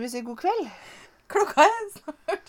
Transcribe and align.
Jeg 0.00 0.08
tror 0.08 0.08
vi 0.08 0.16
sier 0.16 0.24
god 0.24 0.38
kveld. 0.40 0.68
Klokka 1.28 1.64
er 1.68 1.88
snart 1.92 2.46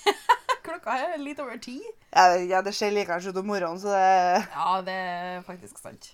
Klokka 0.66 0.96
er 1.00 1.14
litt 1.22 1.38
over 1.40 1.56
ti. 1.56 1.78
Ja, 2.12 2.24
ja 2.36 2.58
det 2.60 2.74
skjer 2.76 2.92
like 2.92 3.16
ut 3.16 3.38
om 3.40 3.46
morgenen, 3.48 3.78
så 3.80 3.94
det, 3.94 4.42
Ja, 4.52 4.74
det 4.84 4.96
er 4.96 5.38
faktisk 5.46 5.78
sant. 5.80 6.10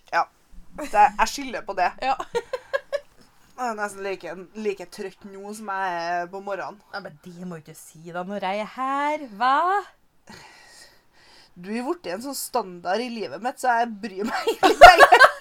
det 0.79 0.93
Jeg 0.93 1.27
skylder 1.33 1.65
på 1.67 1.75
det. 1.75 1.89
Ja. 1.99 2.15
Jeg 3.59 3.73
er 3.73 3.75
nesten 3.75 4.07
like, 4.07 4.35
like 4.55 4.87
trøtt 4.95 5.25
nå 5.27 5.51
som 5.59 5.67
jeg 5.75 5.97
er 5.99 6.29
på 6.31 6.39
morgenen. 6.47 6.79
Ja, 6.95 7.01
men 7.03 7.17
det 7.25 7.35
må 7.43 7.59
du 7.59 7.65
ikke 7.65 7.75
si 7.75 8.13
da 8.15 8.23
når 8.23 8.47
jeg 8.47 8.61
er 8.63 8.71
her. 8.77 9.25
Hva? 9.35 9.81
Du 11.59 11.73
er 11.75 11.83
blitt 11.89 12.07
en 12.07 12.23
sånn 12.23 12.39
standard 12.39 13.03
i 13.03 13.11
livet 13.11 13.43
mitt, 13.43 13.59
så 13.59 13.81
jeg 13.81 13.91
bryr 14.05 14.31
meg 14.31 14.53
ikke 14.55 14.71
lenger. 14.77 15.27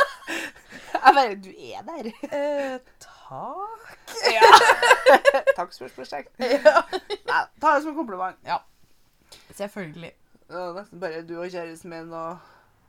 Jeg 0.98 1.14
bare 1.14 1.36
Du 1.40 1.52
er 1.54 1.86
der. 1.86 2.10
Eh, 2.26 3.06
takk. 3.28 3.94
Ja. 4.34 4.48
Takk, 5.58 5.74
spørsmålstegn. 5.74 6.28
Ja. 6.40 6.82
Nei, 7.30 7.42
ta 7.62 7.74
det 7.76 7.84
som 7.84 7.92
en 7.92 7.96
kompliment. 7.96 8.38
Selvfølgelig. 9.56 10.12
Det 10.48 10.60
er 10.62 10.74
nesten 10.78 11.00
bare 11.02 11.22
du 11.28 11.34
og 11.42 11.50
kjæresten 11.52 11.92
min 11.92 12.14
og 12.14 12.38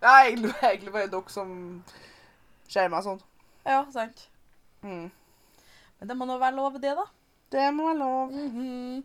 Ja, 0.03 0.13
egentlig, 0.29 0.53
egentlig 0.63 0.93
bare 0.95 1.11
dere 1.11 1.33
som 1.35 1.55
ser 2.71 2.91
meg 2.93 3.03
sånn. 3.07 3.21
Ja, 3.67 3.81
sant. 3.93 4.29
Mm. 4.83 5.09
Men 5.99 6.11
det 6.11 6.17
må 6.17 6.29
nå 6.29 6.37
være 6.39 6.55
lov, 6.55 6.79
det, 6.83 6.95
da. 6.95 7.07
Det 7.53 7.65
må 7.75 7.89
være 7.89 7.99
lov. 7.99 8.31
Mhm. 8.31 9.03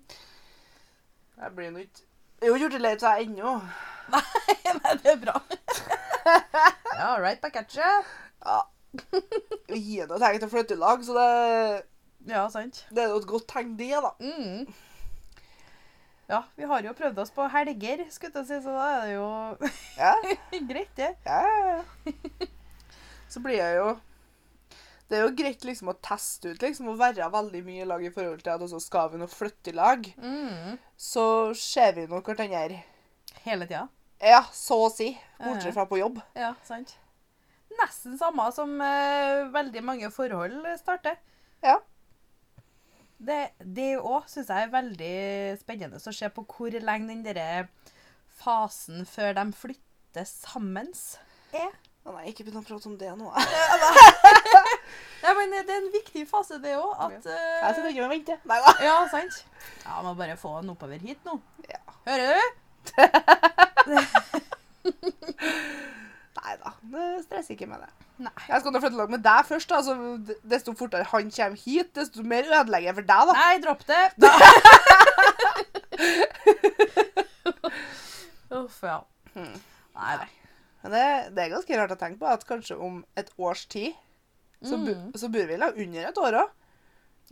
Jeg 1.41 1.55
blir 1.55 1.71
nå 1.73 1.81
ikke 1.81 2.03
Jeg 2.43 2.49
har 2.49 2.55
ikke 2.55 2.63
gjort 2.65 2.75
det 2.77 2.81
leit 2.83 3.01
seg 3.01 3.23
ennå. 3.25 3.55
Nei, 4.13 4.93
det 5.01 5.13
er 5.15 5.19
bra. 5.21 5.39
ja, 6.99 7.09
right 7.23 7.41
back 7.41 7.55
at 7.55 7.73
you. 7.77 7.91
Ja. 8.45 8.59
Vi 9.73 9.99
noe 10.05 10.19
nå 10.21 10.39
til 10.39 10.47
å 10.47 10.51
flytte 10.51 10.75
i 10.77 10.79
lag, 10.81 11.03
så 11.05 11.15
det, 11.17 11.85
Ja, 12.29 12.45
sant. 12.53 12.83
det 12.93 13.03
er 13.03 13.13
jo 13.13 13.19
et 13.21 13.27
godt 13.29 13.47
tegn, 13.51 13.75
det, 13.79 13.89
da. 14.03 14.11
Mm. 14.21 14.67
Ja, 16.29 16.39
vi 16.55 16.63
har 16.69 16.85
jo 16.85 16.93
prøvd 16.95 17.17
oss 17.19 17.33
på 17.35 17.45
helger, 17.51 18.05
skulle 18.13 18.41
jeg 18.41 18.47
si, 18.47 18.59
så 18.63 18.71
da 18.77 18.85
er 18.93 19.01
det 19.03 19.15
jo 19.17 19.27
Ja, 19.99 20.13
greit, 20.69 20.93
det. 20.95 21.09
ja. 21.25 21.83
Så 23.33 23.41
blir 23.43 23.57
jeg 23.59 23.75
jo 23.79 23.89
Det 25.09 25.17
er 25.19 25.25
jo 25.25 25.33
greit 25.35 25.65
liksom 25.67 25.89
å 25.91 25.97
teste 26.05 26.53
ut 26.53 26.63
liksom, 26.63 26.87
å 26.93 26.95
være 26.97 27.27
veldig 27.33 27.61
mye 27.67 27.83
i 27.83 27.89
lag 27.89 28.05
i 28.07 28.11
forhold 28.13 28.41
til 28.45 28.53
at 28.55 28.63
også 28.65 28.79
skal 28.81 29.11
vi 29.11 29.19
nå 29.21 29.27
flytte 29.29 29.73
i 29.73 29.75
lag. 29.77 30.07
Mm. 30.17 30.77
Så 30.97 31.25
ser 31.59 31.91
vi 31.99 32.07
nå 32.09 32.21
hverandre. 32.25 32.79
Hele 33.43 33.67
tida. 33.67 33.83
Ja, 34.23 34.39
så 34.55 34.79
å 34.87 34.89
si. 34.93 35.11
Bortsett 35.43 35.75
fra 35.75 35.83
på 35.89 35.99
jobb. 35.99 36.21
Ja, 36.39 36.53
sant. 36.65 36.95
Nesten 37.79 38.17
samme 38.19 38.45
som 38.55 38.75
uh, 38.81 39.49
veldig 39.53 39.83
mange 39.85 40.11
forhold 40.13 40.67
starter. 40.79 41.17
Ja. 41.63 41.77
Det, 43.23 43.39
det 43.63 43.93
òg 43.99 44.27
syns 44.31 44.51
jeg 44.51 44.67
er 44.67 44.73
veldig 44.73 45.15
spennende 45.61 45.99
å 46.01 46.13
se 46.15 46.29
på 46.33 46.43
hvor 46.49 46.75
lenge 46.75 47.07
den 47.11 47.23
derre 47.25 47.67
fasen 48.41 49.05
før 49.07 49.37
de 49.37 49.45
flytter 49.55 50.27
sammen 50.27 50.89
er. 51.55 51.71
Å 52.03 52.11
nei, 52.17 52.25
ikke 52.33 52.43
begynn 52.43 52.59
å 52.59 52.65
prate 52.67 52.89
om 52.89 52.97
det 52.99 53.13
nå. 53.15 53.29
Nei, 55.23 55.33
men 55.37 55.53
det 55.53 55.71
er 55.71 55.77
en 55.77 55.93
viktig 55.93 56.25
fase, 56.27 56.57
det 56.59 56.73
òg. 56.75 56.91
At 56.99 57.29
eh, 57.31 57.61
Jeg 57.61 57.77
sitter 57.77 57.91
ikke 57.93 58.03
og 58.03 58.11
venter. 58.11 58.41
Nei 58.49 58.57
da. 58.65 58.73
Ja, 58.89 58.97
sant. 59.11 59.39
Ja, 59.85 60.01
må 60.03 60.11
bare 60.19 60.35
få 60.39 60.57
den 60.59 60.73
oppover 60.73 60.99
hit 60.99 61.23
nå. 61.23 61.37
Ja. 61.69 61.79
Hører 62.09 62.35
du? 62.35 62.43
Nei 66.43 66.55
da. 66.59 66.71
Stress 67.23 67.49
ikke 67.53 67.67
med 67.71 67.79
det. 67.79 67.89
Nei. 68.25 68.33
Jeg 68.49 68.59
skal 68.61 68.73
nå 68.75 68.79
flytte 68.83 68.97
lag 68.99 69.09
med 69.13 69.21
deg 69.23 69.45
først. 69.47 69.69
da, 69.71 69.79
så 69.85 69.93
Desto 70.43 70.73
fortere 70.75 71.07
han 71.11 71.31
kommer 71.31 71.57
hit, 71.63 71.93
desto 71.95 72.23
mer 72.27 72.43
ødelegger 72.49 72.89
jeg 72.91 72.97
for 72.99 73.07
deg. 73.07 73.21
da. 73.29 73.33
Nei, 73.39 73.55
dropp 73.63 73.83
det. 73.87 74.03
Uff, 78.59 78.79
ja. 78.83 78.97
Hmm. 79.33 79.55
Nei 79.97 80.17
da. 80.19 80.27
Men 80.83 80.91
det, 80.93 81.03
det 81.37 81.43
er 81.45 81.53
ganske 81.53 81.77
rart 81.79 81.93
å 81.95 81.99
tenke 81.99 82.19
på 82.19 82.27
at 82.27 82.43
kanskje 82.47 82.75
om 82.75 82.99
et 83.17 83.29
års 83.39 83.63
tid 83.71 83.93
så, 84.63 84.77
bu, 84.79 84.91
Mm. 84.95 85.09
så 85.19 85.27
bor 85.31 85.47
vi 85.47 85.53
i 85.55 85.59
lag 85.59 85.75
under 85.79 86.05
et 86.09 86.17
år 86.19 86.37
òg. 86.41 86.51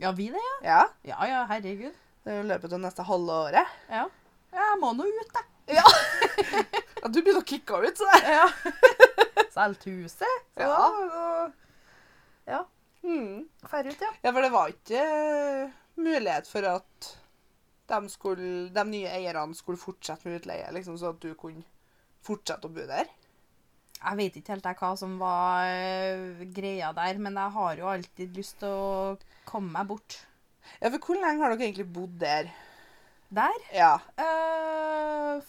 Ja, 0.00 0.10
vi 0.16 0.26
det, 0.32 0.40
ja? 0.40 0.56
Ja. 0.68 0.82
Ja 1.12 1.28
ja, 1.30 1.42
herregud. 1.48 1.94
Det 2.24 2.32
er 2.32 2.40
jo 2.40 2.48
løpet 2.48 2.72
av 2.76 2.80
neste 2.82 3.04
halve 3.08 3.32
året. 3.48 3.66
Ja. 3.92 4.04
Jeg 4.52 4.78
må 4.80 4.90
nå 4.96 5.04
ut, 5.08 5.32
da. 5.36 5.42
Ja. 5.72 5.84
ja 7.02 7.08
du 7.10 7.18
begynner 7.20 7.42
å 7.42 7.48
kicke 7.48 7.80
ut, 7.82 7.98
så. 7.98 8.08
Ja. 8.36 8.46
Solgt 9.52 9.84
huset. 9.90 10.38
Så 10.56 10.62
Ja. 10.62 10.68
da 10.76 11.50
Ja. 12.46 12.60
Mm. 13.02 13.48
Drar 13.66 13.88
ut, 13.90 14.00
ja. 14.00 14.12
Ja, 14.22 14.30
for 14.32 14.42
det 14.46 14.52
var 14.54 14.70
ikke 14.70 15.00
eh, 15.02 15.72
mulighet 15.98 16.46
for 16.48 16.66
at 16.70 17.08
de, 17.90 17.98
skulle, 18.08 18.68
de 18.72 18.84
nye 18.88 19.10
eierne 19.10 19.54
skulle 19.58 19.80
fortsette 19.80 20.28
med 20.28 20.38
utleie, 20.40 20.70
liksom, 20.72 20.94
så 21.00 21.10
at 21.12 21.20
du 21.20 21.32
kunne 21.38 21.64
fortsette 22.24 22.68
å 22.70 22.72
bo 22.72 22.86
der. 22.88 23.10
Jeg 24.02 24.18
vet 24.18 24.36
ikke 24.38 24.54
helt 24.56 24.66
hva 24.80 24.92
som 24.98 25.18
var 25.20 25.66
øh, 25.68 26.40
greia 26.54 26.92
der, 26.96 27.18
men 27.22 27.36
jeg 27.38 27.54
har 27.58 27.76
jo 27.82 27.90
alltid 27.90 28.38
lyst 28.38 28.58
til 28.62 28.70
å 28.70 29.18
komme 29.50 29.74
meg 29.76 29.90
bort. 29.90 30.20
Ja, 30.80 30.88
for 30.94 30.98
hvor 31.02 31.18
lenge 31.20 31.42
har 31.42 31.52
dere 31.54 31.66
egentlig 31.68 31.90
bodd 31.94 32.16
der? 32.22 32.50
Der 33.34 33.58
Ja. 33.74 33.92
øh, 34.18 35.42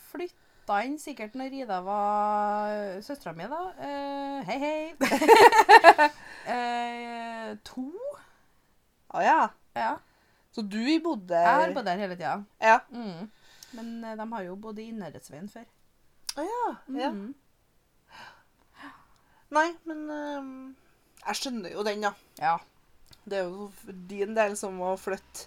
flytta 0.64 0.84
inn 0.88 0.96
sikkert 1.00 1.36
når 1.36 1.54
Ida 1.60 1.82
var 1.84 3.02
søstera 3.04 3.34
mi, 3.36 3.44
da. 3.52 3.60
Uh, 3.76 4.44
hei, 4.48 4.60
hei. 4.64 4.94
uh, 6.48 7.58
to? 7.68 7.92
Å 9.12 9.24
ja. 9.24 9.50
Ja. 9.76 9.98
Så 10.54 10.62
du 10.62 10.80
bodde 11.04 11.36
Jeg 11.36 11.60
har 11.60 11.74
bodd 11.74 11.86
der 11.86 12.00
hele 12.00 12.16
tida. 12.16 12.44
Ja. 12.62 12.80
Mm. 12.92 13.30
Men 13.74 14.04
uh, 14.06 14.16
de 14.16 14.30
har 14.32 14.44
jo 14.48 14.56
bodd 14.56 14.80
i 14.80 14.88
Innherredsveien 14.94 15.50
før. 15.52 15.66
Å 16.38 16.46
oh, 16.46 16.78
ja. 16.96 17.12
Mm. 17.12 17.34
Nei, 19.54 19.70
men 19.86 20.08
øhm, 20.10 20.54
jeg 21.28 21.38
skjønner 21.38 21.76
jo 21.76 21.84
den, 21.86 22.02
da. 22.02 22.14
Ja. 22.40 22.56
Det 23.30 23.38
er 23.38 23.52
jo 23.52 23.68
din 24.10 24.34
del 24.34 24.56
som 24.58 24.80
å 24.82 24.96
flytte 24.98 25.46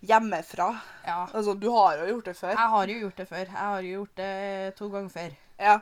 hjemmefra. 0.00 0.70
ja. 1.06 1.26
Altså, 1.34 1.54
du 1.54 1.68
har 1.74 1.98
jo 2.00 2.06
gjort 2.14 2.24
det 2.30 2.36
før. 2.38 2.54
Jeg 2.56 2.72
har 2.74 2.86
jo 2.88 2.98
gjort 3.04 3.16
det 3.20 3.28
før. 3.28 3.44
Jeg 3.44 3.50
har 3.60 3.80
jo 3.82 3.92
gjort 3.98 4.14
det 4.16 4.74
to 4.78 4.88
ganger 4.88 5.08
før. 5.14 5.36
Ja. 5.60 5.78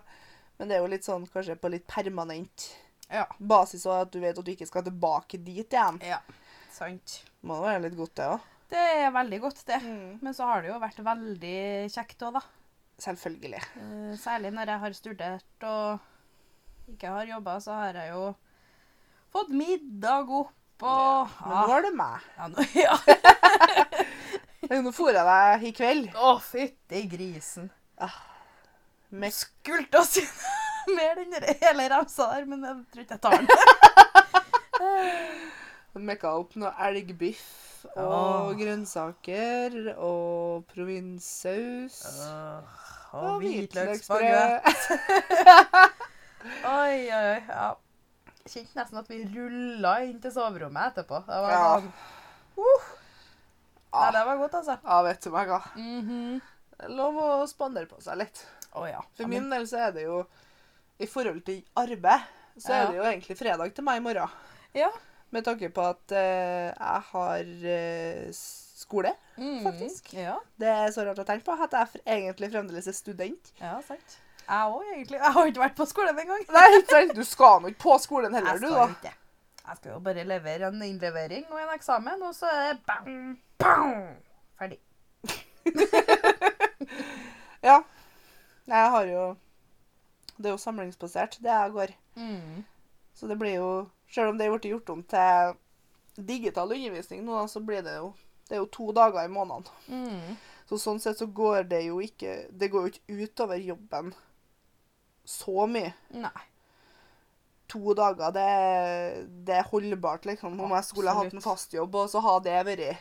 Men 0.58 0.68
det 0.68 0.76
er 0.76 0.82
jo 0.82 0.90
litt 0.90 1.06
sånn 1.06 1.26
kanskje 1.30 1.54
på 1.60 1.70
litt 1.70 1.86
permanent 1.86 2.68
Ja. 3.10 3.24
basis, 3.38 3.86
og 3.86 4.02
at 4.02 4.10
du 4.12 4.18
vet 4.20 4.36
at 4.38 4.44
du 4.44 4.50
ikke 4.52 4.66
skal 4.66 4.82
tilbake 4.84 5.38
dit 5.42 5.70
igjen. 5.72 6.00
Ja. 6.04 6.18
Sant. 6.74 7.22
Må 7.42 7.60
være 7.62 7.84
litt 7.86 7.96
godt, 7.96 8.14
det 8.18 8.26
òg. 8.26 8.40
Det 8.68 8.76
er 9.04 9.10
veldig 9.14 9.38
godt, 9.40 9.62
det. 9.66 9.78
Mm. 9.82 10.18
Men 10.20 10.34
så 10.34 10.44
har 10.44 10.60
det 10.62 10.68
jo 10.72 10.80
vært 10.82 10.98
veldig 11.06 11.60
kjekt 11.94 12.20
òg, 12.26 12.34
da. 12.34 12.42
Selvfølgelig. 12.98 13.62
Eh, 13.78 14.16
Særlig 14.20 14.50
når 14.52 14.66
jeg 14.74 14.78
har 14.82 14.92
studert 14.98 15.64
og 15.64 16.92
ikke 16.92 17.08
har 17.14 17.24
jobba, 17.30 17.54
så 17.64 17.72
har 17.78 17.94
jeg 17.94 18.10
jo 18.12 18.34
fått 19.32 19.48
middag 19.54 20.28
opp 20.28 20.52
og 20.82 21.28
Men 21.42 21.56
nå 21.56 21.74
er 21.74 21.82
det 21.88 21.94
meg. 21.98 22.26
ja, 22.38 22.44
nå, 22.52 22.64
ja. 22.84 22.94
Nå 24.82 24.92
fôrer 24.94 25.18
jeg 25.18 25.26
deg 25.28 25.66
i 25.68 25.72
kveld. 25.74 26.08
Å, 26.14 26.38
fytti 26.44 27.02
grisen. 27.10 27.70
Med 29.08 29.32
Skulle 29.34 29.86
til 29.88 30.00
å 30.00 30.04
si 30.06 30.22
mer 30.94 31.14
den 31.18 31.32
hele 31.62 31.88
ramsa 31.92 32.28
der, 32.34 32.44
men 32.48 32.64
jeg 32.64 32.74
tror 32.92 33.02
ikke 33.04 33.14
jeg 33.16 33.22
tar 33.24 33.32
den. 33.38 33.48
Mekka 36.08 36.30
opp 36.38 36.52
noe 36.60 36.70
elgbiff 36.86 37.46
og 37.96 38.04
oh. 38.04 38.52
grønnsaker 38.58 39.94
og 39.96 40.68
provinssaus. 40.70 41.98
og 43.16 43.42
hvitløksbrød. 43.42 44.62
Oi, 46.78 47.10
oi, 47.10 47.18
oi. 47.18 47.40
Ja. 47.50 47.74
Kjente 48.48 48.74
nesten 48.78 48.98
at 48.98 49.08
vi 49.10 49.18
rulla 49.34 49.92
inn 50.04 50.20
til 50.20 50.32
soverommet 50.34 50.92
etterpå. 50.94 51.20
Det 51.26 51.40
var 51.44 51.50
Ja. 51.50 51.80
sånn 51.80 51.92
uh. 52.58 52.88
Nei, 53.92 54.10
det 54.12 54.24
var 54.26 54.36
godt, 54.42 54.54
altså. 54.58 54.78
Ja, 54.84 55.02
vet 55.02 55.22
du 55.24 55.30
meg 55.30 55.48
hva. 55.48 55.62
Mm 55.76 56.40
er 56.78 56.88
Lov 56.94 57.16
å 57.18 57.46
spandere 57.50 57.88
på 57.90 57.96
seg 58.00 58.18
litt. 58.20 58.44
Oh, 58.78 58.84
ja. 58.86 59.00
For 59.18 59.26
min 59.26 59.48
del 59.50 59.64
så 59.66 59.88
er 59.88 59.92
det 59.96 60.04
jo 60.04 60.20
I 61.00 61.06
forhold 61.10 61.40
til 61.46 61.62
arbeid, 61.76 62.20
så 62.58 62.70
er 62.72 62.82
Ja. 62.84 62.86
det 62.90 62.96
jo 62.98 63.02
egentlig 63.02 63.36
fredag 63.38 63.74
til 63.74 63.84
meg 63.84 63.96
i 63.98 64.00
morgen. 64.04 64.30
Ja. 64.74 64.90
Med 65.30 65.44
tanke 65.44 65.68
på 65.74 65.82
at 65.90 66.12
uh, 66.12 66.72
jeg 66.72 67.02
har 67.12 67.42
uh, 67.44 68.30
skole, 68.32 69.12
Mhm. 69.36 69.62
faktisk. 69.64 70.12
Ja, 70.14 70.38
Det 70.58 70.68
er 70.68 70.88
så 70.90 71.04
rart 71.06 71.18
å 71.18 71.24
tenke 71.26 71.44
på 71.44 71.52
at 71.60 71.70
jeg 71.72 72.02
egentlig 72.06 72.50
fremdeles 72.52 72.86
er 72.88 72.92
student. 72.92 73.52
ja 73.60 73.80
sant. 73.82 74.18
Jeg 74.48 74.72
òg, 74.72 74.84
egentlig. 74.94 75.18
Jeg 75.20 75.32
har 75.34 75.46
ikke 75.50 75.60
vært 75.60 75.76
på 75.76 75.84
skolen 75.90 76.18
engang. 76.22 76.44
Nei, 76.54 77.06
du 77.14 77.24
skal 77.28 77.58
nå 77.62 77.68
ikke 77.72 77.82
på 77.84 77.96
skolen 78.00 78.34
heller, 78.34 78.54
Jeg 78.56 78.60
du, 78.62 78.66
skal 78.66 78.78
da. 78.78 78.86
jo 78.86 78.94
ikke. 78.96 79.14
Jeg 79.68 79.76
skal 79.76 79.92
jo 79.92 79.98
bare 80.06 80.24
levere 80.24 80.68
en 80.72 80.82
innlevering 80.86 81.44
og 81.52 81.58
en 81.60 81.74
eksamen, 81.74 82.22
og 82.24 82.32
så 82.34 82.48
er 82.48 82.70
det 82.72 82.80
bang, 82.88 83.40
bang, 83.60 84.16
ferdig. 84.58 84.78
Ja. 87.62 87.80
Jeg 88.68 88.90
har 88.90 89.04
jo 89.08 89.22
Det 90.38 90.46
er 90.46 90.50
jo 90.54 90.60
samlingsbasert, 90.62 91.38
det 91.42 91.50
jeg 91.50 91.70
går. 91.74 91.92
Mm. 92.16 92.64
Så 93.14 93.26
det 93.26 93.38
blir 93.38 93.54
jo 93.58 93.88
Selv 94.14 94.28
om 94.32 94.38
det 94.38 94.46
er 94.46 94.52
blitt 94.54 94.70
gjort 94.70 94.90
om 94.94 95.02
til 95.02 95.56
digital 96.28 96.72
undervisning 96.72 97.24
nå, 97.26 97.42
så 97.48 97.60
blir 97.60 97.82
det 97.82 97.96
jo 97.96 98.12
Det 98.48 98.56
er 98.56 98.62
jo 98.62 98.70
to 98.72 98.92
dager 98.92 99.24
i 99.24 99.28
måneden. 99.32 99.66
Mm. 99.88 100.36
Så 100.68 100.78
sånn 100.80 101.00
sett 101.02 101.18
så 101.18 101.26
går 101.26 101.62
det 101.68 101.82
jo 101.88 101.98
ikke 102.00 102.46
Det 102.50 102.70
går 102.72 102.86
jo 102.86 102.92
ikke 102.94 103.18
utover 103.26 103.56
jobben 103.60 104.14
så 105.28 105.66
mye. 105.68 105.92
Nei. 106.16 106.32
To 107.68 107.92
dager, 107.92 108.30
det, 108.32 108.44
det 109.44 109.54
er 109.58 109.66
holdbart, 109.68 110.24
liksom. 110.24 110.54
Om 110.64 110.70
jeg 110.78 110.86
skulle 110.88 111.12
hatt 111.12 111.34
en 111.36 111.44
fast 111.44 111.74
jobb, 111.76 111.94
og 112.00 112.08
så 112.08 112.22
har 112.24 112.38
det 112.46 112.56
vært 112.64 112.96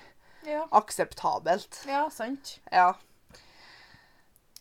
Ja. 0.48 0.66
akseptabelt. 0.76 1.82
ja, 1.88 2.04
sant. 2.12 2.58
Ja. 2.72 2.90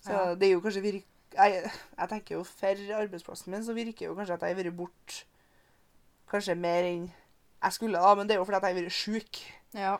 Så 0.02 0.12
Ja. 0.12 0.34
det 0.38 0.48
er 0.48 0.52
jo 0.54 0.60
kanskje 0.62 0.82
virk... 0.84 1.04
Jeg, 1.36 1.70
jeg 1.98 2.08
tenker 2.08 2.34
jo 2.38 2.44
for 2.48 2.78
arbeidsplassen 2.96 3.50
min 3.52 3.64
så 3.66 3.74
virker 3.76 4.06
jo 4.06 4.14
kanskje 4.16 4.34
at 4.38 4.44
jeg 4.46 4.54
har 4.54 4.62
vært 4.62 4.76
bort 4.78 5.16
kanskje 6.30 6.54
mer 6.56 6.86
enn 6.88 7.10
jeg 7.66 7.72
skulle, 7.74 7.98
da. 8.00 8.14
Men 8.14 8.28
det 8.28 8.34
er 8.36 8.38
jo 8.38 8.44
fordi 8.46 8.60
jeg 8.62 8.74
har 8.76 8.82
vært 8.82 8.94
sjuk. 8.94 9.40
Ja. 9.74 9.96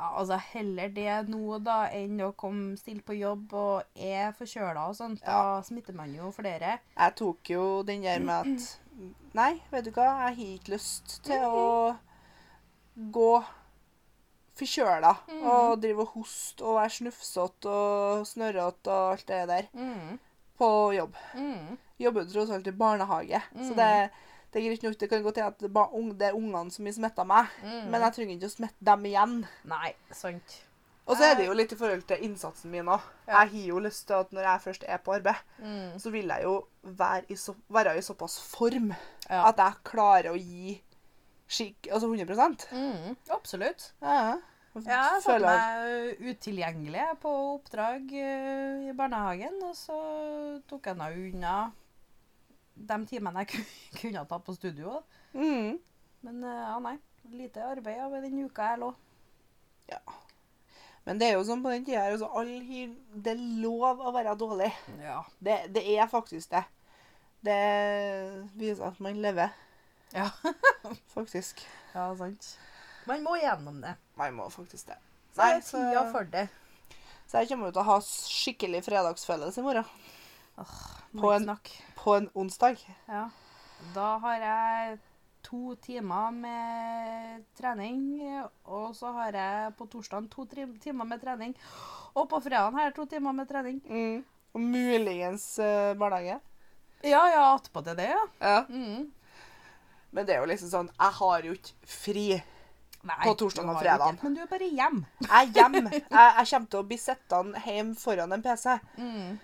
Ja. 0.00 0.10
Altså 0.16 0.38
heller 0.50 0.92
det 0.96 1.16
nå, 1.28 1.58
da, 1.64 1.82
enn 1.92 2.20
å 2.24 2.32
komme 2.38 2.76
stille 2.80 3.04
på 3.04 3.18
jobb 3.18 3.52
og 3.52 4.00
er 4.00 4.32
forkjøla 4.36 4.88
og 4.88 4.96
sånt. 4.96 5.22
Da 5.24 5.60
smitter 5.66 5.96
man 5.96 6.14
jo 6.16 6.32
flere. 6.34 6.78
Jeg 6.96 7.16
tok 7.20 7.52
jo 7.52 7.64
den 7.86 8.06
der 8.06 8.22
med 8.24 8.54
at 8.54 8.70
Nei, 9.32 9.54
vet 9.70 9.86
du 9.86 9.92
hva, 9.94 10.04
jeg 10.04 10.20
har 10.20 10.40
ikke 10.42 10.72
lyst 10.74 11.20
til 11.24 11.44
å 11.46 11.68
gå 13.14 13.30
forkjøla 14.58 15.12
mm. 15.28 15.44
og 15.46 15.76
drive 15.80 16.04
og 16.04 16.16
hoste 16.18 16.66
og 16.66 16.80
være 16.80 16.96
snufsete 16.98 17.70
og 17.70 18.26
snørrete 18.28 18.90
og 18.92 19.14
alt 19.14 19.28
det 19.30 19.44
der 19.48 19.70
Mm. 19.72 20.18
på 20.58 20.68
jobb. 20.92 21.14
Mm. 21.34 21.78
Jobber 22.00 22.26
jo 22.26 22.32
tross 22.34 22.50
alt 22.50 22.66
i 22.66 22.76
barnehage, 22.76 23.40
så 23.54 23.70
det 23.78 23.86
det, 23.86 24.10
det 24.52 24.60
er 24.62 24.66
greit 24.68 24.82
nok. 24.82 24.98
Det 24.98 25.08
kan 25.10 25.22
gå 25.22 25.30
til 25.34 25.40
at 25.46 25.58
det, 25.60 25.70
er 25.70 26.34
ungene 26.34 26.70
som 26.74 26.84
har 26.86 26.92
smitta 26.92 27.24
meg, 27.24 27.46
Mm. 27.62 27.90
men 27.90 28.00
jeg 28.00 28.12
trenger 28.12 28.34
ikke 28.36 28.50
å 28.50 28.56
smitte 28.56 28.84
dem 28.90 29.04
igjen. 29.06 29.46
Nei, 29.64 29.94
sant. 30.12 30.58
Og 31.06 31.16
så 31.16 31.24
er 31.30 31.34
det 31.34 31.46
jo 31.46 31.52
litt 31.54 31.72
i 31.72 31.76
forhold 31.76 32.02
til 32.06 32.18
innsatsen 32.22 32.70
min 32.70 32.86
òg. 32.86 33.00
Ja. 33.26 33.40
Jeg 33.44 33.48
har 33.50 33.68
jo 33.68 33.78
lyst 33.80 34.06
til 34.06 34.14
at 34.14 34.30
når 34.32 34.42
jeg 34.46 34.60
først 34.60 34.84
er 34.86 34.98
på 34.98 35.14
arbeid, 35.16 35.34
Mm. 35.58 35.98
så 35.98 36.10
vil 36.10 36.26
jeg 36.28 36.42
jo 36.42 36.66
være 36.82 37.24
i, 37.28 37.34
så, 37.34 37.54
være 37.68 37.96
i 37.98 38.00
såpass 38.02 38.38
form 38.40 38.92
Ja. 39.30 39.48
at 39.48 39.56
jeg 39.56 39.74
klarer 39.84 40.30
å 40.30 40.36
gi 40.38 40.80
skikk, 41.48 41.88
altså 41.90 42.06
100 42.06 42.68
Mm. 42.72 43.16
Absolutt. 43.30 43.92
Ja. 44.02 44.36
Ja, 44.86 45.14
jeg 45.14 45.22
satte 45.22 45.40
meg 45.40 46.20
utilgjengelig 46.20 47.18
på 47.20 47.30
oppdrag 47.56 48.12
eh, 48.12 48.88
i 48.90 48.92
barnehagen, 48.94 49.56
og 49.66 49.74
så 49.74 50.62
tok 50.68 50.86
jeg 50.86 50.94
henne 50.94 51.32
unna 51.34 51.72
de 52.88 52.98
timene 53.10 53.44
jeg 53.44 53.64
kunne 54.00 54.22
ha 54.22 54.26
tatt 54.28 54.46
på 54.46 54.56
studio. 54.56 55.00
Mm. 55.34 55.78
Men 56.26 56.42
eh, 56.44 56.64
ja, 56.66 56.80
nei. 56.82 56.96
Lite 57.30 57.62
arbeid 57.62 58.00
av 58.02 58.16
den 58.24 58.40
uka 58.46 58.72
jeg 58.72 58.80
lå. 58.82 58.90
Ja. 59.90 60.00
Men 61.06 61.20
det 61.20 61.30
er 61.30 61.36
jo 61.38 61.44
sånn 61.48 61.62
på 61.64 61.70
den 61.72 61.84
tida 61.86 62.04
her, 62.04 62.16
altså, 62.16 62.28
Det 63.14 63.32
er 63.32 63.42
lov 63.62 64.02
å 64.04 64.12
være 64.14 64.34
dårlig. 64.38 64.70
Ja. 65.02 65.20
Det, 65.38 65.56
det 65.74 65.84
er 65.94 66.10
faktisk 66.10 66.52
det. 66.52 66.64
Det 67.40 67.58
viser 68.60 68.90
at 68.90 69.00
man 69.00 69.20
lever, 69.22 69.52
Ja. 70.12 70.28
faktisk. 71.16 71.62
ja, 71.94 72.10
sant. 72.18 72.56
Man 73.08 73.22
må 73.24 73.36
gjennom 73.40 73.80
det. 73.80 73.94
Man 74.20 74.34
må 74.36 74.48
faktisk 74.52 74.90
det. 74.90 74.98
Så 75.34 75.40
Nei, 75.40 76.26
det. 76.34 76.48
Så 77.30 77.38
jeg 77.40 77.48
kommer 77.52 77.70
til 77.70 77.80
å 77.80 77.86
ha 77.86 77.98
skikkelig 78.04 78.82
fredagsfølelse 78.84 79.62
i 79.62 79.64
morgen. 79.64 79.86
Må 81.12 81.20
På 81.22 81.32
en- 81.34 81.48
På 81.96 82.16
en 82.16 82.28
onsdag. 82.34 82.76
Ja. 83.08 83.28
Da 83.94 84.18
har 84.18 84.36
jeg 84.38 84.98
to 85.42 85.74
timer 85.82 86.30
med 86.30 87.44
trening, 87.56 88.20
og 88.64 88.94
så 88.94 89.12
har 89.12 89.32
jeg 89.32 89.72
på 89.78 89.86
torsdag 89.90 90.28
to 90.30 90.44
timer 90.46 91.04
med 91.04 91.20
trening. 91.22 91.54
Og 92.14 92.28
på 92.28 92.40
fredag 92.42 92.72
har 92.72 92.84
jeg 92.90 92.94
to 92.94 93.06
timer 93.06 93.32
med 93.32 93.48
trening. 93.48 93.80
Mm. 93.88 94.24
Og 94.54 94.60
muligens 94.60 95.58
uh, 95.58 95.94
barnehage. 95.98 96.40
Ja, 97.02 97.22
ja, 97.32 97.54
attpåtil 97.54 97.96
det, 97.96 98.10
ja. 98.10 98.22
Ja. 98.40 98.64
Mm. 98.68 99.10
Men 100.12 100.26
det 100.26 100.34
er 100.34 100.40
jo 100.42 100.48
liksom 100.50 100.68
sånn 100.68 100.88
Jeg 100.98 101.12
har 101.20 101.42
jo 101.46 101.52
ikke 101.54 101.72
fri. 101.86 102.24
Nei, 103.02 103.16
På 103.24 103.32
torsdag 103.38 103.64
og 103.70 103.78
fredag. 103.80 104.18
Men 104.22 104.34
du 104.34 104.40
er 104.42 104.46
bare 104.50 104.66
hjem. 104.68 105.06
Jeg 105.22 105.30
er 105.30 105.52
hjemme. 105.56 105.90
Jeg, 105.94 106.02
jeg 106.10 106.48
kommer 106.50 106.66
til 106.74 106.80
å 106.82 106.86
bli 106.90 106.98
sittende 107.00 107.62
hjemme 107.64 107.94
foran 107.96 108.32
en 108.36 108.42
PC. 108.44 108.74
Mm. 108.98 109.38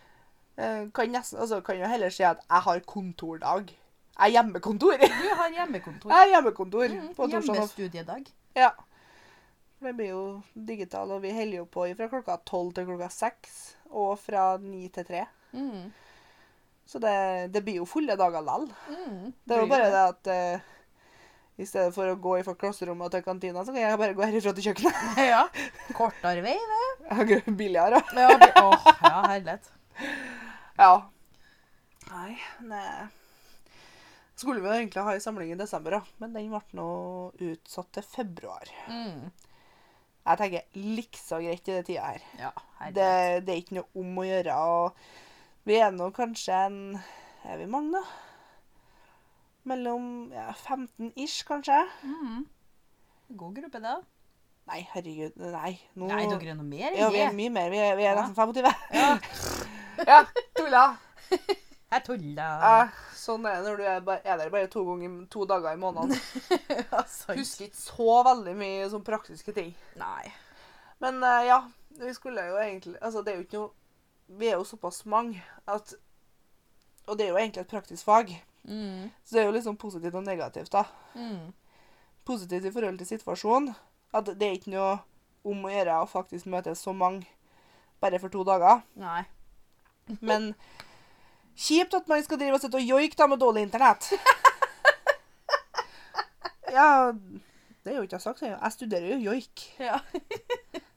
Eh, 0.56 0.87
Kan, 0.94 1.11
nesten, 1.12 1.38
altså, 1.43 1.61
kan 1.64 1.79
jo 1.81 1.87
heller 1.91 2.11
si 2.11 2.25
at 2.25 2.41
jeg 2.49 2.62
har 2.69 2.81
kontordag. 2.88 3.69
Jeg 4.17 4.23
har 4.23 4.31
hjemmekontor. 4.32 4.97
Du 5.03 5.29
har 5.37 5.50
hjemmekontor. 5.53 6.11
Jeg 6.11 6.17
har 6.23 6.31
hjemmekontor 6.32 6.88
Mm, 6.97 7.08
på 7.14 7.26
Hjemmestudiedag. 7.29 8.31
Ja. 8.56 8.70
Det 9.85 9.93
blir 9.99 10.08
jo 10.08 10.23
digital, 10.56 11.11
og 11.12 11.20
vi 11.23 11.35
holder 11.37 11.58
jo 11.58 11.67
på 11.69 11.85
fra 11.99 12.08
klokka 12.08 12.38
tolv 12.49 12.73
til 12.75 12.87
klokka 12.88 13.11
seks. 13.12 13.58
Og 13.93 14.17
fra 14.19 14.56
ni 14.58 14.88
til 14.88 15.05
tre. 15.05 15.26
Mm. 15.53 15.93
Så 16.87 16.99
det, 17.03 17.53
det 17.53 17.62
blir 17.67 17.76
jo 17.82 17.85
fulle 17.85 18.17
dager 18.17 18.41
likevel. 18.41 18.73
Mm. 18.88 19.35
Det 19.44 19.56
er 19.56 19.61
jo 19.61 19.69
bare 19.70 19.93
det 19.93 20.03
at 20.08 20.32
uh, 20.32 20.73
i 21.61 21.67
stedet 21.69 21.93
for 21.94 22.08
å 22.08 22.17
gå 22.20 22.38
fra 22.47 22.55
klasserommet 22.55 23.12
til 23.12 23.23
kantina, 23.26 23.62
så 23.64 23.73
kan 23.75 23.82
jeg 23.85 23.99
bare 24.00 24.14
gå 24.17 24.25
herifra 24.31 24.53
til 24.56 24.70
kjøkkenet. 24.70 25.17
Ja. 25.35 25.44
Kortere 25.93 26.41
vei, 26.44 26.56
det. 26.56 26.82
Er 27.12 27.53
Billigere. 27.53 28.00
Ja, 28.17 28.32
bi- 28.41 28.53
oh, 28.64 28.91
ja, 29.05 29.20
herlighet. 29.29 29.73
Ja. 30.78 30.90
Nei, 32.11 32.37
nei. 32.69 33.06
Skulle 34.37 34.61
vi 34.61 34.69
egentlig 34.69 35.02
ha 35.02 35.14
ei 35.17 35.20
samling 35.25 35.55
i 35.55 35.58
desember, 35.58 35.96
da, 35.96 36.02
men 36.20 36.34
den 36.37 36.50
ble 36.52 36.61
nå 36.76 36.88
utsatt 37.40 37.88
til 37.96 38.05
februar. 38.05 38.69
Mm. 38.93 39.31
Jeg 40.26 40.40
tenker 40.40 40.81
likså 40.99 41.38
greit 41.40 41.69
i 41.70 41.76
det 41.78 41.84
tida 41.88 42.11
her. 42.11 42.25
Ja, 42.40 42.50
Det, 42.93 43.06
det 43.46 43.52
er 43.55 43.61
ikke 43.62 43.78
noe 43.78 44.02
om 44.02 44.19
å 44.20 44.26
gjøre. 44.26 44.56
og 44.58 45.67
Vi 45.70 45.78
er 45.81 45.94
nå 45.94 46.11
kanskje 46.14 46.58
en 46.67 46.79
Er 47.46 47.61
vi 47.61 47.69
mange, 47.70 47.94
da? 47.94 48.02
Mellom 49.70 50.32
ja, 50.34 50.50
15 50.52 51.12
ish, 51.17 51.44
kanskje? 51.46 51.79
Mm. 52.02 52.44
God 53.38 53.55
gruppe, 53.56 53.81
det. 53.82 53.94
Nei, 54.67 54.81
herregud. 54.93 55.38
Nei. 55.38 55.72
Nå, 55.94 56.11
Nei, 56.11 56.25
dere 56.26 56.50
er 56.52 56.58
noe 56.58 56.67
mer 56.67 56.91
enn 56.91 56.98
ja, 57.01 57.08
vi 57.15 57.22
er 57.22 57.32
mye 57.34 57.53
mer. 57.55 57.70
Vi 57.70 57.79
er, 57.82 57.94
vi 57.98 58.06
er 58.10 58.19
nesten 58.19 58.34
25. 58.34 58.74
Ja. 58.98 59.15
ja, 60.10 60.24
tulla. 60.56 60.84
Jeg 61.31 62.03
tulla. 62.06 62.46
Ja, 62.62 62.79
sånn 63.15 63.46
er 63.46 63.60
det 63.60 63.70
når 63.70 63.79
du 63.79 63.84
er, 63.86 64.00
bare, 64.06 64.22
er 64.26 64.41
der 64.41 64.50
bare 64.50 64.70
to, 64.70 64.82
ganger, 64.88 65.19
to 65.31 65.46
dager 65.48 65.76
i 65.76 65.81
måneden. 65.81 66.17
Ja, 66.91 67.03
sant. 67.08 67.38
Husker 67.38 67.69
ikke 67.69 67.79
så 67.79 68.17
veldig 68.26 68.55
mye 68.58 68.88
sånn 68.93 69.05
praktiske 69.06 69.55
ting. 69.56 69.72
Nei. 69.98 70.32
Men 71.03 71.20
uh, 71.24 71.43
ja, 71.46 71.60
vi 72.00 72.12
skulle 72.17 72.44
jo 72.48 72.56
egentlig 72.60 72.96
Altså, 73.05 73.22
det 73.24 73.32
er 73.32 73.36
jo 73.36 73.44
ikke 73.44 73.58
noe 73.58 74.38
Vi 74.41 74.48
er 74.48 74.55
jo 74.56 74.65
såpass 74.65 75.03
mange 75.05 75.43
at 75.69 75.93
Og 77.05 77.19
det 77.19 77.26
er 77.26 77.34
jo 77.34 77.36
egentlig 77.36 77.62
et 77.62 77.70
praktisk 77.70 78.08
fag. 78.08 78.32
Mm. 78.65 79.12
Så 79.24 79.36
det 79.36 79.43
er 79.43 79.46
jo 79.50 79.55
liksom 79.55 79.76
positivt 79.76 80.17
og 80.19 80.24
negativt, 80.26 80.72
da. 80.72 80.84
Mm. 81.15 81.53
Positivt 82.26 82.65
i 82.65 82.72
forhold 82.72 82.98
til 82.98 83.06
situasjonen. 83.06 83.76
At 84.17 84.26
det 84.26 84.48
er 84.48 84.58
ikke 84.58 84.74
noe 84.74 84.96
om 85.46 85.69
å 85.69 85.70
gjøre 85.70 86.00
å 86.03 86.10
faktisk 86.10 86.48
møte 86.50 86.74
så 86.74 86.93
mange 86.96 87.29
bare 88.03 88.19
for 88.19 88.32
to 88.32 88.43
dager. 88.46 88.82
Nei. 88.98 89.22
Men 90.20 90.55
kjipt 91.56 91.94
at 91.94 92.08
man 92.08 92.22
skal 92.25 92.39
drive 92.39 92.55
og 92.58 92.60
sitte 92.63 92.79
og 92.79 92.84
joike 92.86 93.17
da 93.19 93.27
med 93.32 93.41
dårlig 93.43 93.63
internett. 93.69 94.10
Ja, 96.72 97.13
det 97.84 97.93
er 97.93 97.96
jo 98.01 98.03
ikke 98.05 98.17
jeg 98.19 98.22
sagt, 98.25 98.43
jeg. 98.43 98.72
Studerer 98.75 99.06
jo 99.15 99.31
joik, 99.31 99.63
Ja. 99.81 99.98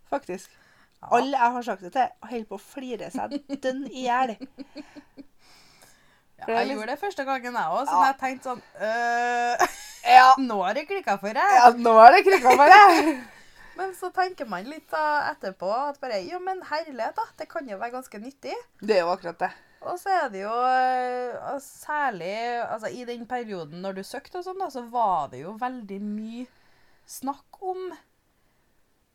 faktisk. 0.10 0.50
Alle 1.12 1.38
jeg 1.38 1.52
har 1.56 1.62
sagt 1.64 1.82
det 1.86 1.92
til, 1.94 2.08
holder 2.32 2.48
på 2.50 2.58
å 2.58 2.64
flire 2.64 3.08
seg 3.14 3.36
dønn 3.64 3.86
i 3.88 4.02
hjel. 4.08 4.34
Ja, 6.40 6.48
er 6.48 6.54
jeg 6.64 6.74
gjorde 6.74 6.90
det 6.92 7.00
første 7.00 7.24
gangen, 7.28 7.54
jeg 7.56 7.76
òg. 7.78 7.86
Så 7.88 7.96
Ja. 7.96 8.10
jeg 8.10 8.18
tenkte 8.20 8.50
sånn 8.50 8.62
øh, 8.82 9.68
Ja, 10.10 10.28
Nå 10.50 10.58
har 10.66 10.74
det 10.76 10.88
klikka 10.90 11.16
for 11.22 11.38
deg. 11.38 11.56
ja 11.62 11.70
nå 11.78 11.94
har 12.00 12.12
det 12.18 12.24
klikka 12.28 12.56
for 12.58 12.74
deg. 12.76 13.14
Men 13.80 13.94
så 13.96 14.10
tenker 14.16 14.48
man 14.50 14.68
litt 14.68 14.90
da 14.92 15.32
etterpå 15.32 15.70
at 15.88 16.00
bare 16.04 16.20
Jo, 16.28 16.42
men 16.44 16.60
herlighet, 16.68 17.16
da. 17.16 17.26
Det 17.40 17.48
kan 17.52 17.68
jo 17.70 17.78
være 17.80 17.96
ganske 17.96 18.20
nyttig. 18.22 18.56
Det 18.84 18.98
er 18.98 19.06
jo 19.06 19.14
akkurat 19.14 19.40
det. 19.46 19.52
Og 19.88 19.96
så 20.02 20.12
er 20.12 20.26
det 20.34 20.42
jo 20.44 20.52
øh, 20.52 21.60
særlig 21.64 22.34
altså 22.66 22.90
i 22.92 23.06
den 23.08 23.24
perioden 23.30 23.80
når 23.80 23.96
du 23.96 24.04
søkte 24.04 24.42
og 24.42 24.44
sånn, 24.44 24.60
da, 24.60 24.68
så 24.74 24.84
var 24.92 25.30
det 25.32 25.40
jo 25.46 25.54
veldig 25.62 26.00
mye 26.04 26.44
snakk 27.08 27.62
om 27.64 27.86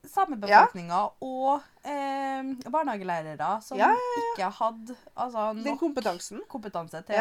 samebefolkninga 0.04 1.00
og 1.24 1.62
eh, 1.84 2.48
barnehagelærere 2.72 3.50
som 3.64 3.78
Ja, 3.80 3.90
ikke 4.20 4.48
hadde 4.58 4.96
altså, 5.16 5.50
nok 5.56 5.80
kompetanse 6.52 7.00
til 7.08 7.20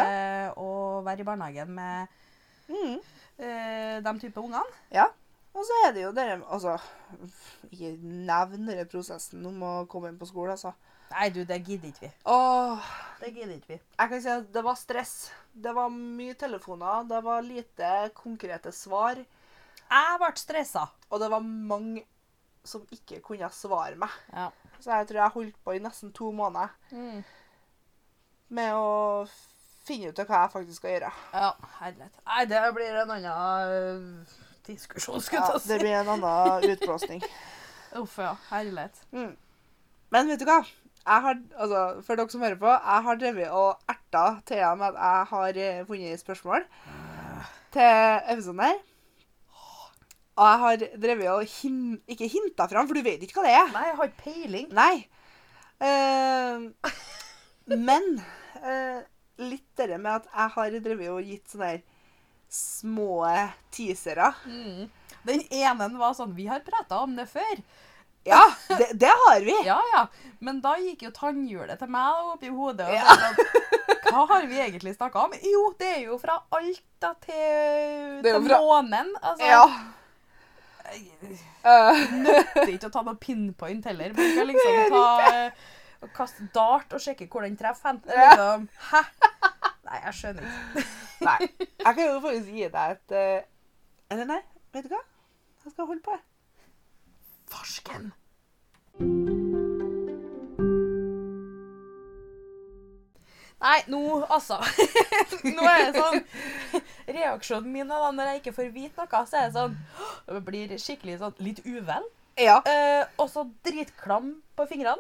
å 0.60 0.70
være 1.06 1.24
i 1.24 1.28
barnehagen 1.28 1.76
med 1.76 2.20
Mm. 2.72 2.96
eh, 3.44 3.98
de 4.00 4.12
type 4.22 4.40
ungene. 4.40 4.64
Ja. 4.92 5.10
Og 5.54 5.66
så 5.68 5.76
er 5.86 5.92
det 5.94 6.02
jo 6.08 6.12
dere 6.18 6.40
Altså, 6.50 6.78
ikke 7.70 7.92
nevn 8.02 8.66
den 8.72 8.88
prosessen 8.90 9.46
om 9.46 9.60
å 9.64 9.74
komme 9.92 10.10
inn 10.10 10.18
på 10.18 10.26
skole, 10.30 10.56
altså. 10.56 10.72
Nei, 11.14 11.28
du, 11.30 11.44
det 11.46 11.60
gidder 11.68 11.92
ikke 11.92 12.08
vi. 12.08 12.12
Åh, 12.26 12.88
Det 13.20 13.30
gidder 13.36 13.54
ikke 13.60 13.74
vi. 13.76 13.80
jeg 14.00 14.10
kan 14.10 14.22
si 14.24 14.30
at 14.34 14.48
det 14.56 14.64
var 14.66 14.76
stress. 14.80 15.14
Det 15.54 15.74
var 15.78 15.92
mye 15.94 16.34
telefoner, 16.34 17.04
det 17.12 17.20
var 17.24 17.46
lite 17.46 17.92
konkrete 18.18 18.72
svar. 18.74 19.22
Jeg 19.94 20.18
ble 20.24 20.32
stressa. 20.42 20.88
Og 21.12 21.22
det 21.22 21.30
var 21.30 21.46
mange 21.46 22.02
som 22.66 22.82
ikke 22.96 23.20
kunne 23.22 23.50
svare 23.54 23.96
meg. 24.00 24.10
Ja. 24.34 24.48
Så 24.80 24.90
jeg 24.90 25.08
tror 25.12 25.20
jeg 25.22 25.34
holdt 25.36 25.58
på 25.64 25.76
i 25.78 25.80
nesten 25.84 26.12
to 26.16 26.32
måneder 26.34 26.74
Mm. 26.92 27.24
med 28.50 28.74
å 28.74 29.28
finne 29.86 30.10
ut 30.10 30.20
av 30.20 30.28
hva 30.30 30.42
jeg 30.46 30.52
faktisk 30.56 30.80
skal 30.82 30.92
gjøre. 30.96 31.12
Ja, 31.34 31.54
herlighet. 31.80 32.18
Nei, 32.26 32.46
det 32.50 32.62
blir 32.76 33.00
en 33.04 33.12
annen 33.12 34.26
diskusjon, 34.68 35.22
skulle 35.22 35.42
Ja, 35.42 35.58
ta 35.58 35.68
det 35.68 35.80
blir 35.82 35.98
en 36.00 36.12
annen 36.16 36.70
utblåsning. 36.74 37.24
Uff, 38.00 38.18
ja. 38.18 38.36
Herlighet. 38.50 39.04
Mm. 39.12 39.36
Men 40.14 40.32
vet 40.32 40.42
du 40.42 40.48
hva? 40.50 40.62
Jeg 41.04 41.26
har, 41.26 41.40
altså, 41.60 41.82
for 42.06 42.16
dere 42.16 42.32
som 42.32 42.44
hører 42.46 42.60
på, 42.62 42.72
jeg 42.72 43.06
har 43.08 43.20
drevet 43.20 43.52
og 43.52 43.92
erta 43.92 44.24
Thea 44.48 44.72
med 44.80 44.94
at 44.94 45.00
jeg 45.02 45.30
har 45.34 45.60
eh, 45.66 45.86
funnet 45.88 46.22
spørsmål 46.22 46.68
til 47.74 48.20
episoden 48.32 48.64
her. 48.64 48.82
Og 50.34 50.48
jeg 50.48 50.60
har 50.64 50.86
drevet 51.04 51.30
og 51.30 51.44
hin 51.60 51.82
ikke 52.10 52.30
hinta 52.32 52.66
fram, 52.72 52.88
for 52.88 52.98
du 52.98 53.06
vet 53.06 53.22
ikke 53.22 53.42
hva 53.42 53.46
det 53.46 53.56
er. 53.58 53.74
Nei, 53.74 53.88
jeg 53.90 53.98
har 54.00 54.10
ikke 54.10 54.24
peiling. 54.24 54.70
Nei. 54.74 54.96
Uh, 55.84 56.70
men 57.90 58.08
uh, 58.64 59.02
litt 59.44 59.68
det 59.78 60.00
med 60.00 60.24
at 60.24 60.30
jeg 60.32 60.56
har 60.56 60.78
drevet 60.88 61.12
og 61.12 61.28
gitt 61.28 61.52
sånn 61.52 61.66
her 61.68 61.84
små 62.54 63.24
teasere. 63.74 64.30
Mm. 64.46 64.90
Den 65.26 65.42
ene 65.56 65.88
var 65.98 66.14
sånn 66.18 66.36
Vi 66.38 66.46
har 66.52 66.60
prata 66.66 67.00
om 67.06 67.16
det 67.18 67.26
før. 67.32 67.62
Ja, 68.24 68.42
det, 68.70 68.92
det 69.02 69.10
har 69.26 69.42
vi. 69.44 69.56
Ja, 69.68 69.80
ja. 69.94 70.06
Men 70.40 70.62
da 70.64 70.76
gikk 70.80 71.02
jo 71.08 71.12
tannhjulet 71.16 71.80
til 71.82 71.90
meg 71.92 72.30
oppi 72.36 72.52
hodet. 72.54 72.88
Og 72.88 72.96
Ja. 72.96 73.18
sånn, 73.18 73.36
Hva 74.14 74.26
har 74.30 74.46
vi 74.48 74.60
egentlig 74.62 74.94
snakka 74.96 75.24
om? 75.26 75.34
Jo, 75.42 75.64
det 75.80 75.90
er 75.98 76.02
jo 76.06 76.18
fra 76.22 76.36
Alta 76.54 77.14
til, 77.24 78.22
til 78.24 78.40
fra- 78.48 78.60
månen. 78.62 79.10
Altså, 79.24 79.48
Ja. 79.50 79.66
Eh, 80.94 82.02
Nøtter 82.20 82.70
ikke 82.76 82.90
å 82.90 82.94
ta 82.94 83.02
noe 83.08 83.16
pinpoint 83.20 83.86
heller. 83.90 84.14
Man 84.18 84.32
skal 84.36 84.50
liksom 84.52 84.80
ta 84.94 85.06
eh, 85.32 85.64
kaste 86.14 86.48
dart 86.54 86.94
og 86.94 87.02
sjekke 87.04 87.28
hvor 87.32 87.46
den 87.48 87.56
treffer. 87.58 87.98
Liksom, 88.06 88.68
Hæ? 88.92 89.02
Nei, 89.94 90.00
jeg 90.08 90.14
skjønner 90.18 90.46
ikke. 90.50 90.84
nei. 91.28 91.40
Jeg 91.86 91.96
kan 91.96 92.08
jo 92.08 92.20
faktisk 92.24 92.48
gi 92.58 92.70
deg 92.74 92.94
et 92.96 93.14
uh, 93.14 94.14
Eller 94.16 94.26
nei, 94.32 94.40
vet 94.74 94.88
du 94.90 94.96
hva? 94.96 95.04
Jeg 95.64 95.76
skal 95.76 95.86
holde 95.92 96.02
på. 96.08 96.16
Farsken. 97.54 98.10
Nei, 103.64 103.78
nå 103.88 104.00
altså 104.28 104.58
Nå 105.56 105.64
er 105.70 105.86
det 105.94 106.02
sånn 106.02 106.82
Reaksjonen 107.14 107.70
min 107.72 107.92
da 107.92 108.10
når 108.12 108.32
jeg 108.34 108.42
ikke 108.42 108.56
får 108.58 108.74
vite 108.76 109.06
noe, 109.06 109.22
så 109.30 109.40
er 109.40 109.46
det 109.48 109.56
sånn 109.56 109.78
Det 110.28 110.42
blir 110.50 110.74
skikkelig 110.82 111.20
sånn 111.22 111.38
litt 111.44 111.62
uvel. 111.68 112.06
Ja. 112.40 112.58
Eh, 112.66 113.04
og 113.22 113.28
så 113.30 113.44
dritklam 113.68 114.32
på 114.58 114.66
fingrene. 114.72 114.98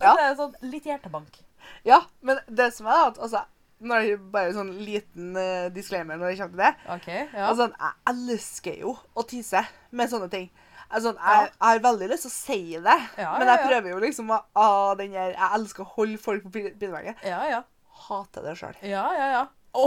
Og 0.00 0.06
Ja. 0.06 0.14
så 0.14 0.20
er 0.22 0.28
det 0.30 0.38
sånn 0.40 0.54
litt 0.72 0.86
hjertebank. 0.88 1.40
Ja, 1.86 2.00
men 2.22 2.38
det 2.48 2.70
som 2.76 2.86
er 2.90 3.06
at 3.10 3.18
altså, 3.18 3.44
Nå 3.80 3.94
er 3.96 4.02
det 4.10 4.16
Bare 4.34 4.50
sånn 4.52 4.74
liten 4.84 5.30
uh, 5.38 5.70
disclaimer 5.72 6.18
når 6.20 6.34
det 6.34 6.38
kommer 6.42 6.52
til 6.52 6.64
det. 6.66 6.72
Okay, 6.98 7.22
Ja. 7.32 7.46
Altså, 7.48 7.70
jeg 7.72 7.94
elsker 8.12 8.74
jo 8.82 8.92
å 9.16 9.24
tise 9.24 9.62
med 9.96 10.10
sånne 10.12 10.28
ting. 10.32 10.50
Altså, 10.90 11.14
jeg, 11.16 11.46
jeg 11.48 11.64
har 11.64 11.80
veldig 11.86 12.08
lyst 12.10 12.26
til 12.26 12.32
å 12.32 12.34
si 12.34 12.58
det, 12.82 12.96
Ja, 13.16 13.30
men 13.38 13.48
jeg 13.48 13.62
prøver 13.64 13.92
jo 13.94 14.00
liksom 14.02 14.32
å 14.34 14.40
ah, 14.58 14.90
den 14.98 15.14
der, 15.14 15.32
Jeg 15.36 15.48
elsker 15.56 15.86
å 15.86 15.92
holde 15.94 16.18
folk 16.20 16.42
på 16.44 16.52
pin- 16.58 16.74
pinneveggen. 16.76 17.16
ja, 17.24 17.40
ja. 17.48 17.62
Hater 18.08 18.42
det 18.48 18.56
sjøl. 18.58 18.76
Ja, 18.82 19.06
ja, 19.16 19.30
ja. 19.38 19.42
Å 19.76 19.86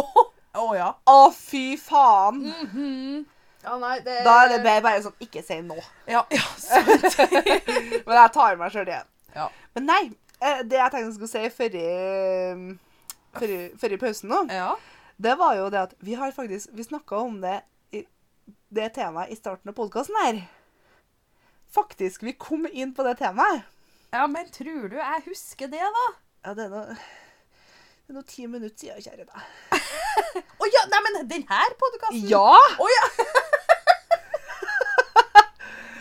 oh, 0.61 0.73
ja. 0.77 0.89
Å, 1.09 1.19
fy 1.33 1.75
faen! 1.81 2.41
Mhm. 2.49 3.25
Ja, 3.63 3.77
nei, 3.79 3.99
det 4.03 4.19
Da 4.25 4.33
er 4.43 4.49
det 4.51 4.57
bare, 4.65 4.81
bare 4.83 5.01
sånn 5.05 5.13
Ikke 5.23 5.39
si 5.45 5.55
nå. 5.63 5.77
Ja, 6.09 6.25
ja, 6.33 6.43
sant. 6.59 7.05
Men 8.07 8.17
jeg 8.17 8.33
tar 8.35 8.57
meg 8.59 8.73
sjøl 8.73 8.89
igjen. 8.91 9.07
Ja. 9.37 9.47
Men 9.75 9.87
nei, 9.87 10.01
det 10.43 10.79
jeg 10.79 10.91
tenkte 10.91 11.05
jeg 11.07 11.15
skulle 11.17 11.31
si 11.31 11.43
før 11.57 11.77
i, 11.79 11.85
før 13.79 13.95
i, 13.95 14.00
pausen 14.01 14.29
nå, 14.33 14.41
ja. 14.51 14.71
det 15.17 15.35
var 15.39 15.55
jo 15.59 15.69
det 15.73 15.81
at 15.88 15.95
vi 16.03 16.17
har 16.19 16.33
faktisk 16.35 16.73
Vi 16.75 16.85
snakka 16.85 17.21
om 17.23 17.39
det 17.43 17.62
i 17.95 18.03
det 18.73 18.91
temaet 18.97 19.31
i 19.31 19.39
starten 19.39 19.71
av 19.71 19.77
podkasten 19.77 20.17
her. 20.23 20.43
Faktisk, 21.73 22.23
vi 22.25 22.35
kom 22.38 22.67
inn 22.69 22.93
på 22.93 23.05
det 23.07 23.17
temaet. 23.21 23.65
Ja, 24.13 24.27
men 24.29 24.50
tror 24.53 24.89
du 24.91 24.97
jeg 25.00 25.23
husker 25.25 25.71
det, 25.71 25.81
da? 25.81 26.07
Ja, 26.45 26.53
det 26.53 26.67
er 26.67 26.73
noe 26.73 26.97
det 28.03 28.12
er 28.12 28.17
noe 28.17 28.27
ti 28.27 28.43
minutter 28.51 28.75
siden, 28.75 29.00
kjære 29.00 29.23
deg. 29.23 29.43
Å 30.62 30.67
ja, 30.67 30.81
nei, 30.91 31.00
men 31.05 31.29
den 31.29 31.45
her 31.47 31.75
podkasten? 31.79 32.25
Ja! 32.27 32.57
Oh, 32.83 32.89
ja! 32.91 33.05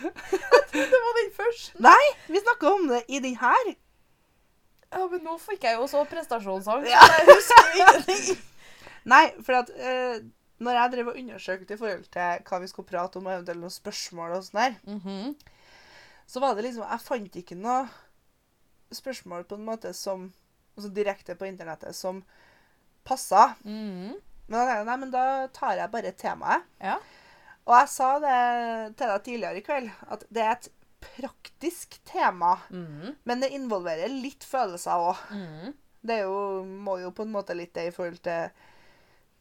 jeg 0.03 0.65
trodde 0.67 0.89
det 0.91 0.99
var 1.05 1.15
den 1.21 1.31
første. 1.37 1.79
Nei, 1.87 2.05
vi 2.27 2.41
snakka 2.43 2.73
om 2.75 2.91
det 2.91 2.99
i 3.07 3.23
den 3.23 3.39
her. 3.39 3.71
Ja, 4.93 5.07
men 5.11 5.23
nå 5.25 5.35
fikk 5.41 5.63
jeg 5.67 5.75
jo 5.79 5.87
så 5.89 6.03
prestasjonsangst. 6.09 6.89
Ja. 6.91 7.01
Jeg 7.17 7.25
husker 7.29 7.73
ingenting. 7.75 8.37
Nei, 9.09 9.23
for 9.43 9.57
at 9.59 9.69
eh, 9.75 10.19
når 10.63 10.77
jeg 10.79 10.91
drev 10.93 11.09
og 11.11 11.17
undersøkte 11.19 11.75
i 11.75 11.79
forhold 11.81 12.05
til 12.13 12.43
hva 12.47 12.59
vi 12.63 12.69
skulle 12.71 12.87
prate 12.87 13.19
om, 13.19 13.25
og 13.27 13.33
eventuelt 13.35 13.59
noen 13.65 13.73
spørsmål 13.73 14.37
og 14.37 14.45
sånn 14.45 14.61
der, 14.61 14.77
Mhm. 14.87 15.33
så 16.27 16.39
var 16.39 16.55
det 16.55 16.63
liksom 16.63 16.85
Jeg 16.89 17.01
fant 17.03 17.35
ikke 17.35 17.57
noe 17.59 17.89
spørsmål 18.93 19.43
på 19.49 19.57
en 19.59 19.65
måte 19.67 19.93
som 19.97 20.29
Altså 20.73 20.89
direkte 20.89 21.35
på 21.37 21.45
internettet 21.45 21.93
som 21.93 22.23
passa. 23.05 23.55
Mhm. 23.63 24.15
Men 24.47 24.55
da 24.57 24.63
tenkte 24.65 24.77
jeg 24.79 24.85
nei, 24.87 24.95
men 24.97 25.11
da 25.13 25.25
tar 25.53 25.75
jeg 25.77 25.91
bare 25.91 26.11
temaet. 26.17 26.63
Ja. 26.81 26.95
Og 27.67 27.75
jeg 27.77 27.89
sa 27.93 28.07
det 28.19 28.97
til 28.97 29.07
deg 29.11 29.23
tidligere 29.27 29.57
i 29.61 29.61
kveld, 29.67 29.91
at 30.11 30.23
det 30.33 30.41
er 30.41 30.51
et 30.55 30.69
praktisk 31.15 31.99
tema. 32.07 32.57
mm. 32.69 33.15
Men 33.23 33.43
det 33.43 33.53
involverer 33.55 34.11
litt 34.11 34.43
følelser 34.47 35.07
òg. 35.11 35.23
Mm. 35.31 35.73
Det 36.03 36.19
jo, 36.25 36.37
må 36.63 36.97
jo 36.99 37.13
på 37.15 37.23
en 37.23 37.31
måte 37.31 37.55
litt 37.55 37.73
det 37.75 37.87
i 37.87 37.95
forhold 37.95 38.19
til 38.25 38.49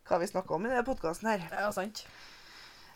hva 0.07 0.19
vi 0.23 0.28
snakker 0.31 0.54
om 0.54 0.66
i 0.66 0.71
denne 0.71 0.87
podkasten 0.87 1.31
her. 1.33 1.47
Ja, 1.50 1.71
sant. 1.75 2.04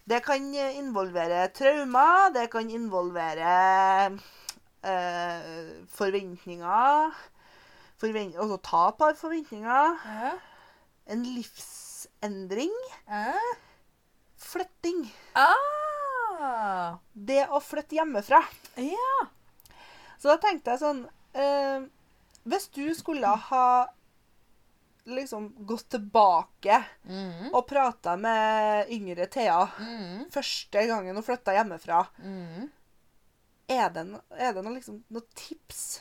Det 0.06 0.20
kan 0.22 0.44
eh, 0.54 0.78
involvere 0.78 1.48
traumer, 1.54 2.30
det 2.34 2.46
kan 2.52 2.70
involvere 2.70 3.54
eh, 4.86 5.64
forventninger 5.90 7.16
forvent 8.00 8.36
Altså 8.40 8.58
tap 8.64 9.02
av 9.02 9.16
forventninger. 9.18 9.98
Ja. 10.04 10.32
En 11.06 11.24
livsendring. 11.24 12.74
Ja. 13.08 13.34
Flytting. 14.36 15.06
Ah. 15.34 15.85
Det 17.12 17.46
å 17.48 17.60
flytte 17.62 17.96
hjemmefra. 17.98 18.40
Ja. 18.76 19.26
Så 20.18 20.28
da 20.28 20.36
tenkte 20.40 20.70
jeg 20.74 20.80
sånn 20.80 21.04
eh, 21.36 21.84
Hvis 22.46 22.68
du 22.72 22.94
skulle 22.94 23.26
ha 23.50 23.66
liksom 25.06 25.52
gått 25.66 25.88
tilbake 25.94 26.80
Mhm. 27.06 27.52
og 27.54 27.66
prata 27.68 28.16
med 28.16 28.88
yngre 28.90 29.26
Thea 29.30 29.68
Mhm. 29.78 30.30
første 30.32 30.86
gangen 30.88 31.14
hun 31.14 31.22
flytta 31.22 31.52
hjemmefra, 31.54 32.06
Mhm. 32.18 32.70
er 33.68 33.88
det, 33.90 34.20
er 34.38 34.52
det 34.52 34.64
noe, 34.64 34.74
liksom, 34.74 35.02
noe 35.10 35.22
tips 35.34 36.00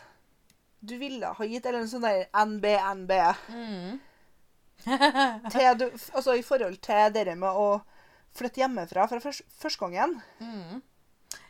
du 0.84 0.98
ville 0.98 1.26
ha 1.26 1.46
gitt? 1.46 1.66
Eller 1.66 1.80
en 1.80 1.88
sånn 1.88 2.02
der 2.02 2.26
NB, 2.34 2.66
NB? 2.78 3.12
Mhm. 3.50 4.00
Til 5.52 5.78
du, 5.78 5.86
altså 6.14 6.36
i 6.38 6.42
forhold 6.44 6.82
til 6.82 7.12
det 7.14 7.38
med 7.38 7.50
å 7.50 7.82
flytte 8.36 8.62
hjemmefra 8.62 9.08
fra 9.10 9.20
først, 9.24 9.44
første 9.62 9.80
gangen. 9.86 10.22
Mm. 10.40 10.82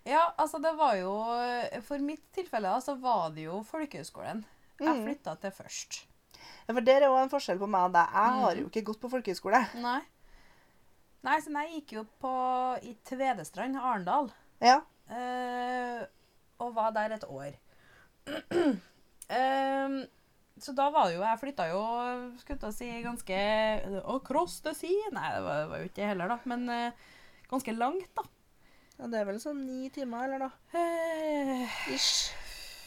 Ja, 0.06 0.28
altså 0.38 0.60
det 0.62 0.72
var 0.78 0.96
jo 1.00 1.12
For 1.84 1.98
mitt 2.02 2.24
tilfelle 2.34 2.70
da, 2.70 2.80
så 2.82 2.94
var 3.02 3.32
det 3.36 3.44
jo 3.48 3.64
folkehøgskolen 3.66 4.44
jeg 4.80 4.88
Mhm. 4.88 5.06
flytta 5.06 5.36
til 5.42 5.52
først. 5.52 6.02
Ja, 6.68 6.74
for 6.74 6.82
der 6.82 7.02
er 7.02 7.06
jo 7.08 7.16
en 7.18 7.30
forskjell 7.30 7.58
på 7.60 7.68
meg 7.70 7.82
og 7.88 7.94
deg. 7.94 8.08
Jeg 8.12 8.34
har 8.42 8.56
Mm. 8.56 8.60
jo 8.60 8.66
ikke 8.70 8.84
gått 8.86 9.00
på 9.02 9.10
folkehøyskole. 9.10 9.62
Nei. 9.82 10.02
Nei, 11.24 11.40
så 11.42 11.50
jeg 11.52 11.72
gikk 11.86 11.92
jo 11.94 12.04
på 12.22 12.84
i 12.84 12.96
Tvedestrand, 13.06 13.76
Arendal. 13.78 14.32
Ja. 14.62 14.82
eh, 15.10 16.06
og 16.60 16.74
var 16.76 16.92
der 16.92 17.14
et 17.14 17.24
år. 17.24 17.54
Ehm, 19.30 20.06
så 20.62 20.72
da 20.76 20.86
var 20.94 21.10
det 21.10 21.18
jo 21.18 21.24
Jeg 21.26 21.40
flytta 21.42 21.66
jo, 21.72 21.82
skulle 22.40 22.60
til 22.62 22.70
å 22.70 22.76
si, 22.76 22.88
ganske 23.04 23.40
Across 24.16 24.62
the 24.66 24.74
sea. 24.78 25.10
Nei, 25.16 25.28
det 25.36 25.42
var, 25.44 25.60
det 25.64 25.70
var 25.72 25.82
jo 25.82 25.90
ikke 25.90 26.00
det 26.02 26.10
heller, 26.14 26.32
da. 26.32 26.38
Men 26.52 26.70
eh, 26.72 27.08
ganske 27.52 27.76
langt, 27.76 28.08
da. 28.16 28.24
ja, 29.00 29.10
det 29.12 29.20
er 29.20 29.28
vel 29.32 29.42
sånn 29.44 29.66
ni 29.68 29.90
timer, 29.94 30.30
eller 30.30 30.46
da? 30.48 30.52
Eh, 30.80 31.80
Ish. 31.96 32.32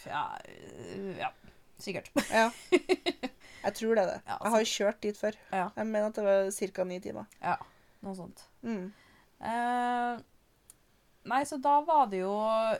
ja, 0.08 0.22
eh, 0.48 1.18
ja, 1.20 1.32
sikkert. 1.82 2.08
Ja. 2.32 2.48
Jeg 3.68 3.74
tror 3.74 3.98
det 3.98 4.02
er 4.04 4.10
det. 4.14 4.18
Ja, 4.24 4.36
Jeg 4.44 4.52
har 4.54 4.62
jo 4.62 4.70
kjørt 4.70 5.00
dit 5.02 5.18
før. 5.18 5.36
Ja. 5.50 5.66
Jeg 5.76 5.88
mener 5.90 6.08
at 6.08 6.16
det 6.16 6.24
var 6.24 6.50
ca. 6.72 6.84
ni 6.88 7.00
timer. 7.04 7.26
Ja, 7.42 7.56
noe 8.06 8.14
sånt. 8.16 8.44
Mm. 8.62 8.86
Eh, 9.44 10.20
nei, 11.24 11.42
så 11.44 11.58
da 11.62 11.80
var 11.86 12.06
det 12.12 12.22
jo 12.22 12.34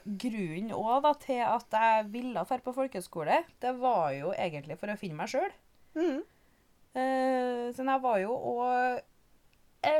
grunnen 0.05 0.73
òg 0.77 1.03
da, 1.05 1.13
til 1.23 1.43
at 1.45 1.79
jeg 1.81 2.09
ville 2.13 2.45
dra 2.47 2.63
på 2.65 2.75
folkehøyskole. 2.77 3.43
Det 3.61 3.75
var 3.81 4.13
jo 4.17 4.33
egentlig 4.37 4.79
for 4.79 4.93
å 4.93 4.99
finne 5.01 5.19
meg 5.19 5.33
sjøl. 5.33 5.51
Mm. 5.99 6.23
Eh, 6.99 7.65
så 7.75 7.85
jeg 7.85 8.03
var 8.05 8.19
jo 8.23 8.35
òg 8.55 9.01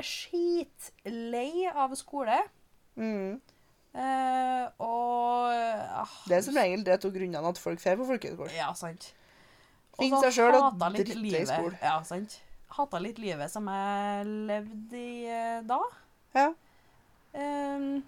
skitlei 0.05 1.69
av 1.71 1.95
skole. 1.99 2.39
Mm. 2.99 3.39
Eh, 3.95 4.65
Det 6.29 6.37
er 6.37 6.43
som 6.45 6.59
regel 6.59 6.85
det 6.85 7.01
to 7.03 7.11
grunnene 7.15 7.49
at 7.49 7.59
folk 7.61 7.81
drar 7.83 7.97
på 7.99 8.09
folkehøyskole. 8.09 8.53
Ja, 8.57 8.73
sant. 8.77 9.13
Finn 9.99 10.15
Og 10.15 10.23
så 10.23 10.29
seg 10.29 10.37
sjøl 10.39 10.59
og 10.61 10.85
litt 10.95 11.15
i 11.15 11.45
skole. 11.49 11.79
Ja, 11.83 11.97
sant. 12.07 12.39
Hata 12.79 13.01
litt 13.03 13.19
livet 13.19 13.51
som 13.51 13.67
jeg 13.73 14.27
levde 14.51 15.01
i 15.01 15.25
eh, 15.27 15.63
da. 15.67 15.79
Ja. 16.37 16.49
Ehm, 17.39 18.03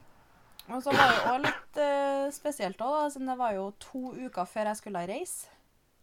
og 0.71 0.83
så 0.85 0.93
var 0.95 1.11
det 1.13 1.21
jo 1.27 1.37
litt 1.45 1.81
eh, 1.85 2.27
spesielt 2.35 2.81
òg, 2.85 3.11
siden 3.15 3.31
det 3.31 3.39
var 3.41 3.55
jo 3.57 3.69
to 3.83 4.03
uker 4.17 4.49
før 4.49 4.71
jeg 4.71 4.81
skulle 4.81 5.03
reise 5.11 5.49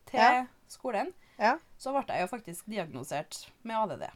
til 0.09 0.19
Ja. 0.21 0.45
skolen. 0.71 1.13
Ja. 1.39 1.55
Så 1.77 1.91
ble 1.93 2.03
jeg 2.09 2.25
jo 2.25 2.31
faktisk 2.31 2.65
diagnosert 2.71 3.43
med 3.63 3.75
ADD. 3.77 4.07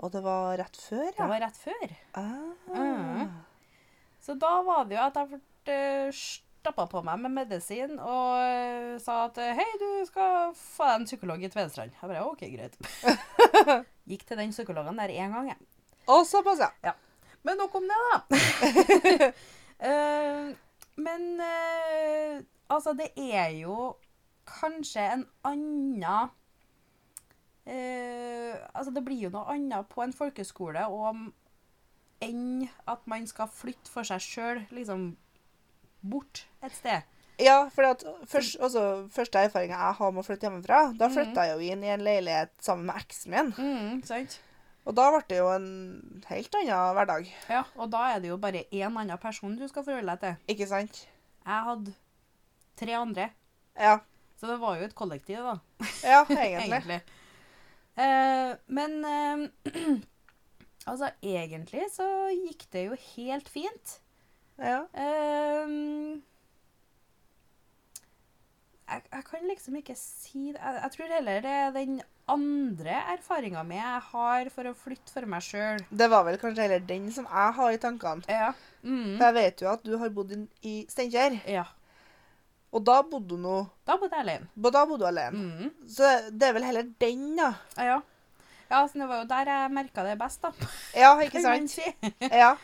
Og 0.00 0.12
det 0.14 0.22
var 0.24 0.56
rett 0.56 0.76
før, 0.80 1.04
ja? 1.10 1.16
Det 1.18 1.28
var 1.28 1.42
rett 1.44 1.58
før. 1.60 1.90
Ah. 2.16 2.76
Mm. 2.76 3.34
Så 4.24 4.34
da 4.40 4.54
var 4.64 4.84
det 4.88 4.96
jo 4.96 5.02
at 5.04 5.18
jeg 5.20 5.28
ble 5.66 5.80
stappa 6.16 6.86
på 6.88 7.02
meg 7.04 7.20
med 7.20 7.32
medisin 7.36 7.98
og 7.98 8.40
eh, 8.40 8.96
sa 9.00 9.26
at 9.28 9.38
eh, 9.40 9.52
hei, 9.56 9.68
du 9.80 10.06
skal 10.08 10.50
få 10.56 10.88
deg 10.88 10.96
en 11.02 11.06
psykolog 11.10 11.44
i 11.44 11.50
Tvedestrand. 11.52 11.92
Jeg 12.00 12.10
bare 12.10 12.24
OK, 12.28 12.46
greit. 12.52 12.76
Gikk 14.10 14.24
til 14.28 14.40
den 14.40 14.52
psykologen 14.56 14.96
der 15.00 15.12
én 15.12 15.32
gang, 15.36 15.52
jeg. 15.52 15.60
Og 16.10 16.24
såpass, 16.26 16.60
ja. 16.82 16.92
Men 17.44 17.56
nok 17.60 17.74
om 17.78 17.86
det, 17.88 18.00
da. 18.08 19.30
Eh, 19.80 20.56
men 21.00 21.40
uh, 21.40 22.42
altså, 22.68 22.92
det 22.92 23.08
er 23.16 23.48
jo 23.60 23.96
kanskje 24.48 25.06
en 25.14 25.26
annen 25.44 26.04
uh, 26.04 26.30
Altså, 28.74 28.92
det 28.94 29.04
blir 29.04 29.22
jo 29.24 29.30
noe 29.32 29.54
annet 29.54 29.88
på 29.88 30.02
en 30.04 30.12
folkeskole 30.12 30.84
og, 30.92 31.16
enn 32.20 32.68
at 32.90 33.06
man 33.08 33.26
skal 33.30 33.48
flytte 33.48 33.88
for 33.88 34.04
seg 34.04 34.20
sjøl, 34.24 34.60
liksom 34.74 35.14
bort 36.00 36.44
et 36.64 36.76
sted. 36.76 37.08
Ja, 37.40 37.70
for 37.72 37.96
først, 38.28 38.56
også, 38.60 39.08
første 39.12 39.38
erfaringa 39.38 39.78
jeg 39.78 39.96
har 39.96 40.12
med 40.12 40.20
å 40.20 40.26
flytte 40.26 40.48
hjemmefra, 40.48 40.80
da 41.00 41.08
flytta 41.08 41.40
mm. 41.40 41.46
jeg 41.46 41.54
jo 41.54 41.72
inn 41.72 41.84
i 41.86 41.92
en 41.94 42.04
leilighet 42.04 42.52
sammen 42.60 42.90
med 42.90 43.00
eksen 43.00 43.32
min. 43.32 43.52
Mm, 43.56 44.02
sant? 44.04 44.40
Og 44.90 44.96
da 44.98 45.04
ble 45.14 45.20
det 45.30 45.36
jo 45.38 45.46
en 45.54 45.66
helt 46.26 46.56
annen 46.58 46.94
hverdag. 46.96 47.28
Ja, 47.52 47.60
og 47.78 47.92
da 47.92 48.00
er 48.10 48.22
det 48.24 48.32
jo 48.32 48.38
bare 48.42 48.64
én 48.74 48.90
annen 48.98 49.20
person 49.22 49.52
du 49.58 49.62
skal 49.70 49.84
forholde 49.86 50.16
deg 50.16 50.24
til. 50.24 50.54
Ikke 50.56 50.66
sant? 50.66 51.04
Jeg 51.46 51.66
hadde 51.68 51.92
tre 52.80 52.96
andre, 52.98 53.28
Ja. 53.78 53.98
så 54.40 54.48
det 54.50 54.56
var 54.60 54.78
jo 54.80 54.88
et 54.88 54.94
kollektiv, 54.98 55.38
da. 55.46 55.54
Ja, 56.02 56.24
egentlig. 56.42 57.00
Eh, 58.00 58.54
men 58.66 58.98
eh, 59.04 59.44
altså, 60.90 61.10
egentlig 61.22 61.86
så 61.94 62.08
gikk 62.34 62.66
det 62.72 62.86
jo 62.88 62.98
helt 63.14 63.48
fint. 63.52 64.00
Ja. 64.58 64.82
Eh, 64.90 65.74
jeg, 68.90 69.02
jeg 69.12 69.24
kan 69.30 69.46
liksom 69.52 69.76
ikke 69.78 69.94
si 69.96 70.48
det. 70.50 70.58
Jeg, 70.58 70.80
jeg 70.82 70.90
tror 70.96 71.14
heller 71.14 71.44
det 71.46 71.54
er 71.60 71.70
den 71.78 72.00
andre 72.30 72.94
erfaringer 73.14 73.66
med 73.66 73.80
jeg 73.80 74.04
har 74.10 74.50
for 74.54 74.70
å 74.70 74.76
flytte 74.76 75.12
for 75.12 75.26
meg 75.30 75.44
sjøl. 75.44 75.82
Det 75.90 76.08
var 76.12 76.24
vel 76.28 76.38
kanskje 76.40 76.66
heller 76.66 76.86
den 76.86 77.10
som 77.14 77.26
jeg 77.28 77.56
har 77.58 77.74
i 77.74 77.80
tankene. 77.82 78.24
Ja. 78.30 78.52
Mm. 78.82 79.18
For 79.18 79.26
jeg 79.26 79.36
vet 79.36 79.62
jo 79.64 79.68
at 79.72 79.84
du 79.84 79.92
har 80.00 80.14
bodd 80.14 80.32
i 80.66 80.74
Steinkjer, 80.88 81.36
ja. 81.50 81.66
og 82.72 82.84
da 82.86 83.00
bodde 83.04 83.34
du 83.34 83.42
nå 83.42 83.58
Da 83.84 83.98
bodde 84.00 84.16
jeg 84.16 84.24
alene. 84.24 84.48
Da 84.56 84.84
bodde 84.86 85.02
du 85.02 85.08
alene. 85.10 85.44
Mm. 85.44 85.90
Så 85.90 86.08
det 86.30 86.48
er 86.48 86.56
vel 86.56 86.68
heller 86.70 86.88
den, 87.04 87.26
da. 87.36 87.52
Ja. 87.76 88.00
ja, 88.70 88.82
så 88.86 89.02
det 89.02 89.10
var 89.10 89.22
jo 89.22 89.30
der 89.34 89.52
jeg 89.52 89.76
merka 89.76 90.06
det 90.06 90.18
best, 90.22 90.46
da. 90.46 90.72
Ja, 90.96 91.14
ikke 91.20 91.44
sant? 91.46 91.76
Ja. 92.30 92.54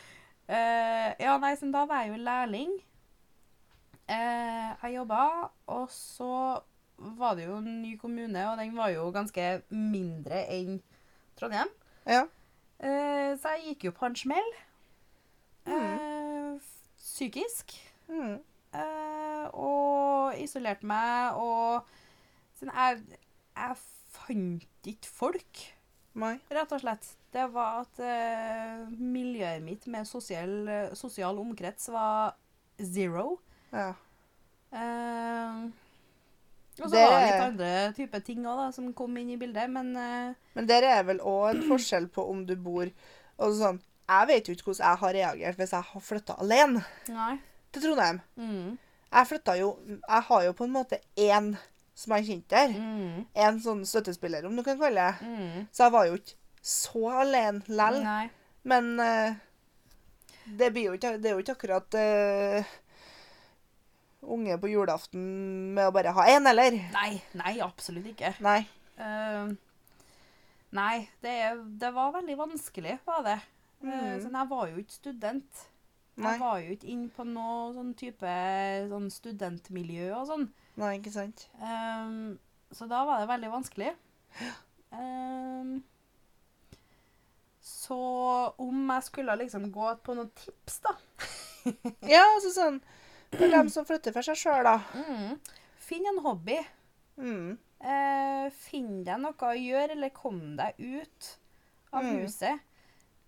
Uh, 0.46 1.10
ja, 1.26 1.36
nei, 1.42 1.56
så 1.58 1.68
da 1.74 1.84
var 1.90 2.04
jeg 2.04 2.14
jo 2.14 2.22
lærling. 2.22 2.72
Uh, 4.06 4.70
jeg 4.84 4.96
jobba, 5.00 5.26
og 5.74 5.90
så 5.90 6.62
var 6.98 7.36
det 7.36 7.46
jo 7.46 7.58
en 7.60 7.82
ny 7.82 7.96
kommune, 8.00 8.42
og 8.50 8.58
den 8.58 8.76
var 8.76 8.92
jo 8.94 9.10
ganske 9.14 9.46
mindre 9.68 10.44
enn 10.52 10.80
Trondheim. 11.36 11.70
Ja. 12.06 12.24
Eh, 12.78 13.32
så 13.40 13.56
jeg 13.56 13.70
gikk 13.70 13.88
jo 13.88 13.94
på 13.96 14.08
en 14.08 14.16
smell. 14.16 14.50
Eh, 15.66 16.56
psykisk. 17.00 17.76
Mm. 18.08 18.38
Eh, 18.76 19.46
og 19.52 20.36
isolerte 20.40 20.88
meg, 20.88 21.36
og 21.40 21.86
sånn, 22.58 22.72
jeg, 22.72 23.20
jeg 23.56 23.78
fant 24.16 24.90
ikke 24.92 25.12
folk. 25.12 25.62
Nei. 26.16 26.36
Rett 26.48 26.72
og 26.72 26.80
slett. 26.80 27.08
Det 27.34 27.44
var 27.52 27.82
at 27.84 28.00
eh, 28.00 28.86
miljøet 28.96 29.64
mitt 29.64 29.84
med 29.92 30.08
sosial, 30.08 30.54
sosial 30.96 31.36
omkrets 31.42 31.90
var 31.92 32.38
zero. 32.80 33.34
Ja. 33.72 33.90
Eh, 34.72 35.66
og 36.84 36.90
så 36.90 36.96
var 37.00 37.12
det 37.14 37.26
litt 37.26 37.44
andre 37.46 37.68
typer 37.96 38.20
ting 38.26 38.46
òg 38.46 38.62
som 38.74 38.88
kom 38.96 39.16
inn 39.16 39.30
i 39.32 39.36
bildet, 39.40 39.70
men 39.72 39.92
uh... 39.96 40.34
Men 40.58 40.66
der 40.68 40.84
er 40.84 41.04
vel 41.08 41.20
òg 41.24 41.50
en 41.54 41.62
forskjell 41.70 42.08
på 42.12 42.24
om 42.30 42.42
du 42.48 42.54
bor 42.56 42.88
og 43.38 43.54
sånn, 43.56 43.78
Jeg 44.08 44.28
vet 44.28 44.48
jo 44.48 44.54
ikke 44.54 44.68
hvordan 44.70 44.86
jeg 44.86 45.00
har 45.02 45.14
reagert 45.16 45.56
hvis 45.60 45.72
jeg 45.74 45.88
har 45.92 46.04
flytta 46.08 46.36
alene 46.40 46.82
Nei. 47.12 47.32
til 47.72 47.82
Trondheim. 47.82 48.20
Mm, 48.36 48.76
Jeg 49.12 49.26
flytta 49.32 49.56
jo 49.58 49.72
Jeg 49.88 50.22
har 50.28 50.44
jo 50.44 50.52
på 50.52 50.64
en 50.64 50.76
måte 50.76 51.00
én 51.16 51.56
som 51.96 52.12
jeg 52.16 52.26
kjente 52.28 52.52
der. 52.52 52.74
mm, 52.76 53.26
En 53.34 53.60
sånn 53.64 53.84
støttespiller, 53.88 54.44
om 54.44 54.56
du 54.56 54.62
kan 54.62 54.78
kalle 54.78 55.00
det. 55.00 55.26
mm. 55.26 55.66
Så 55.72 55.86
jeg 55.86 55.92
var 55.92 56.06
jo 56.10 56.18
ikke 56.20 56.36
så 56.66 57.02
alene 57.22 57.62
lell. 57.68 58.02
Men 58.66 59.00
uh, 59.00 59.32
det, 60.46 60.72
blir 60.74 60.90
jo 60.90 60.96
ikke, 60.98 61.16
det 61.18 61.30
er 61.30 61.34
jo 61.38 61.42
ikke 61.42 61.54
akkurat 61.56 61.94
eh, 61.98 62.64
unge 64.32 64.56
på 64.60 64.70
julaften 64.70 65.22
med 65.76 65.88
å 65.88 65.94
bare 65.94 66.14
ha 66.16 66.26
én, 66.32 66.46
eller? 66.50 66.76
nei. 66.94 67.20
Nei, 67.38 67.54
absolutt 67.64 68.08
ikke. 68.10 68.34
Nei. 68.44 68.60
Uh, 68.98 69.52
nei, 70.76 71.06
det, 71.24 71.36
det 71.80 71.92
var 71.94 72.14
veldig 72.16 72.36
vanskelig, 72.40 72.98
var 73.08 73.24
det. 73.26 73.38
Mm. 73.82 73.90
Uh, 73.92 74.12
sånn, 74.24 74.38
jeg 74.40 74.52
var 74.52 74.70
jo 74.70 74.82
ikke 74.82 74.98
student. 74.98 75.64
Nei. 76.16 76.30
Jeg 76.32 76.40
var 76.40 76.60
jo 76.64 76.76
ikke 76.76 76.88
inn 76.94 77.08
på 77.12 77.26
noe 77.28 77.72
sånn 77.76 77.92
type 77.98 78.36
sånn 78.88 79.10
studentmiljø 79.12 80.12
og 80.16 80.30
sånn. 80.30 80.46
Nei, 80.80 80.94
ikke 80.96 81.12
sant. 81.12 81.44
Um, 81.60 82.38
så 82.72 82.88
da 82.88 83.02
var 83.08 83.20
det 83.20 83.28
veldig 83.28 83.52
vanskelig. 83.52 83.92
Um, 84.96 85.82
så 87.60 87.98
om 88.62 88.90
jeg 88.94 89.04
skulle 89.08 89.36
liksom 89.42 89.68
gå 89.74 89.90
på 90.06 90.16
noen 90.16 90.30
tips, 90.38 90.80
da 90.86 90.94
Ja, 92.14 92.22
altså 92.22 92.52
sånn 92.54 92.78
For 93.32 93.48
dem 93.50 93.68
som 93.72 93.84
flytter 93.88 94.12
for 94.14 94.22
seg 94.26 94.36
sjøl, 94.40 94.62
da. 94.64 94.76
mm. 94.94 95.40
Finn 95.86 96.06
en 96.10 96.22
hobby. 96.24 96.58
Mm. 97.18 97.56
Eh, 97.80 98.46
finn 98.54 99.02
deg 99.04 99.20
noe 99.22 99.34
å 99.50 99.52
gjøre, 99.56 99.92
eller 99.96 100.10
kom 100.14 100.56
deg 100.58 100.78
ut 100.78 101.32
av 101.92 102.02
Mm. 102.04 102.22
huset. 102.22 102.60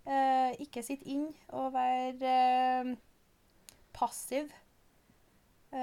Eh, 0.08 0.54
ikke 0.64 0.82
sitt 0.82 1.02
inn 1.04 1.26
og 1.52 1.72
vær 1.74 2.22
eh, 2.22 2.94
passiv. 3.92 4.48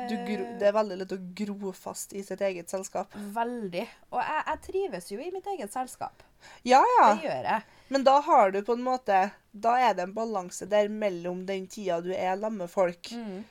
Du 0.10 0.16
gro, 0.26 0.42
Eh, 0.42 0.58
det 0.58 0.66
er 0.66 0.74
veldig 0.74 0.96
lett 0.98 1.12
å 1.14 1.18
gro 1.38 1.72
fast 1.78 2.14
i 2.18 2.24
sitt 2.26 2.42
eget 2.42 2.70
selskap. 2.74 3.14
Veldig. 3.14 3.84
Og 4.12 4.18
jeg, 4.20 4.44
jeg 4.48 4.62
trives 4.66 5.12
jo 5.12 5.20
i 5.22 5.30
mitt 5.32 5.46
eget 5.46 5.72
selskap. 5.72 6.24
Ja, 6.66 6.80
ja. 7.00 7.12
Det 7.14 7.28
gjør 7.28 7.44
jeg. 7.52 7.62
Men 7.94 8.04
da 8.08 8.16
har 8.26 8.52
du 8.52 8.64
på 8.66 8.74
en 8.74 8.82
måte 8.86 9.32
Da 9.54 9.76
er 9.82 9.94
det 9.94 10.04
en 10.08 10.14
balanse 10.14 10.66
der 10.70 10.90
mellom 10.90 11.46
den 11.46 11.68
tida 11.68 12.02
du 12.02 12.10
er 12.14 12.34
sammen 12.36 12.58
med 12.66 12.70
folk. 12.74 13.12
Mm. 13.14 13.44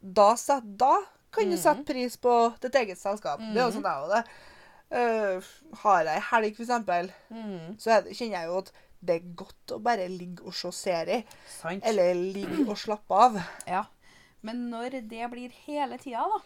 Da, 0.00 0.34
set, 0.36 0.62
da 0.78 0.94
kan 1.34 1.50
du 1.50 1.56
sette 1.60 1.84
pris 1.84 2.16
på 2.16 2.34
ditt 2.62 2.74
eget 2.74 2.98
selskap. 2.98 3.38
Det 3.40 3.56
er 3.58 3.66
jo 3.66 3.70
Mhm. 3.70 3.82
sånn 3.82 3.88
jeg 3.88 4.02
også 4.04 4.14
det. 4.14 4.24
Uh, 4.90 5.76
har 5.82 6.04
jeg 6.04 6.22
helg, 6.30 6.56
eksempel, 6.60 7.10
Mm. 7.30 7.76
så 7.78 8.02
det, 8.04 8.14
kjenner 8.16 8.38
jeg 8.40 8.46
jo 8.48 8.58
at 8.58 8.72
det 9.04 9.14
er 9.16 9.34
godt 9.36 9.66
å 9.76 9.82
bare 9.82 10.08
ligge 10.08 10.42
og 10.46 10.54
se 10.54 10.70
serie. 10.72 11.24
Sant. 11.46 11.84
Eller 11.84 12.14
ligge 12.14 12.66
og 12.68 12.76
slappe 12.76 13.10
av. 13.12 13.36
Ja. 13.66 13.84
Men 14.42 14.70
når 14.70 15.02
det 15.08 15.30
blir 15.30 15.50
hele 15.66 15.98
tida, 15.98 16.24
da, 16.24 16.40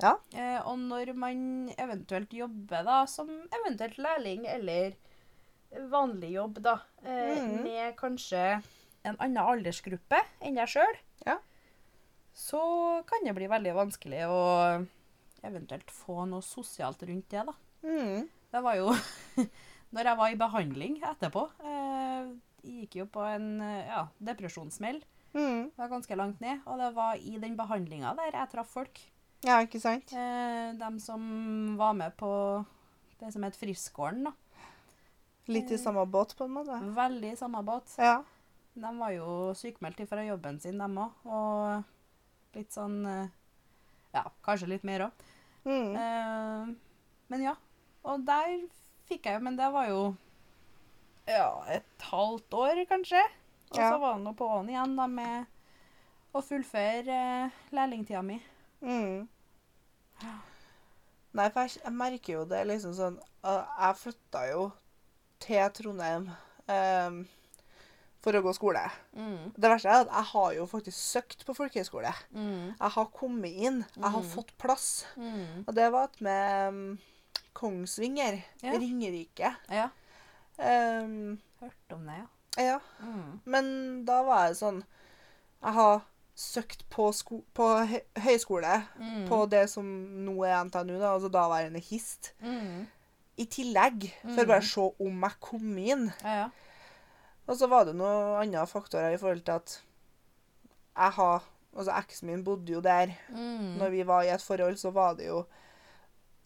Ja. 0.00 0.16
eh, 0.34 0.60
og 0.66 0.78
når 0.78 1.14
man 1.14 1.70
eventuelt 1.78 2.30
jobber 2.30 2.84
da, 2.84 3.04
som 3.06 3.28
eventuelt 3.50 3.96
lærling 3.96 4.44
eller 4.46 4.92
vanlig 5.90 6.32
jobb, 6.32 6.60
da, 6.62 6.80
eh, 7.04 7.38
mm. 7.40 7.62
med 7.64 7.96
kanskje 7.96 8.62
en 9.04 9.16
annen 9.18 9.36
aldersgruppe 9.38 10.20
enn 10.42 10.54
deg 10.56 10.68
sjøl. 10.68 10.96
Så 12.38 12.62
kan 13.08 13.26
det 13.26 13.34
bli 13.34 13.48
veldig 13.50 13.74
vanskelig 13.74 14.22
å 14.30 14.42
eventuelt 15.42 15.90
få 15.90 16.22
noe 16.30 16.44
sosialt 16.44 17.02
rundt 17.08 17.30
det, 17.34 17.42
da. 17.48 17.54
Mm. 17.82 18.28
Det 18.48 18.60
var 18.64 18.78
jo 18.78 18.92
Når 19.94 20.08
jeg 20.10 20.18
var 20.18 20.32
i 20.32 20.36
behandling 20.36 20.96
etterpå 21.06 21.42
eh, 21.64 22.30
gikk 22.66 22.98
jo 23.00 23.06
på 23.10 23.22
en 23.24 23.62
eh, 23.64 23.88
ja, 23.88 24.02
depresjonssmell. 24.20 24.98
Mm. 25.32 25.70
Det 25.70 25.80
var 25.80 25.92
ganske 25.92 26.18
langt 26.18 26.42
ned. 26.44 26.60
Og 26.68 26.80
det 26.80 26.90
var 26.96 27.16
i 27.16 27.38
den 27.40 27.56
behandlinga 27.56 28.12
der 28.18 28.36
jeg 28.36 28.52
traff 28.52 28.74
folk. 28.74 29.00
Ja, 29.46 29.60
ikke 29.64 29.80
sant? 29.80 30.12
Eh, 30.12 30.74
de 30.76 30.90
som 31.00 31.22
var 31.80 31.94
med 31.96 32.16
på 32.20 32.30
det 33.22 33.32
som 33.32 33.46
het 33.46 33.56
Friskgården. 33.56 34.28
da. 34.28 34.34
Litt 35.48 35.70
i 35.72 35.78
samme 35.80 36.04
båt, 36.04 36.34
på 36.36 36.44
en 36.44 36.58
måte. 36.58 36.76
Veldig 36.96 37.32
i 37.32 37.38
samme 37.40 37.62
båt. 37.64 37.94
Ja. 37.96 38.18
De 38.78 38.90
var 38.98 39.14
jo 39.14 39.54
sykemeldt 39.56 40.04
fra 40.10 40.26
jobben 40.26 40.60
sin, 40.60 40.76
dem 40.78 41.00
òg. 41.00 41.22
Og 41.24 41.86
litt 42.56 42.72
sånn 42.72 43.00
eh, 43.06 43.28
Ja, 44.14 44.24
kanskje 44.44 44.70
litt 44.70 44.86
mer 44.88 45.08
òg. 45.08 45.24
Mm. 45.68 45.92
Uh, 45.96 46.70
men 47.28 47.42
ja. 47.44 47.54
Og 48.08 48.22
der 48.24 48.62
fikk 49.08 49.26
jeg 49.26 49.36
jo 49.36 49.42
Men 49.44 49.58
det 49.58 49.66
var 49.74 49.88
jo 49.90 50.02
ja, 51.28 51.60
et 51.68 52.04
halvt 52.08 52.54
år, 52.56 52.78
kanskje. 52.88 53.20
Og 53.74 53.76
Ja. 53.76 53.90
så 53.92 53.98
var 54.00 54.14
det 54.16 54.24
nå 54.24 54.32
på 54.32 54.46
på'n 54.48 54.70
igjen 54.72 54.94
da 54.96 55.04
med 55.12 55.44
å 56.32 56.40
fullføre 56.40 57.18
uh, 57.44 57.58
lærlingtida 57.76 58.22
mi. 58.24 58.38
Mm. 58.80 59.28
Nei, 61.36 61.48
for 61.52 61.60
jeg, 61.66 61.82
jeg 61.84 61.92
merker 61.92 62.32
jo 62.32 62.44
det 62.48 62.62
liksom 62.66 62.94
sånn 62.96 63.18
Jeg 63.44 63.98
flytta 64.00 64.44
jo 64.50 64.62
til 65.42 65.68
Trondheim 65.76 66.24
ehm, 66.70 67.20
for 68.20 68.32
å 68.34 68.42
gå 68.42 68.52
skole. 68.54 68.80
Mm. 69.14 69.52
Det 69.54 69.70
verste 69.70 69.88
er 69.88 70.00
at 70.00 70.08
jeg 70.10 70.24
har 70.32 70.52
jo 70.56 70.66
faktisk 70.66 70.98
søkt 70.98 71.44
på 71.46 71.54
folkehøyskole. 71.54 72.12
Mm. 72.34 72.74
Jeg 72.80 72.90
har 72.96 73.06
kommet 73.14 73.50
inn. 73.52 73.84
Jeg 73.96 74.10
har 74.10 74.22
Mm. 74.22 74.28
fått 74.32 74.50
plass. 74.58 75.06
Mm. 75.16 75.64
Og 75.66 75.74
det 75.74 75.92
var 75.92 76.08
med 76.20 76.68
um, 76.68 76.98
Kongsvinger. 77.54 78.42
Ja. 78.62 78.72
Ringerike. 78.78 79.54
Ja. 79.70 79.88
Um, 80.58 81.38
Hørt 81.60 81.92
om 81.92 82.06
det, 82.06 82.14
ja. 82.58 82.62
ja. 82.64 82.78
Mm. 83.02 83.40
Men 83.44 84.04
da 84.06 84.22
var 84.26 84.46
jeg 84.48 84.56
sånn 84.60 84.80
Jeg 85.62 85.72
har 85.74 86.00
søkt 86.38 86.84
på, 86.90 87.08
sko 87.14 87.40
på 87.54 87.66
hø 87.90 87.98
høyskole 88.22 88.76
Mm. 89.00 89.24
på 89.28 89.40
det 89.50 89.64
som 89.70 89.84
nå 90.24 90.36
er 90.46 90.64
NTNU, 90.64 90.98
da, 91.00 91.14
altså 91.16 91.28
daværende 91.34 91.80
HIST, 91.82 92.32
Mm. 92.42 92.86
i 93.38 93.44
tillegg. 93.46 94.12
For 94.22 94.44
Mm. 94.44 94.46
bare 94.46 94.60
å 94.60 94.62
se 94.62 94.80
om 95.04 95.20
jeg 95.20 95.40
kom 95.40 95.78
inn. 95.78 96.12
Ja, 96.22 96.34
ja. 96.44 96.48
Og 97.48 97.56
så 97.56 97.68
var 97.70 97.86
det 97.88 97.96
noen 97.96 98.36
andre 98.42 98.66
faktorer 98.68 99.14
i 99.14 99.20
forhold 99.20 99.44
til 99.46 99.60
at 99.60 99.78
jeg 100.98 101.16
har 101.20 101.46
Altså, 101.78 101.92
eksen 101.94 102.26
min 102.26 102.40
bodde 102.42 102.72
jo 102.72 102.80
der. 102.82 103.12
Mm. 103.28 103.76
Når 103.78 103.90
vi 103.92 104.06
var 104.06 104.24
i 104.24 104.30
et 104.32 104.42
forhold, 104.42 104.76
så 104.80 104.90
var 104.90 105.14
det 105.14 105.28
jo 105.28 105.44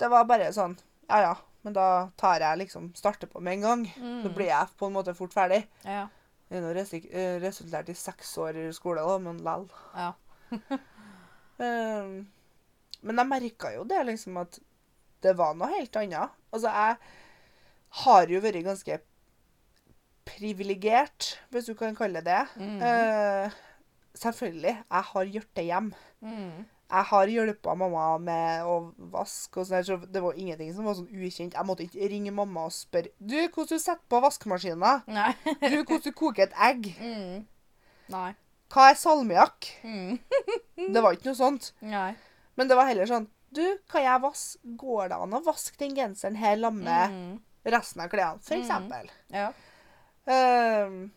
Det 0.00 0.10
var 0.10 0.26
bare 0.28 0.50
sånn 0.52 0.74
Ja, 1.08 1.20
ja, 1.22 1.34
men 1.62 1.76
da 1.76 2.10
tar 2.18 2.42
jeg 2.42 2.58
liksom 2.64 2.90
Starter 2.98 3.30
på 3.30 3.40
med 3.40 3.60
en 3.60 3.64
gang. 3.66 3.86
mm. 3.96 4.22
Så 4.24 4.32
blir 4.34 4.50
jeg 4.50 4.74
på 4.76 4.86
en 4.86 4.96
måte 4.96 5.14
fort 5.14 5.32
ferdig. 5.32 5.62
Ja. 5.84 6.08
Det 6.50 6.58
er 6.58 6.66
nå 6.66 6.72
eh, 6.76 7.38
resultert 7.40 7.88
i 7.88 7.94
seks 7.96 8.34
år 8.38 8.58
i 8.60 8.66
skole, 8.76 9.00
da, 9.00 9.16
men 9.18 9.38
lell. 9.40 9.62
Ja. 9.96 10.10
Um, 11.56 12.26
men 13.06 13.22
jeg 13.22 13.30
merka 13.30 13.70
jo 13.72 13.86
det, 13.88 14.02
liksom, 14.10 14.36
at 14.36 14.58
det 15.24 15.32
var 15.38 15.54
noe 15.56 15.70
helt 15.72 15.96
annet. 15.96 16.34
Altså, 16.52 16.68
jeg 16.68 16.98
har 18.02 18.34
jo 18.34 18.42
vært 18.44 18.66
ganske 18.66 18.98
privilegert, 20.28 21.38
hvis 21.50 21.66
du 21.70 21.74
kan 21.78 21.94
kalle 21.98 22.20
det. 22.24 22.42
Mm. 22.56 22.78
uh, 22.82 23.50
selvfølgelig. 24.14 24.76
Jeg 24.90 25.02
har 25.12 25.24
gjort 25.36 25.50
det 25.56 25.64
hjem. 25.64 25.92
Mm. 26.20 26.64
Jeg 26.92 27.04
har 27.08 27.30
hjulpet 27.32 27.78
mamma 27.80 28.18
med 28.20 28.66
å 28.68 28.74
vaske 29.14 29.62
og 29.62 29.66
sånn. 29.68 29.84
Så 29.86 29.96
det 30.12 30.20
var 30.22 30.36
ingenting 30.36 30.74
som 30.76 30.84
var 30.84 30.98
sånn 30.98 31.08
ukjent. 31.08 31.54
Jeg 31.56 31.64
måtte 31.68 31.86
ikke 31.86 32.08
ringe 32.12 32.34
mamma 32.36 32.66
og 32.68 32.74
spørre 32.76 33.08
Du, 33.16 33.32
hvordan 33.48 33.70
du 33.70 33.80
setter 33.80 34.04
på 34.12 34.20
vaskemaskinen? 34.20 35.00
Nei. 35.08 35.30
Du, 35.72 35.78
hvordan 35.80 36.04
du 36.04 36.12
koker 36.12 36.50
et 36.50 36.58
egg? 36.68 36.90
Mm. 37.00 37.46
Nei. 38.12 38.28
Hva 38.72 38.90
er 38.90 39.00
salmiakk? 39.00 39.70
Mm. 39.84 40.18
Det 40.92 41.00
var 41.04 41.16
ikke 41.16 41.30
noe 41.30 41.38
sånt. 41.40 41.70
Nei. 41.80 42.10
Men 42.60 42.68
det 42.68 42.76
var 42.76 42.88
heller 42.90 43.08
sånn 43.08 43.26
Du, 43.52 43.62
kan 43.88 44.04
jeg 44.04 44.20
vaske 44.20 44.74
Går 44.80 45.08
det 45.12 45.16
an 45.24 45.34
å 45.36 45.40
vaske 45.44 45.76
den 45.80 45.94
genseren 45.96 46.36
her 46.40 46.56
med 46.70 47.12
Mm. 47.16 47.40
resten 47.64 48.00
av 48.04 48.10
klærne? 48.12 48.40
For 48.44 48.56
Mm. 48.56 48.62
eksempel. 48.66 49.10
Ja. 49.32 49.48
Ehm, 50.30 51.10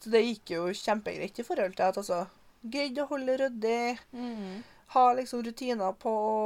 så 0.00 0.10
det 0.12 0.20
gikk 0.26 0.50
jo 0.54 0.66
kjempegreit 0.76 1.38
i 1.40 1.46
forhold 1.46 1.74
til 1.78 1.86
at 1.88 1.96
altså 2.00 2.24
Greide 2.64 3.02
å 3.04 3.10
holde 3.10 3.34
ryddig. 3.40 3.98
Mm. 4.16 4.62
Ha 4.94 5.02
liksom 5.18 5.42
rutiner 5.44 5.92
på 6.00 6.10
å 6.10 6.36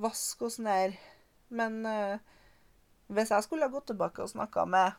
vaske 0.00 0.46
og 0.46 0.52
sånn 0.54 0.68
der. 0.70 0.94
Men 1.52 1.80
uh, 1.84 2.16
hvis 3.12 3.32
jeg 3.34 3.44
skulle 3.44 3.66
ha 3.68 3.72
gått 3.72 3.88
tilbake 3.90 4.22
og 4.24 4.30
snakka 4.32 4.64
med 4.68 4.96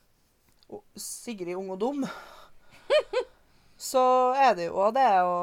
Sigrid 0.99 1.55
ung 1.57 1.71
og 1.73 1.79
dum, 1.81 2.05
så 3.89 4.03
er 4.37 4.53
det 4.59 4.67
jo 4.69 4.85
det 4.93 5.07
å 5.25 5.35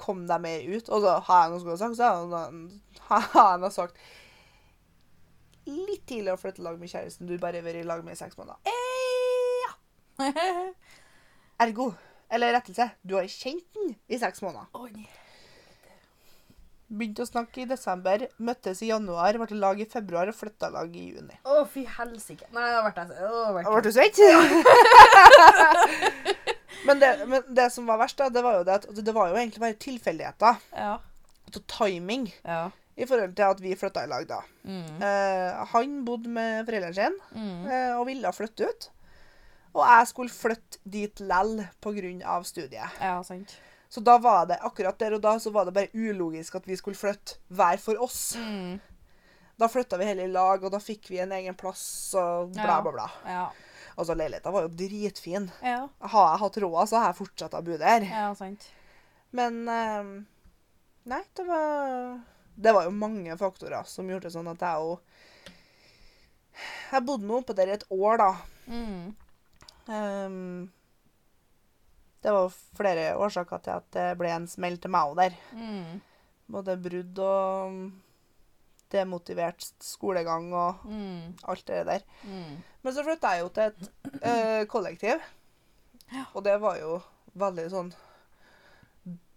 komme 0.00 0.28
deg 0.28 0.44
mer 0.44 0.68
ut. 0.76 0.88
Og 0.92 1.04
så 1.04 1.14
har 1.28 1.42
jeg 1.46 1.54
noe 1.54 1.62
skulle 1.64 1.76
ha 1.76 1.82
sagt, 1.86 1.96
så 1.96 2.04
har 3.08 3.28
jeg- 3.32 3.60
noe 3.64 3.72
sagt 3.80 3.96
Litt 5.68 6.06
tidlig 6.08 6.32
å 6.32 6.38
flytte 6.40 6.62
lag 6.64 6.78
med 6.80 6.88
kjæresten. 6.88 7.28
Du 7.28 7.34
bare 7.40 7.60
vært 7.64 7.82
i 7.82 7.88
lag 7.88 8.00
med 8.04 8.14
i 8.16 8.20
seks 8.20 8.36
måneder. 8.38 8.56
Ergo, 11.64 11.92
eller 12.30 12.52
rettelse, 12.58 12.90
du 13.02 13.16
har 13.18 13.26
kjent 13.30 13.64
den 13.74 13.96
i 14.08 14.18
seks 14.20 14.42
måneder. 14.44 14.66
Begynte 16.88 17.20
å 17.20 17.28
snakke 17.28 17.60
i 17.62 17.66
desember, 17.68 18.22
møttes 18.40 18.78
i 18.82 18.86
januar, 18.88 19.36
ble 19.36 19.46
i 19.52 19.58
lag 19.60 19.80
i 19.82 19.86
februar 19.88 20.30
og 20.30 20.36
flytta 20.38 20.70
lag 20.72 20.94
i 20.96 21.02
juni. 21.10 21.34
Å, 21.44 21.58
fy 21.68 21.82
helsike. 21.98 22.46
Nei, 22.56 22.64
da 22.96 23.02
Ble 23.60 23.82
du 23.84 23.90
svett? 23.92 24.16
men, 26.88 26.96
det, 27.02 27.10
men 27.28 27.44
det 27.58 27.68
som 27.74 27.84
var 27.90 28.00
verst, 28.00 28.16
da, 28.22 28.30
det 28.32 28.40
var 28.44 28.56
jo 28.60 28.64
det 28.68 28.78
at 28.80 28.88
det 29.04 29.14
var 29.16 29.26
jo 29.32 29.36
egentlig 29.40 29.62
bare 29.66 29.76
tilfeldigheter. 29.84 30.54
Ja. 30.76 30.94
Altså 31.48 31.60
timing 31.76 32.24
Ja. 32.44 32.62
i 32.96 33.04
forhold 33.08 33.34
til 33.36 33.46
at 33.52 33.60
vi 33.64 33.76
flytta 33.78 34.04
i 34.04 34.08
lag 34.10 34.24
da. 34.28 34.40
Mm. 34.68 34.96
Eh, 35.04 35.50
han 35.74 35.98
bodde 36.08 36.28
med 36.32 36.64
foreldrene 36.68 36.96
sine 36.96 37.16
Mm. 37.36 37.62
eh, 37.68 37.92
og 37.98 38.06
ville 38.08 38.32
flytte 38.36 38.64
ut. 38.68 38.82
Og 39.78 39.86
jeg 39.86 40.08
skulle 40.10 40.34
flytte 40.34 40.78
dit 40.84 41.20
lell 41.20 41.60
pga. 41.80 42.42
studiet. 42.44 42.98
Ja, 43.00 43.22
sant. 43.22 43.56
Så 43.88 44.02
da 44.04 44.18
var 44.20 44.44
det 44.50 44.58
akkurat 44.60 44.98
der 45.00 45.14
og 45.16 45.22
da 45.24 45.36
så 45.40 45.50
var 45.54 45.64
det 45.64 45.72
bare 45.74 45.94
ulogisk 45.94 46.58
at 46.58 46.66
vi 46.68 46.76
skulle 46.76 46.98
flytte 46.98 47.38
hver 47.48 47.78
for 47.80 47.96
oss. 48.04 48.34
Mm. 48.36 48.80
Da 49.58 49.66
flytta 49.68 49.96
vi 49.98 50.04
heller 50.04 50.28
i 50.28 50.32
lag, 50.32 50.62
og 50.62 50.70
da 50.70 50.78
fikk 50.78 51.08
vi 51.10 51.18
en 51.22 51.32
egen 51.32 51.54
plass 51.58 52.14
og 52.14 52.52
bla, 52.52 52.62
Ja. 52.66 52.80
bla, 52.82 52.92
bla. 52.92 53.06
Ja. 53.26 53.46
Altså, 53.98 54.14
leiligheta 54.14 54.52
var 54.54 54.62
jo 54.66 54.68
dritfin. 54.68 55.48
Ja. 55.62 55.88
Har 56.00 56.28
jeg 56.34 56.40
hatt 56.44 56.58
råd, 56.62 56.88
så 56.88 56.96
har 57.00 57.06
jeg 57.12 57.18
fortsatt 57.18 57.54
å 57.58 57.62
bo 57.64 57.76
der. 57.80 58.04
Ja, 58.06 58.28
sant. 58.38 58.68
Men 59.32 59.68
eh, 59.68 60.04
Nei, 61.08 61.22
det 61.36 61.44
var 61.46 62.20
Det 62.56 62.72
var 62.74 62.84
jo 62.84 62.90
mange 62.90 63.34
faktorer 63.38 63.84
som 63.88 64.08
gjorde 64.08 64.28
det 64.28 64.32
sånn 64.32 64.48
at 64.48 64.60
jeg 64.60 64.80
jo 64.84 64.98
Jeg 66.92 67.04
bodde 67.06 67.26
nå 67.28 67.38
oppe 67.42 67.54
der 67.56 67.68
i 67.68 67.74
et 67.76 67.84
år, 67.90 68.16
da. 68.18 68.30
Mm. 68.66 69.14
Ehm, 69.88 70.68
det 72.22 72.32
var 72.34 72.50
flere 72.76 73.12
årsaker 73.16 73.62
til 73.62 73.70
at 73.78 73.88
det 73.94 74.06
ble 74.18 74.32
en 74.34 74.46
smell 74.50 74.76
til 74.82 74.90
meg 74.90 75.12
òg 75.12 75.16
der. 75.20 75.36
Mm. 75.54 76.00
Både 76.50 76.74
brudd 76.82 77.18
og 77.22 77.78
demotivert 78.92 79.66
skolegang 79.84 80.50
og 80.56 80.84
Mm. 80.88 81.34
alt 81.44 81.66
det 81.66 81.86
der. 81.86 82.02
Mm. 82.24 82.56
Men 82.82 82.94
så 82.94 83.04
flytta 83.04 83.34
jeg 83.36 83.40
jo 83.44 83.48
til 83.48 83.62
et 83.62 84.22
eh, 84.22 84.64
kollektiv, 84.66 85.20
og 86.34 86.44
det 86.44 86.60
var 86.60 86.78
jo 86.80 87.02
veldig 87.34 87.70
sånn 87.70 87.92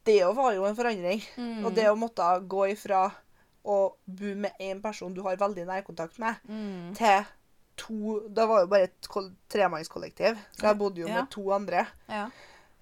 Det 0.05 0.23
var 0.35 0.53
jo 0.55 0.63
en 0.65 0.75
forandring. 0.75 1.21
Mm. 1.37 1.65
Og 1.65 1.75
det 1.75 1.85
å 1.91 1.95
måtte 1.99 2.23
gå 2.49 2.63
ifra 2.71 3.11
å 3.63 3.93
bo 4.07 4.31
med 4.35 4.51
én 4.59 4.79
person 4.81 5.13
du 5.13 5.21
har 5.21 5.35
veldig 5.37 5.67
nærkontakt 5.67 6.17
med, 6.17 6.35
mm. 6.49 6.95
til 6.97 7.23
to 7.81 8.19
Det 8.29 8.45
var 8.47 8.61
jo 8.63 8.67
bare 8.71 8.87
et 8.89 9.07
kol- 9.09 9.31
tremannskollektiv, 9.49 10.37
så 10.57 10.67
jeg 10.69 10.77
bodde 10.79 11.01
jo 11.01 11.07
Ja. 11.09 11.15
med 11.21 11.29
to 11.33 11.43
andre. 11.55 11.87
Ja. 12.09 12.27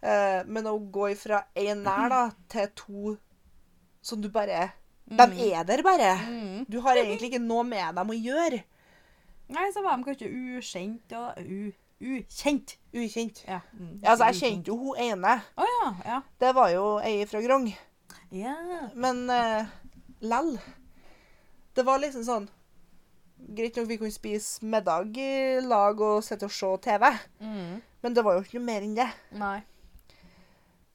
Eh, 0.02 0.44
men 0.48 0.68
å 0.68 0.76
gå 0.92 1.10
ifra 1.12 1.44
én 1.56 1.82
nær 1.84 2.10
da, 2.10 2.22
til 2.50 2.68
to 2.76 3.18
som 4.02 4.22
du 4.22 4.30
bare 4.30 4.72
De 5.10 5.26
Mm. 5.26 5.40
er 5.42 5.64
der 5.66 5.82
bare. 5.82 6.12
Mm. 6.30 6.66
Du 6.70 6.80
har 6.82 6.96
egentlig 6.96 7.32
ikke 7.32 7.42
noe 7.42 7.64
med 7.64 7.96
dem 7.96 8.08
å 8.14 8.14
gjøre. 8.14 8.64
Nei, 9.50 9.72
så 9.74 9.82
var 9.84 9.98
de 9.98 10.04
kanskje 10.04 10.30
ukjent 10.60 11.12
og 11.18 11.40
u, 11.42 11.72
ukjent. 12.00 12.76
Ukjent. 12.94 13.44
Ja. 13.48 13.60
Mm. 13.74 14.00
Ja, 14.04 14.12
altså, 14.12 14.26
jeg 14.30 14.36
kjente 14.42 14.68
jo 14.68 14.78
hun 14.78 14.96
ene. 15.02 15.42
Oh, 15.58 15.66
ja. 15.66 15.94
Ja. 16.06 16.22
Det 16.40 16.54
var 16.54 16.70
jo 16.70 17.00
ei 17.00 17.26
fra 17.26 17.42
Grong. 17.42 17.74
ja. 18.32 18.56
Men 18.94 19.28
uh, 19.30 19.66
lell. 20.22 20.60
Det 21.74 21.84
var 21.86 21.98
liksom 22.00 22.24
sånn 22.24 22.48
Greit 23.40 23.76
nok 23.80 23.88
vi 23.88 23.98
kunne 23.98 24.12
spise 24.14 24.66
middag 24.66 25.16
i 25.18 25.60
lag 25.66 26.00
og 26.02 26.24
sitte 26.24 26.46
og 26.46 26.52
se 26.52 26.70
TV, 26.84 27.06
Mm. 27.42 27.82
men 28.04 28.14
det 28.14 28.24
var 28.24 28.34
jo 28.36 28.42
ikke 28.44 28.60
noe 28.60 28.66
mer 28.66 28.82
enn 28.86 28.96
det. 28.96 29.08
Nei. 29.32 29.64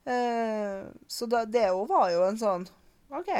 Eh, 0.04 0.84
så 1.08 1.26
da, 1.26 1.44
det 1.48 1.66
jo 1.70 1.84
var 1.88 2.10
jo 2.12 2.24
en 2.28 2.36
sånn 2.40 2.66
OK, 3.14 3.30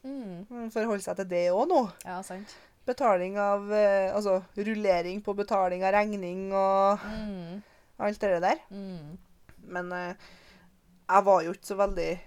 Mm. 0.00 0.46
Forholde 0.72 0.86
holde 0.88 1.02
seg 1.04 1.16
til 1.18 1.26
det 1.28 1.42
òg 1.52 1.66
nå. 1.68 1.80
Ja, 2.06 2.22
sant. 2.24 2.54
Betaling 2.88 3.34
av 3.36 3.66
eh, 3.70 4.08
Altså 4.16 4.38
rullering 4.56 5.20
på 5.22 5.34
betaling 5.36 5.82
av 5.84 5.92
regning 5.92 6.46
og 6.56 6.98
Mm. 7.04 7.62
alt 7.98 8.18
det 8.20 8.40
der. 8.40 8.56
Mm. 8.72 9.18
Men 9.68 9.92
eh, 9.92 10.14
jeg 11.10 11.24
var 11.24 11.42
jo 11.42 11.52
ikke 11.52 11.66
så 11.68 11.76
veldig 11.76 12.18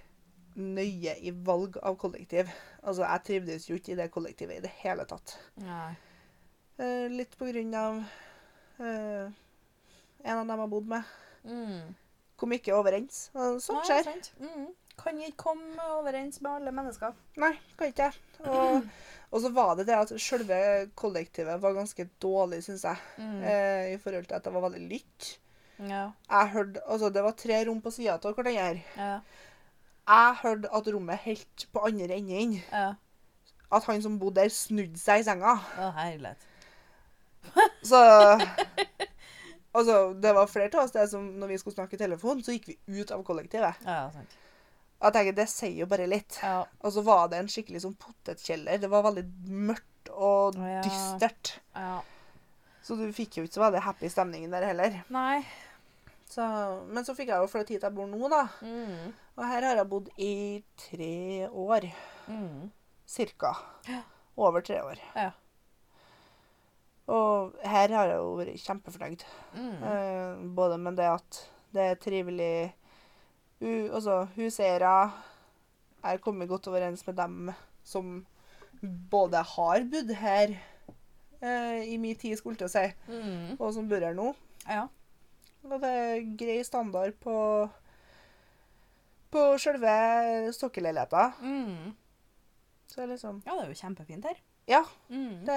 nøye 0.59 1.15
i 1.21 1.33
valg 1.45 1.77
av 1.81 1.97
kollektiv. 2.01 2.49
Altså, 2.81 3.05
jeg 3.05 3.23
trivdes 3.27 3.69
jo 3.69 3.77
ikke 3.79 3.93
i 3.93 3.99
det 3.99 4.11
kollektivet 4.13 4.59
i 4.59 4.65
det 4.65 4.73
hele 4.83 5.05
tatt. 5.09 5.35
Nei. 5.63 5.93
Eh, 6.81 7.09
litt 7.13 7.35
på 7.37 7.47
grunn 7.51 7.73
av 7.77 7.99
uh, 8.81 9.27
en 10.23 10.39
av 10.39 10.47
dem 10.47 10.63
jeg 10.63 10.71
bodde 10.71 10.93
med. 10.95 11.11
Mm. 11.43 11.91
Kom 12.39 12.55
ikke 12.55 12.75
overens. 12.75 13.27
Sånt 13.33 13.87
skjer. 13.87 14.09
Mm. 14.41 14.71
Kan 14.99 15.19
ikke 15.21 15.49
komme 15.49 15.85
overens 15.97 16.41
med 16.41 16.51
alle 16.51 16.73
mennesker. 16.75 17.15
Nei, 17.41 17.53
kan 17.77 17.89
ikke. 17.89 18.09
Og, 18.45 18.89
og 19.33 19.41
så 19.41 19.49
var 19.53 19.77
det 19.79 19.87
det 19.89 19.95
at 19.97 20.11
selve 20.21 20.57
kollektivet 20.99 21.61
var 21.61 21.77
ganske 21.77 22.05
dårlig, 22.21 22.61
syns 22.65 22.85
jeg. 22.85 23.01
Eh, 23.21 23.93
I 23.95 24.01
forhold 24.01 24.27
til 24.29 24.37
at 24.37 24.45
det 24.45 24.53
var 24.53 24.67
veldig 24.67 24.83
lytt. 24.91 25.31
Ja. 25.81 26.03
Jeg 26.29 26.51
hørte, 26.53 26.83
altså 26.85 27.09
Det 27.09 27.23
var 27.25 27.33
tre 27.37 27.63
rom 27.67 27.81
på 27.81 27.91
sida 27.91 28.19
av 28.19 28.37
hverandre. 28.37 28.83
Ja. 28.97 29.15
Jeg 30.07 30.35
hørte 30.41 30.69
at 30.75 30.87
rommet 30.93 31.17
helt 31.23 31.67
på 31.73 31.85
andre 31.87 32.15
enden. 32.17 32.61
ja. 32.71 32.93
At 33.73 33.83
han 33.89 34.01
som 34.03 34.19
bodde 34.19 34.35
der, 34.41 34.49
snudde 34.53 34.99
seg 35.01 35.21
i 35.21 35.23
senga. 35.25 35.55
Å, 35.81 35.87
herlighet. 35.97 36.37
Så 37.89 37.97
Altså, 39.73 40.13
det 40.21 40.33
var 40.37 40.45
flere 40.51 40.69
av 40.77 40.83
oss 40.85 40.91
det 40.93 41.07
som 41.09 41.23
når 41.41 41.49
vi 41.49 41.57
skulle 41.57 41.73
snakke 41.79 41.97
i 41.97 42.01
telefon, 42.03 42.43
så 42.45 42.53
gikk 42.53 42.67
vi 42.85 43.01
ut 43.01 43.09
av 43.15 43.23
kollektivet. 43.25 43.79
Ja, 43.87 44.03
sant. 44.13 44.35
Jeg 45.03 45.15
tenker, 45.15 45.33
Det 45.39 45.47
sier 45.49 45.79
jo 45.81 45.87
bare 45.89 46.05
litt. 46.07 46.37
Ja. 46.43 46.59
Og 46.85 46.93
så 46.93 47.01
var 47.03 47.25
det 47.31 47.39
en 47.41 47.49
skikkelig 47.49 47.81
sånn 47.83 47.95
potetkjeller. 47.99 48.77
Det 48.79 48.89
var 48.93 49.01
veldig 49.07 49.23
mørkt 49.49 50.11
og 50.13 50.55
Ja. 50.61 50.83
dystert. 50.85 51.55
ja. 51.75 52.01
Så 52.83 52.95
du 52.99 53.07
fikk 53.15 53.37
jo 53.39 53.43
ikke 53.47 53.55
så 53.57 53.61
veldig 53.65 53.81
happy 53.81 54.09
stemningen 54.11 54.51
der 54.51 54.65
heller. 54.67 55.01
Nei. 55.09 55.41
Så, 56.33 56.43
men 56.89 57.05
så 57.05 57.13
fikk 57.17 57.29
jeg 57.29 57.43
jo 57.43 57.49
flytte 57.51 57.75
hit 57.75 57.83
jeg 57.85 57.93
bor 57.93 58.07
nå, 58.09 58.25
da. 58.31 58.43
Mm. 58.65 59.11
Og 59.37 59.43
her 59.45 59.65
har 59.67 59.77
jeg 59.81 59.89
bodd 59.91 60.07
i 60.17 60.31
tre 60.87 61.11
år. 61.49 61.85
Mm. 62.31 62.71
Cirka. 63.05 63.51
Over 64.39 64.63
tre 64.65 64.79
år. 64.81 65.01
Ja. 65.13 65.29
Og 67.13 67.53
her 67.67 67.91
har 67.91 68.07
jeg 68.09 68.17
jo 68.21 68.31
vært 68.39 68.61
kjempefornøyd. 68.63 69.25
Mm. 69.59 69.83
Eh, 69.91 70.43
både 70.57 70.77
med 70.81 70.95
det 70.97 71.09
at 71.11 71.41
det 71.75 71.89
er 71.91 71.99
trivelig 72.01 72.55
Altså 73.63 74.25
huseiere. 74.35 74.89
Jeg 76.03 76.09
har 76.09 76.17
kommet 76.19 76.49
godt 76.51 76.65
overens 76.67 77.05
med 77.07 77.15
dem 77.15 77.51
som 77.87 78.25
både 79.11 79.39
har 79.53 79.85
bodd 79.87 80.09
her 80.19 80.51
eh, 81.39 81.85
i 81.87 81.95
min 82.01 82.17
tid, 82.19 82.35
skulle 82.35 82.57
jeg 82.57 82.65
til 82.65 82.67
å 82.67 82.73
si, 82.73 82.89
Mm. 83.07 83.53
og 83.59 83.71
som 83.77 83.87
bor 83.87 84.03
her 84.03 84.17
nå. 84.17 84.33
Ja. 84.67 84.87
Og 85.63 85.79
det 85.81 85.89
er 85.89 86.25
grei 86.37 86.59
standard 86.67 87.15
på 87.23 87.35
på 89.33 89.43
selve 89.57 89.93
stokkelleiligheta. 90.53 91.31
Mm. 91.41 91.93
Så 92.87 92.99
det 93.01 93.07
liksom 93.15 93.39
ja, 93.45 93.55
det 93.57 93.63
er 93.63 93.71
jo 93.71 93.79
kjempefint 93.79 94.27
her. 94.29 94.41
Ja. 94.69 94.83
Mm. 95.09 95.39
Det 95.47 95.55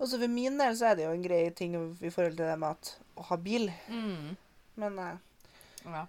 Også 0.00 0.16
for 0.22 0.32
min 0.32 0.56
del 0.56 0.76
så 0.78 0.86
er 0.88 0.94
det 0.96 1.04
jo 1.04 1.12
en 1.12 1.22
grei 1.26 1.42
ting 1.52 1.74
i 1.76 2.08
forhold 2.10 2.38
til 2.38 2.46
det 2.48 2.54
med 2.58 2.70
at 2.78 2.92
å 3.20 3.26
ha 3.28 3.36
bil. 3.36 3.68
Mm. 3.88 4.36
Men 4.80 4.98
eh, 4.98 5.18
Ja. 5.84 6.06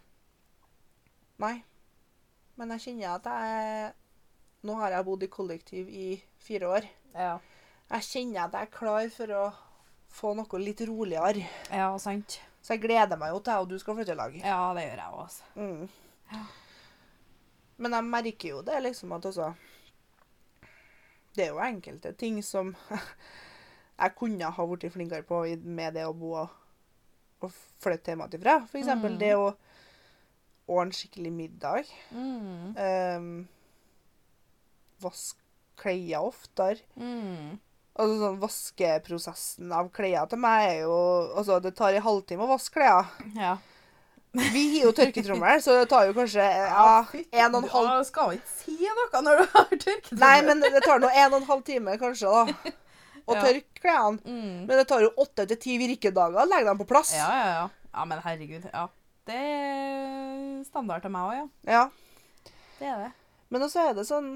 nei. 1.43 1.57
Men 2.55 2.71
jeg 2.75 2.81
kjenner 2.85 3.15
at 3.17 3.25
jeg 3.27 3.93
Nå 4.63 4.75
har 4.77 4.91
jeg 4.93 5.05
bodd 5.07 5.23
i 5.25 5.27
kollektiv 5.33 5.87
i 5.89 6.07
fire 6.37 6.67
år. 6.69 6.85
Ja. 7.17 7.39
Jeg 7.91 8.05
kjenner 8.05 8.43
at 8.45 8.53
jeg 8.53 8.67
er 8.67 8.71
klar 8.77 9.07
for 9.09 9.31
å 9.33 9.43
få 10.13 10.35
noe 10.37 10.59
litt 10.61 10.81
roligere. 10.85 11.47
ja, 11.71 11.87
sant. 11.97 12.39
Så 12.61 12.73
jeg 12.75 12.81
gleder 12.83 13.17
meg 13.17 13.31
jo 13.33 13.39
til 13.41 13.51
at 13.57 13.69
du 13.71 13.77
skal 13.81 13.95
flytte 13.97 14.13
i 14.13 14.19
lag. 14.19 14.35
Ja, 14.37 14.59
det 14.77 14.83
gjør 14.85 14.99
jeg 15.01 15.19
også. 15.23 15.43
Mm. 15.55 15.89
Ja. 16.31 16.41
Men 17.81 17.95
jeg 17.97 18.03
merker 18.05 18.49
jo 18.51 18.61
det 18.61 18.81
liksom 18.85 19.11
at 19.17 19.25
også 19.25 19.47
Det 21.35 21.45
er 21.45 21.49
jo 21.55 21.59
enkelte 21.63 22.11
ting 22.13 22.41
som 22.45 22.75
jeg 24.01 24.15
kunne 24.19 24.51
ha 24.51 24.65
blitt 24.67 24.93
flinkere 24.93 25.23
på 25.25 25.41
med 25.63 25.93
det 25.97 26.05
å 26.05 26.13
bo 26.13 26.33
og, 26.43 26.49
og 27.41 27.51
flytte 27.81 28.11
hjemmefra. 28.13 28.59
For 28.67 28.77
eksempel 28.81 29.13
Mm. 29.15 29.19
det 29.19 29.31
å 29.39 29.47
ordne 30.71 30.93
skikkelig 30.95 31.31
middag. 31.33 31.89
Mm. 32.11 32.75
Um, 32.77 33.47
vaske 35.01 35.39
klær 35.81 36.27
oftere. 36.29 36.83
Mm. 36.95 37.57
Altså 37.99 38.15
sånn 38.21 38.37
Vaskeprosessen 38.39 39.71
av 39.75 39.89
klær 39.93 40.29
til 40.31 40.39
meg 40.39 40.67
er 40.69 40.77
jo 40.85 40.93
Altså, 41.35 41.57
det 41.63 41.73
tar 41.75 41.93
en 41.97 42.05
halvtime 42.05 42.45
å 42.45 42.51
vaske 42.53 42.77
klær. 42.79 43.09
Ja. 43.35 43.57
Vi 44.31 44.61
har 44.77 44.85
jo 44.87 44.91
tørketrommel, 44.95 45.57
så 45.59 45.73
det 45.81 45.89
tar 45.91 46.05
jo 46.07 46.13
kanskje 46.15 46.39
ja, 46.45 47.01
en 47.43 47.55
og 47.57 47.65
en 47.65 47.71
halv 47.73 47.89
Du 47.99 48.05
skal 48.07 48.37
ikke 48.37 48.53
si 48.61 48.77
noe 48.87 49.21
når 49.25 49.41
du 49.41 49.57
har 49.57 49.65
tørketrommel. 49.73 50.21
Nei, 50.23 50.37
men 50.47 50.63
det 50.63 50.83
tar 50.85 51.01
nå 51.03 51.09
en 51.11 51.33
og 51.33 51.41
en 51.41 51.49
halv 51.49 51.65
time 51.67 51.97
kanskje, 51.99 52.31
da. 52.31 52.71
Å 53.27 53.35
Ja. 53.35 53.41
tørke 53.43 53.81
klærne. 53.83 54.23
mm. 54.23 54.55
Men 54.69 54.71
det 54.79 54.85
tar 54.89 55.03
jo 55.03 55.11
åtte 55.19 55.43
til 55.51 55.59
ti 55.61 55.75
virkedager 55.81 56.39
å 56.41 56.47
legge 56.47 56.69
dem 56.71 56.79
på 56.79 56.87
plass. 56.89 57.11
Ja, 57.17 57.27
ja, 57.41 57.51
ja. 57.57 57.67
Ja, 57.91 58.05
men 58.07 58.23
herregud. 58.23 58.69
Ja. 58.71 58.85
Det 59.27 59.35
er 59.35 60.63
standard 60.65 61.03
til 61.03 61.11
meg 61.13 61.27
òg, 61.27 61.35
ja. 61.35 61.75
Ja. 61.75 62.53
Det 62.79 62.87
er 62.87 63.03
det. 63.03 63.11
Men 63.51 63.67
også 63.67 63.83
er 63.83 63.93
det 63.99 64.07
sånn 64.07 64.31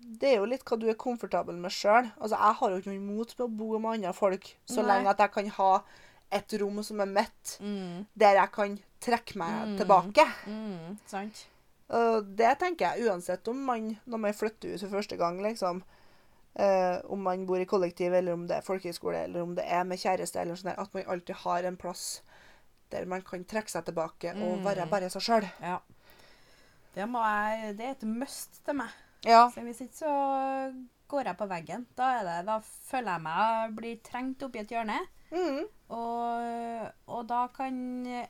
Det 0.00 0.30
er 0.32 0.36
jo 0.38 0.44
litt 0.46 0.64
hva 0.64 0.78
du 0.78 0.86
er 0.88 0.94
komfortabel 0.94 1.54
med 1.60 1.70
sjøl. 1.70 2.10
Altså, 2.20 2.36
jeg 2.38 2.54
har 2.60 2.70
jo 2.70 2.76
ikke 2.78 2.90
noe 2.92 3.00
imot 3.02 3.34
med 3.38 3.44
å 3.46 3.56
bo 3.58 3.78
med 3.78 3.98
andre 3.98 4.12
folk 4.16 4.56
så 4.66 4.82
Nei. 4.82 4.86
lenge 4.94 5.10
at 5.10 5.18
jeg 5.18 5.32
kan 5.32 5.48
ha 5.58 5.82
et 6.32 6.52
rom 6.60 6.82
som 6.82 7.00
er 7.00 7.06
mitt, 7.06 7.58
Mm. 7.60 8.06
der 8.16 8.34
jeg 8.36 8.52
kan 8.52 8.78
trekke 9.00 9.36
meg 9.36 9.68
Mm. 9.68 9.76
tilbake. 9.78 10.26
Mm. 10.46 10.98
Sant. 11.06 11.46
Og 11.90 12.36
det 12.36 12.58
tenker 12.58 12.92
jeg 12.96 13.08
uansett 13.08 13.48
om 13.48 13.56
man, 13.64 13.98
når 14.06 14.18
man 14.18 14.32
flytter 14.34 14.74
ut 14.74 14.80
for 14.80 14.88
første 15.00 15.16
gang, 15.16 15.40
liksom 15.42 15.82
Uh, 16.58 16.98
Om 17.12 17.20
man 17.22 17.46
bor 17.46 17.56
i 17.60 17.64
kollektiv, 17.66 18.12
eller 18.12 18.32
om 18.32 18.46
det 18.48 18.56
er 18.56 18.62
folkehøyskole, 18.62 19.24
eller 19.24 19.42
om 19.42 19.54
det 19.54 19.64
er 19.68 19.84
med 19.84 19.96
kjæreste, 19.98 20.40
eller 20.40 20.54
sånn 20.56 20.72
der, 20.74 20.80
at 20.80 20.92
man 20.94 21.04
alltid 21.06 21.36
har 21.36 21.62
en 21.62 21.76
plass 21.76 22.20
der 22.90 23.04
man 23.06 23.22
kan 23.22 23.44
trekke 23.44 23.70
seg 23.70 23.84
tilbake 23.84 24.32
og 24.34 24.58
Mm. 24.58 24.64
være 24.64 24.88
bare 24.90 25.08
seg 25.10 25.22
sjøl. 25.22 25.48
Ja. 25.62 25.78
Det, 26.94 27.06
jeg, 27.06 27.76
det 27.76 27.86
er 27.86 27.90
et 27.90 28.02
must 28.02 28.64
til 28.64 28.74
meg. 28.74 28.88
Ja. 29.26 29.48
Så 29.50 29.60
hvis 29.66 29.80
ikke 29.80 29.98
så 29.98 30.12
går 31.08 31.24
jeg 31.30 31.36
på 31.40 31.46
veggen. 31.48 31.86
Da, 31.96 32.10
er 32.20 32.24
det, 32.28 32.36
da 32.46 32.58
føler 32.60 33.14
jeg 33.16 33.22
meg 33.24 33.72
blir 33.78 33.96
trengt 34.04 34.42
oppi 34.44 34.60
et 34.60 34.70
hjørne. 34.74 34.98
Mm. 35.32 35.64
Og, 35.92 36.92
og 37.12 37.24
da 37.28 37.46
kan 37.52 37.78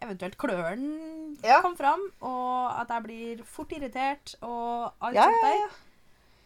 eventuelt 0.03 0.37
klørne 0.39 1.37
Ja. 1.45 1.61
komme 1.63 1.77
fram, 1.79 2.01
og 2.23 2.81
at 2.81 2.89
jeg 2.95 3.03
blir 3.05 3.43
fort 3.47 3.73
irritert 3.77 4.35
og 4.43 4.93
alt 5.01 5.15
Ja, 5.19 5.27
sånt 5.29 5.43
der. 5.43 5.59
ja. 5.61 5.69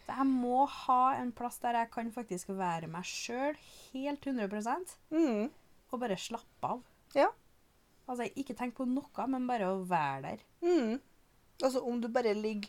Så 0.06 0.16
jeg 0.18 0.26
må 0.26 0.64
ha 0.66 1.14
en 1.20 1.30
plass 1.32 1.58
der 1.62 1.76
jeg 1.78 1.90
kan 1.94 2.10
faktisk 2.12 2.48
være 2.48 2.88
meg 2.90 3.04
sjøl 3.06 3.56
helt 3.92 4.24
100 4.26 4.96
Mm. 5.10 5.50
og 5.92 6.00
bare 6.00 6.16
slappe 6.16 6.64
av. 6.64 6.82
Ja. 7.14 7.28
Altså, 8.08 8.26
ikke 8.36 8.56
tenk 8.56 8.74
på 8.74 8.84
noe, 8.88 9.26
men 9.28 9.46
bare 9.46 9.68
å 9.70 9.84
være 9.86 10.22
der. 10.22 10.38
Mm. 10.62 11.00
Altså, 11.62 11.80
om 11.86 12.00
du 12.00 12.08
bare 12.08 12.34
ligger 12.34 12.68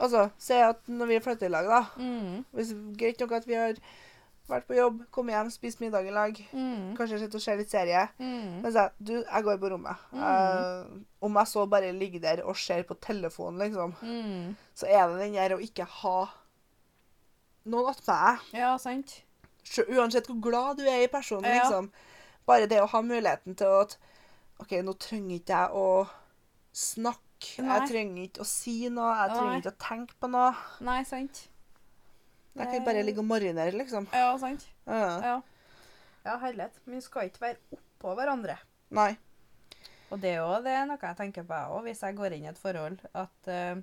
Altså, 0.00 0.30
se 0.40 0.54
at 0.64 0.86
når 0.88 1.06
vi 1.10 1.18
flytter 1.20 1.46
i 1.46 1.52
lag, 1.52 1.66
da 1.68 1.80
Mm. 2.00 2.44
hvis, 2.56 2.70
Greit 2.96 3.20
nok 3.20 3.32
at 3.36 3.46
vi 3.46 3.54
har 3.54 3.74
vært 4.48 4.64
på 4.66 4.74
jobb, 4.74 5.02
kommet 5.12 5.34
hjem, 5.36 5.50
spist 5.52 5.80
middag 5.80 6.06
i 6.08 6.10
lag, 6.10 6.32
Mm. 6.52 6.96
kanskje 6.96 7.18
sett 7.20 7.34
og 7.34 7.40
se 7.44 7.56
litt 7.56 7.70
serie. 7.70 8.08
Mm. 8.18 8.62
Men 8.62 8.72
så 8.72 8.78
jeg, 8.86 8.90
du, 9.04 9.12
jeg 9.22 9.44
går 9.44 9.58
på 9.60 9.70
rommet. 9.70 9.96
Mm. 10.12 10.22
Eh, 10.22 10.84
om 11.22 11.34
jeg 11.36 11.46
så 11.46 11.66
bare 11.70 11.92
ligger 11.92 12.20
der 12.20 12.42
og 12.44 12.56
ser 12.56 12.82
på 12.82 12.94
telefonen, 13.00 13.58
liksom, 13.60 13.94
Mm. 14.02 14.56
så 14.74 14.86
er 14.88 15.06
det 15.08 15.18
den 15.20 15.32
der 15.34 15.56
å 15.56 15.60
ikke 15.60 15.84
ha 15.86 16.28
noen 17.66 17.90
attmed 17.90 18.06
deg. 18.16 18.60
Ja, 18.60 18.76
sant. 18.78 19.22
Så, 19.64 19.84
Uansett 19.88 20.26
hvor 20.26 20.40
glad 20.40 20.78
du 20.78 20.84
er 20.88 21.04
i 21.04 21.08
personen, 21.12 21.44
Ja. 21.44 21.62
liksom. 21.62 21.90
Bare 22.46 22.66
det 22.66 22.80
å 22.80 22.88
ha 22.88 23.02
muligheten 23.02 23.54
til 23.56 23.66
at 23.82 23.96
OK, 24.60 24.70
nå 24.82 24.94
trenger 24.98 25.38
ikke 25.38 25.46
jeg 25.46 25.70
å 25.72 26.08
snakke. 26.74 27.18
Nei. 27.40 27.76
Jeg 27.78 27.88
trenger 27.88 28.26
ikke 28.28 28.44
å 28.44 28.48
si 28.48 28.74
noe. 28.92 29.12
Jeg 29.16 29.32
trenger 29.32 29.50
Nei. 29.54 29.60
ikke 29.62 29.72
å 29.72 29.80
tenke 29.86 30.18
på 30.20 30.30
noe. 30.30 30.50
Nei, 30.84 31.00
sant. 31.08 31.46
Jeg 32.58 32.66
kan 32.68 32.84
bare 32.84 33.04
ligge 33.06 33.22
og 33.22 33.28
marinere, 33.30 33.72
liksom. 33.78 34.08
Ja, 34.12 34.34
sant. 34.42 34.66
Ja. 34.86 35.10
Ja. 35.24 35.36
Ja, 36.26 36.36
herlighet. 36.42 36.76
Men 36.84 36.98
vi 36.98 37.04
skal 37.04 37.30
ikke 37.30 37.44
være 37.46 37.78
oppå 37.78 38.14
hverandre. 38.18 38.58
Nei. 38.96 39.14
Og 40.10 40.18
det 40.20 40.34
er 40.34 40.40
jo 40.42 40.58
det 40.64 40.74
er 40.74 40.88
noe 40.90 40.98
jeg 41.00 41.18
tenker 41.20 41.46
på 41.46 41.60
òg, 41.70 41.84
hvis 41.86 42.02
jeg 42.02 42.18
går 42.18 42.34
inn 42.34 42.48
i 42.48 42.50
et 42.50 42.58
forhold, 42.58 42.98
at 43.14 43.50
uh, 43.52 43.78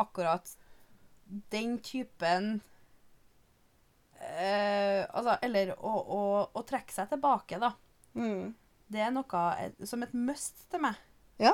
akkurat 0.00 0.54
den 1.52 1.76
typen 1.84 2.54
uh, 4.16 5.04
Altså, 5.12 5.36
eller 5.44 5.74
å, 5.76 5.92
å, 5.92 6.22
å 6.56 6.64
trekke 6.66 6.94
seg 6.94 7.12
tilbake, 7.12 7.60
da. 7.60 7.74
Mm. 8.16 8.54
Det 8.88 9.04
er 9.04 9.12
noe 9.12 9.42
eh, 9.60 9.74
som 9.86 10.02
et 10.02 10.14
must 10.16 10.64
til 10.72 10.80
meg. 10.82 10.96
Ja. 11.38 11.52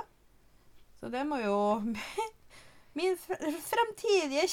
Så 1.05 1.11
det 1.13 1.21
må 1.29 1.37
jo 1.43 1.57
min 2.97 3.17
fremtidige 3.21 4.47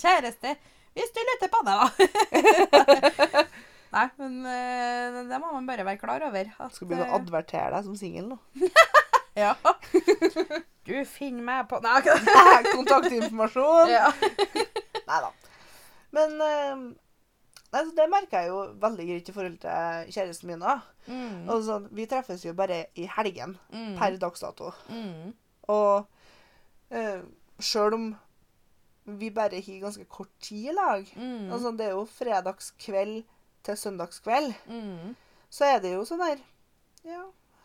kjæreste 0.00 0.54
Hvis 0.96 1.10
du 1.12 1.20
lytter 1.28 1.50
på 1.52 1.60
det, 1.66 1.74
da. 1.76 3.42
Nei, 3.94 4.04
men 4.22 4.36
eh, 4.46 5.18
det 5.28 5.38
må 5.42 5.50
man 5.52 5.66
bare 5.66 5.84
være 5.84 5.98
klar 5.98 6.22
over. 6.28 6.46
At, 6.62 6.72
Skal 6.76 6.86
begynne 6.88 7.08
å 7.08 7.10
eh, 7.10 7.16
advertere 7.18 7.72
deg 7.74 7.86
som 7.88 7.96
singel 7.98 8.28
nå. 8.32 8.38
Ja. 9.38 9.52
Du 10.84 10.94
finner 11.06 11.44
meg 11.46 11.68
på 11.70 11.78
Nei. 11.84 12.00
Kontaktinformasjon. 12.72 13.90
Ja. 13.92 14.08
Nei 15.06 15.18
da. 15.22 15.30
Men 16.16 16.34
eh, 16.44 16.82
nei, 17.74 17.82
det 17.96 18.08
merker 18.10 18.42
jeg 18.42 18.50
jo 18.50 18.58
veldig 18.82 19.06
greit 19.12 19.30
i 19.30 19.34
forhold 19.36 19.60
til 19.62 20.10
kjæresten 20.16 20.50
min 20.50 20.64
da. 20.64 20.74
Mm. 21.06 21.46
Altså, 21.50 21.78
vi 21.94 22.08
treffes 22.10 22.42
jo 22.46 22.56
bare 22.58 22.82
i 22.98 23.06
helgen 23.18 23.54
Mm. 23.70 23.94
per 24.00 24.18
dags 24.22 24.42
dato. 24.42 24.72
Mm. 24.90 25.30
Og 25.70 26.06
eh, 26.90 27.22
Sjøl 27.60 27.94
om 27.96 28.06
vi 29.20 29.30
bare 29.34 29.58
har 29.60 29.80
ganske 29.82 30.04
kort 30.08 30.30
tid 30.40 30.70
i 30.70 30.74
lag 30.76 31.06
Mm. 31.16 31.50
altså, 31.52 31.72
Det 31.76 31.86
er 31.86 31.90
jo 31.96 32.04
fredagskveld 32.06 33.24
til 33.64 33.76
søndagskveld. 33.76 34.54
Mm. 34.68 35.14
Så 35.50 35.64
er 35.66 35.80
det 35.82 35.92
jo 35.94 36.04
sånn 36.08 36.22
der 36.24 36.38
Ja, 37.04 37.22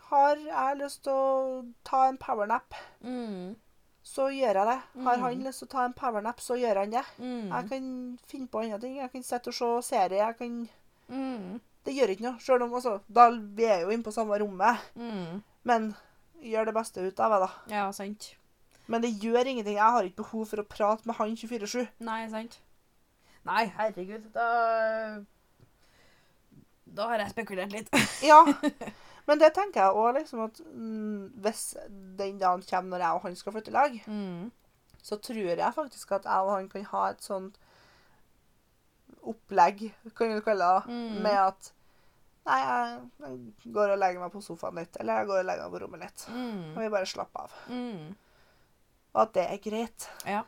har 0.09 0.35
jeg 0.39 0.77
lyst 0.79 1.03
til 1.03 1.11
å 1.13 1.65
ta 1.83 2.05
en 2.09 2.17
powernap, 2.17 2.73
Mm. 3.03 3.55
så 4.03 4.29
gjør 4.31 4.53
jeg 4.55 4.67
det. 4.69 4.79
Har 5.03 5.17
Mm. 5.17 5.21
han 5.21 5.43
lyst 5.43 5.59
til 5.59 5.67
å 5.67 5.71
ta 5.71 5.85
en 5.85 5.93
powernap, 5.93 6.39
så 6.39 6.55
gjør 6.57 6.75
han 6.79 6.89
det. 6.91 7.03
Mm. 7.19 7.49
Jeg 7.51 7.69
kan 7.69 8.19
finne 8.27 8.47
på 8.47 8.59
andre 8.63 8.79
ting. 8.79 8.95
Jeg 8.97 9.11
kan 9.11 9.23
sitte 9.23 9.47
og 9.47 9.53
se 9.83 9.95
serie. 9.95 10.25
Jeg 10.25 10.37
kan 10.37 10.69
Mm. 11.09 11.59
Det 11.85 11.93
gjør 11.93 12.07
ikke 12.09 12.21
noe. 12.21 12.39
Selv 12.39 12.63
om 12.63 12.73
altså, 12.73 12.99
da 13.13 13.29
Vi 13.29 13.63
er 13.65 13.81
jo 13.81 13.89
inne 13.89 14.03
på 14.03 14.11
samme 14.13 14.39
rommet. 14.39 14.77
Mm. 14.95 15.43
Men 15.63 15.95
gjør 16.43 16.65
det 16.65 16.73
beste 16.75 17.01
ut 17.07 17.19
av 17.19 17.31
det, 17.31 17.39
da. 17.47 17.75
Ja, 17.75 17.91
sant. 17.91 18.35
Men 18.87 19.01
det 19.01 19.13
gjør 19.23 19.45
ingenting. 19.49 19.75
Jeg 19.79 19.91
har 19.95 20.03
ikke 20.03 20.21
behov 20.23 20.45
for 20.47 20.61
å 20.61 20.67
prate 20.69 21.05
med 21.09 21.15
han 21.17 21.35
24-7. 21.35 21.87
Nei, 22.05 22.27
sant. 22.29 22.59
Nei, 23.45 23.65
herregud, 23.77 24.27
da 24.33 25.21
Da 26.95 27.07
har 27.09 27.19
jeg 27.19 27.33
spekulert 27.33 27.71
litt. 27.73 27.89
Ja. 28.31 28.43
Men 29.27 29.39
det 29.41 29.53
tenker 29.55 29.81
jeg 29.81 29.97
òg, 29.97 30.11
liksom, 30.19 30.43
at 30.45 30.59
mm, 30.61 31.31
hvis 31.41 31.63
den 32.19 32.37
dagen 32.37 32.61
kommer 32.69 32.91
når 32.93 33.01
jeg 33.07 33.17
og 33.17 33.23
han 33.25 33.35
skal 33.39 33.55
flytte 33.55 33.71
i 33.71 33.73
lag, 33.73 33.95
Mm. 34.07 34.51
så 35.01 35.17
tror 35.17 35.57
jeg 35.57 35.73
faktisk 35.73 36.11
at 36.11 36.23
jeg 36.29 36.45
og 36.45 36.51
han 36.53 36.69
kan 36.69 36.85
ha 36.91 37.07
et 37.09 37.23
sånt 37.25 37.57
opplegg, 39.25 39.87
kan 40.17 40.35
du 40.35 40.41
kalle 40.45 40.67
det, 40.75 40.85
Mm. 40.93 41.21
med 41.23 41.37
at 41.41 41.71
Nei, 42.45 42.59
jeg 42.61 43.73
går 43.73 43.91
og 43.95 43.97
legger 43.99 44.21
meg 44.21 44.31
på 44.35 44.41
sofaen 44.45 44.75
litt, 44.77 44.97
eller 45.01 45.17
jeg 45.23 45.27
går 45.31 45.39
og 45.39 45.45
legger 45.49 45.63
meg 45.65 45.73
på 45.75 45.79
rommet 45.85 46.03
litt. 46.05 46.25
Og 46.29 46.35
Mm. 46.35 46.75
vi 46.77 46.89
bare 46.93 47.05
slapper 47.09 47.39
av. 47.47 47.51
Mm. 47.69 48.15
Og 49.15 49.21
at 49.21 49.33
det 49.33 49.45
er 49.49 49.57
greit. 49.69 50.09
Ja. 50.25 50.43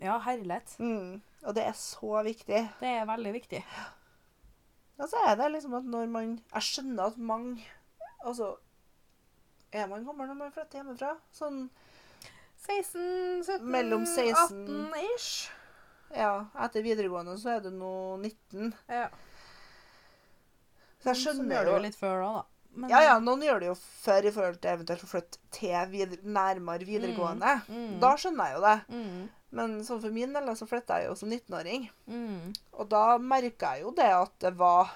Ja, 0.00 0.18
herlighet. 0.18 0.76
Mm. 0.78 1.20
Og 1.46 1.54
det 1.54 1.64
er 1.66 1.72
så 1.72 2.22
viktig. 2.26 2.60
Det 2.80 2.88
er 2.88 3.06
veldig 3.06 3.32
viktig. 3.32 3.64
Og 4.98 5.08
så 5.08 5.16
er 5.28 5.36
det 5.36 5.52
liksom 5.52 5.74
at 5.78 5.84
når 5.84 6.08
man 6.10 6.40
Jeg 6.52 6.62
skjønner 6.62 7.06
at 7.06 7.18
mange 7.18 7.62
Altså 8.26 8.56
Er 9.72 9.86
man 9.86 10.04
gammel 10.04 10.26
når 10.26 10.34
man 10.34 10.50
flytter 10.52 10.80
hjemmefra? 10.80 11.12
Sånn 11.32 11.68
16, 12.66 13.44
17, 13.46 13.62
Mellom 13.70 14.04
16 14.04 14.34
18 14.66 14.94
ish. 15.14 15.50
Ja, 16.16 16.46
etter 16.64 16.82
videregående 16.82 17.36
så 17.38 17.52
er 17.56 17.60
du 17.60 17.70
nå 17.70 18.16
19. 18.18 18.74
Ja. 18.88 19.08
Så 21.02 21.12
jeg 21.12 21.20
skjønner 21.22 21.54
gjør 21.56 21.64
det 21.68 21.72
jo 21.74 21.82
litt 21.86 21.96
før 21.98 22.22
da, 22.22 22.30
da. 22.38 22.44
Men- 22.78 22.90
Ja, 22.90 23.00
ja, 23.02 23.18
noen 23.18 23.40
gjør 23.42 23.60
det 23.60 23.66
jo 23.70 23.74
før 23.74 24.24
i 24.24 24.30
forhold 24.30 24.60
til 24.60 24.70
eventuelt 24.70 25.02
å 25.02 25.10
flytte 25.10 25.38
til 25.50 25.90
videre, 25.90 26.22
nærmere 26.22 26.86
videregående. 26.86 27.52
Mm. 27.68 27.98
Da 28.00 28.10
skjønner 28.16 28.50
jeg 28.50 28.54
jo 28.54 28.60
det. 28.66 28.76
Mm. 28.94 29.28
Men 29.58 29.78
sånn 29.84 30.00
for 30.02 30.10
min 30.10 30.32
del 30.36 30.50
så 30.56 30.66
flytta 30.68 30.98
jeg 31.00 31.08
jo 31.08 31.14
som 31.16 31.30
19-åring. 31.30 31.88
Mm. 32.06 32.52
Og 32.78 32.88
da 32.88 33.18
merka 33.18 33.72
jeg 33.76 33.82
jo 33.86 33.90
det 33.96 34.10
at 34.12 34.34
det 34.44 34.52
var 34.58 34.92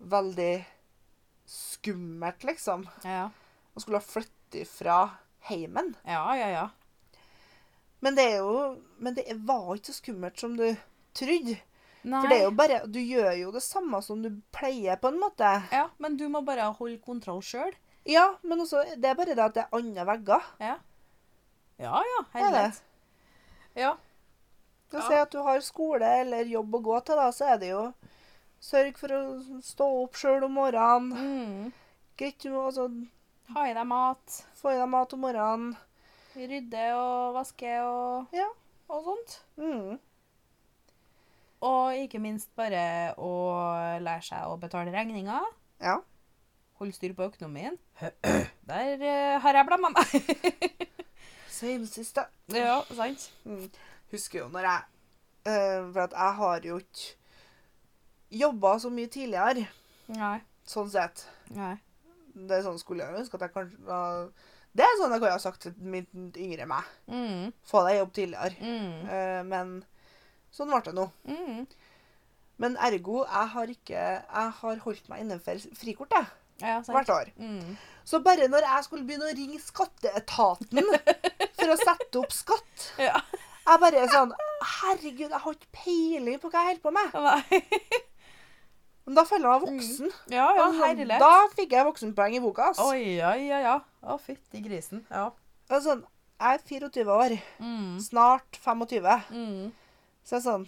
veldig 0.00 0.64
skummelt, 1.46 2.42
liksom. 2.44 2.86
Ja. 3.04 3.28
Å 3.76 3.82
skulle 3.82 4.00
flytte 4.02 4.64
fra 4.66 4.98
heimen. 5.50 5.94
Ja, 6.06 6.24
ja, 6.34 6.48
ja. 6.48 6.66
Men 8.00 8.14
det 8.14 8.24
er 8.32 8.36
jo 8.38 8.82
Men 8.98 9.14
det 9.14 9.24
var 9.46 9.74
ikke 9.76 9.92
så 9.92 10.00
skummelt 10.00 10.38
som 10.40 10.56
du 10.56 10.66
trodde. 11.16 11.58
Nei. 12.06 12.20
For 12.22 12.30
det 12.30 12.36
er 12.38 12.44
jo 12.44 12.50
bare 12.54 12.76
Du 12.86 12.98
gjør 13.02 13.32
jo 13.40 13.50
det 13.50 13.62
samme 13.64 13.98
som 14.02 14.20
du 14.22 14.28
pleier, 14.54 14.96
på 15.02 15.08
en 15.10 15.18
måte. 15.18 15.48
Ja, 15.72 15.88
men 15.98 16.16
du 16.16 16.28
må 16.30 16.44
bare 16.46 16.68
holde 16.78 17.00
kontroll 17.02 17.40
sjøl. 17.42 17.72
Ja, 18.06 18.36
men 18.46 18.60
også 18.62 18.84
Det 18.96 19.08
er 19.10 19.16
bare 19.18 19.34
det 19.34 19.42
at 19.42 19.54
det 19.56 19.64
er 19.64 19.74
andre 19.76 20.04
vegger. 20.06 20.44
Ja. 20.62 20.76
Ja, 21.82 22.02
ja. 22.06 22.20
helt? 22.32 22.44
Herlighet. 22.44 22.82
Ja. 23.76 23.96
Så 24.90 25.00
Ja. 25.00 25.08
Si 25.08 25.14
at 25.18 25.32
du 25.32 25.40
har 25.42 25.58
skole 25.60 26.06
eller 26.20 26.44
jobb 26.46 26.74
å 26.78 26.82
gå 26.82 27.00
til, 27.04 27.16
da, 27.18 27.30
så 27.34 27.48
er 27.54 27.58
det 27.58 27.72
jo 27.72 27.92
Sørg 28.62 28.96
for 28.96 29.12
å 29.12 29.60
stå 29.62 29.86
opp 30.04 30.14
sjøl 30.16 30.44
om 30.46 30.54
morgenen. 30.56 31.10
Mm. 31.12 31.72
Greit, 32.16 32.38
du 32.40 32.48
må 32.54 32.62
altså 32.70 32.86
Ha 33.52 33.66
i 33.68 33.74
deg 33.74 33.86
mat. 33.86 34.38
få 34.56 34.72
i 34.72 34.78
deg 34.78 34.88
mat 34.88 35.12
om 35.12 35.20
morgenen. 35.26 35.76
Rydde 36.36 36.86
og 36.96 37.34
vaske 37.36 37.74
og, 37.82 38.26
Ja. 38.32 38.46
og 38.88 39.04
sånt. 39.04 39.40
Mm. 39.58 39.98
Og 41.64 41.96
ikke 41.96 42.18
minst 42.20 42.50
bare 42.56 43.14
å 43.16 43.30
lære 44.02 44.22
seg 44.26 44.44
å 44.50 44.58
betale 44.60 44.92
regninger. 44.92 45.46
Ja. 45.80 45.96
Holde 46.80 46.92
styr 46.92 47.14
på 47.16 47.24
økonomien. 47.30 47.78
Der 48.00 49.00
uh, 49.00 49.38
har 49.40 49.56
jeg 49.56 49.66
blamma 49.68 49.88
meg. 49.94 50.76
Same 51.48 51.86
sister. 51.88 52.26
ja, 52.52 52.82
sant? 52.92 53.30
Mm. 53.48 53.70
Husker 54.12 54.42
jo 54.42 54.48
når 54.52 54.66
jeg 54.68 54.82
uh, 55.48 55.86
For 55.94 56.02
at 56.04 56.12
jeg 56.12 56.34
har 56.42 56.66
jo 56.68 56.76
ikke 56.82 57.14
jobba 58.36 58.74
så 58.82 58.90
mye 58.92 59.08
tidligere, 59.08 59.64
Nei. 60.12 60.36
sånn 60.68 60.90
sett. 60.92 61.22
Nei. 61.54 61.76
Det 62.36 62.58
er 62.58 62.64
sånn 62.66 62.78
skulle 62.82 63.06
jeg 63.06 63.22
ønske 63.22 63.38
at 63.38 63.46
jeg 63.46 63.54
kanskje 63.54 63.78
var- 63.86 64.28
Det 64.76 64.84
er 64.84 64.96
sånn 65.00 65.14
jeg 65.14 65.20
kunne 65.22 65.32
ha 65.32 65.40
sagt 65.40 65.62
til 65.62 65.72
mitt 65.80 66.10
yngre 66.36 66.66
meg. 66.68 66.84
Mm. 67.08 67.52
Få 67.64 67.84
deg 67.86 68.00
jobb 68.02 68.12
tidligere. 68.12 68.56
Mm. 68.60 69.08
Eh, 69.08 69.42
men 69.48 69.70
sånn 70.56 70.72
ble 70.72 70.80
det 70.86 70.94
nå. 70.96 71.06
Mm. 71.28 71.66
Men 72.62 72.76
ergo, 72.80 73.18
jeg 73.28 73.48
har 73.52 73.70
ikke 73.72 74.02
Jeg 74.02 74.52
har 74.60 74.78
holdt 74.86 75.08
meg 75.12 75.20
innenfor 75.24 75.60
frikort, 75.76 76.14
jeg. 76.16 76.30
Ja. 76.64 76.78
Hvert 76.88 77.10
år. 77.12 77.30
Mm. 77.36 77.74
Så 78.08 78.22
bare 78.24 78.46
når 78.48 78.64
jeg 78.64 78.84
skulle 78.86 79.04
begynne 79.04 79.28
å 79.28 79.34
ringe 79.36 79.58
skatteetaten 79.60 80.80
for 81.58 81.72
å 81.74 81.76
sette 81.82 82.22
opp 82.22 82.32
skatt 82.32 82.86
Ja. 83.08 83.20
Jeg 83.66 83.82
bare 83.82 84.00
er 84.06 84.08
sånn 84.12 84.32
Herregud, 84.80 85.28
jeg 85.28 85.42
har 85.42 85.56
ikke 85.58 85.72
peiling 85.84 86.38
på 86.40 86.48
hva 86.48 86.62
jeg 86.64 86.78
holder 86.78 86.84
på 86.86 86.92
med. 86.96 87.16
Nei. 87.26 87.60
Men 89.06 89.18
da 89.20 89.22
føler 89.28 89.44
jeg 89.44 89.52
meg 89.52 89.64
voksen. 89.68 90.14
Ja, 90.32 90.46
ja, 90.56 90.64
Og 90.64 90.78
sånn, 90.80 91.10
da 91.20 91.32
fikk 91.52 91.74
jeg 91.76 91.86
voksenpoeng 91.86 92.34
i 92.38 92.40
boka. 92.42 92.70
ass. 92.72 92.80
Oi, 92.82 93.18
ja, 93.20 93.34
ja, 93.38 93.60
ja. 93.62 93.74
Å, 94.02 94.16
fytti 94.18 94.62
grisen. 94.64 95.04
Ja. 95.12 95.28
Sånn, 95.70 96.00
jeg 96.40 96.58
er 96.58 96.64
24 96.72 97.14
år. 97.14 97.36
Mm. 97.62 98.00
Snart 98.02 98.58
25. 98.64 99.06
Mm. 99.30 99.68
Så 100.26 100.34
det 100.36 100.40
er 100.42 100.46
sånn 100.50 100.66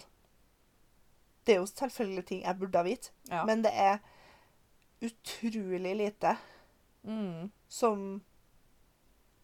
Det 1.45 1.55
er 1.55 1.59
jo 1.59 1.67
selvfølgelig 1.67 2.25
ting 2.29 2.41
jeg 2.45 2.59
burde 2.59 2.77
ha 2.79 2.85
vite, 2.85 3.09
Ja. 3.31 3.43
men 3.45 3.61
det 3.65 3.71
er 3.73 3.99
utrolig 5.01 5.95
lite 5.97 6.37
Mm. 7.05 7.51
som 7.69 8.21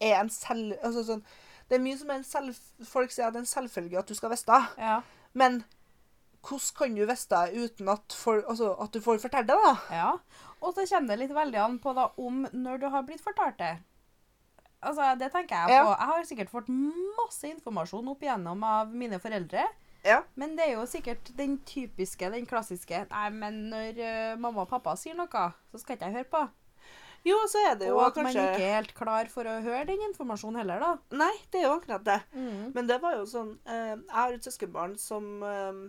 er 0.00 0.20
en 0.20 0.28
selv... 0.30 0.74
Altså 0.84 1.02
sånn 1.08 1.22
Det 1.68 1.78
er 1.78 1.82
mye 1.82 1.96
som 1.98 2.10
er 2.12 2.20
en 2.20 2.24
selv... 2.28 2.58
Folk 2.84 3.10
sier 3.10 3.26
at 3.26 3.32
det 3.34 3.40
er 3.40 3.46
en 3.46 3.48
selvfølge 3.50 3.98
at 3.98 4.06
du 4.06 4.14
skal 4.14 4.30
vite. 4.30 4.58
Ja. 4.78 5.00
Men 5.34 5.64
hvordan 6.46 6.76
kan 6.76 6.94
du 6.94 7.06
vite 7.08 7.40
uten 7.56 7.88
at, 7.90 8.12
for, 8.14 8.42
altså, 8.46 8.74
at 8.80 8.92
du 8.94 9.00
får 9.02 9.18
fortelle 9.18 9.48
det, 9.48 9.56
da? 9.64 9.72
ja. 9.90 10.12
Og 10.60 10.74
så 10.76 10.84
kommer 10.88 11.08
det 11.16 11.18
litt 11.24 11.34
veldig 11.34 11.58
an 11.58 11.78
på 11.82 11.92
da 11.96 12.06
om 12.22 12.46
når 12.52 12.78
du 12.80 12.86
har 12.92 13.02
blitt 13.08 13.20
fortalt 13.24 13.58
det. 13.58 13.72
Altså, 14.82 15.16
det 15.18 15.32
tenker 15.32 15.56
jeg 15.56 15.70
Ja. 15.74 15.82
på. 15.84 15.90
Jeg 15.98 16.06
har 16.12 16.24
sikkert 16.24 16.50
fått 16.52 16.68
masse 16.68 17.48
informasjon 17.50 18.08
opp 18.08 18.22
igjennom 18.22 18.62
av 18.64 18.94
mine 18.94 19.18
foreldre. 19.18 19.64
Ja. 20.06 20.20
Men 20.38 20.54
det 20.58 20.68
er 20.68 20.76
jo 20.76 20.84
sikkert 20.88 21.32
den 21.38 21.58
typiske, 21.66 22.28
den 22.30 22.46
klassiske 22.46 23.02
Nei, 23.10 23.26
men 23.34 23.66
når 23.72 23.98
uh, 23.98 24.38
mamma 24.40 24.64
og 24.64 24.70
pappa 24.70 24.94
sier 24.98 25.16
noe, 25.18 25.48
så 25.72 25.82
skal 25.82 25.96
ikke 25.96 26.08
jeg 26.10 26.18
høre 26.20 26.30
på. 26.30 26.44
Jo, 27.26 27.40
så 27.50 27.58
er 27.66 27.78
det 27.80 27.88
jo 27.88 27.96
og 27.98 28.04
at 28.06 28.14
kanskje 28.14 28.38
man 28.38 28.52
ikke 28.52 28.66
er 28.68 28.76
helt 28.76 28.92
klar 28.94 29.30
for 29.32 29.48
å 29.50 29.56
høre 29.64 29.88
den 29.88 30.04
informasjonen 30.12 30.60
heller, 30.62 30.82
da. 30.82 31.18
Nei, 31.24 31.32
det 31.50 31.58
er 31.58 31.66
jo 31.66 31.74
akkurat 31.80 32.04
det. 32.06 32.20
Mm. 32.36 32.68
Men 32.76 32.90
det 32.90 33.00
var 33.02 33.16
jo 33.18 33.24
sånn 33.26 33.56
uh, 33.66 33.96
Jeg 33.96 34.14
har 34.14 34.36
et 34.36 34.46
søskenbarn 34.46 34.94
som 35.00 35.42
uh, 35.42 35.80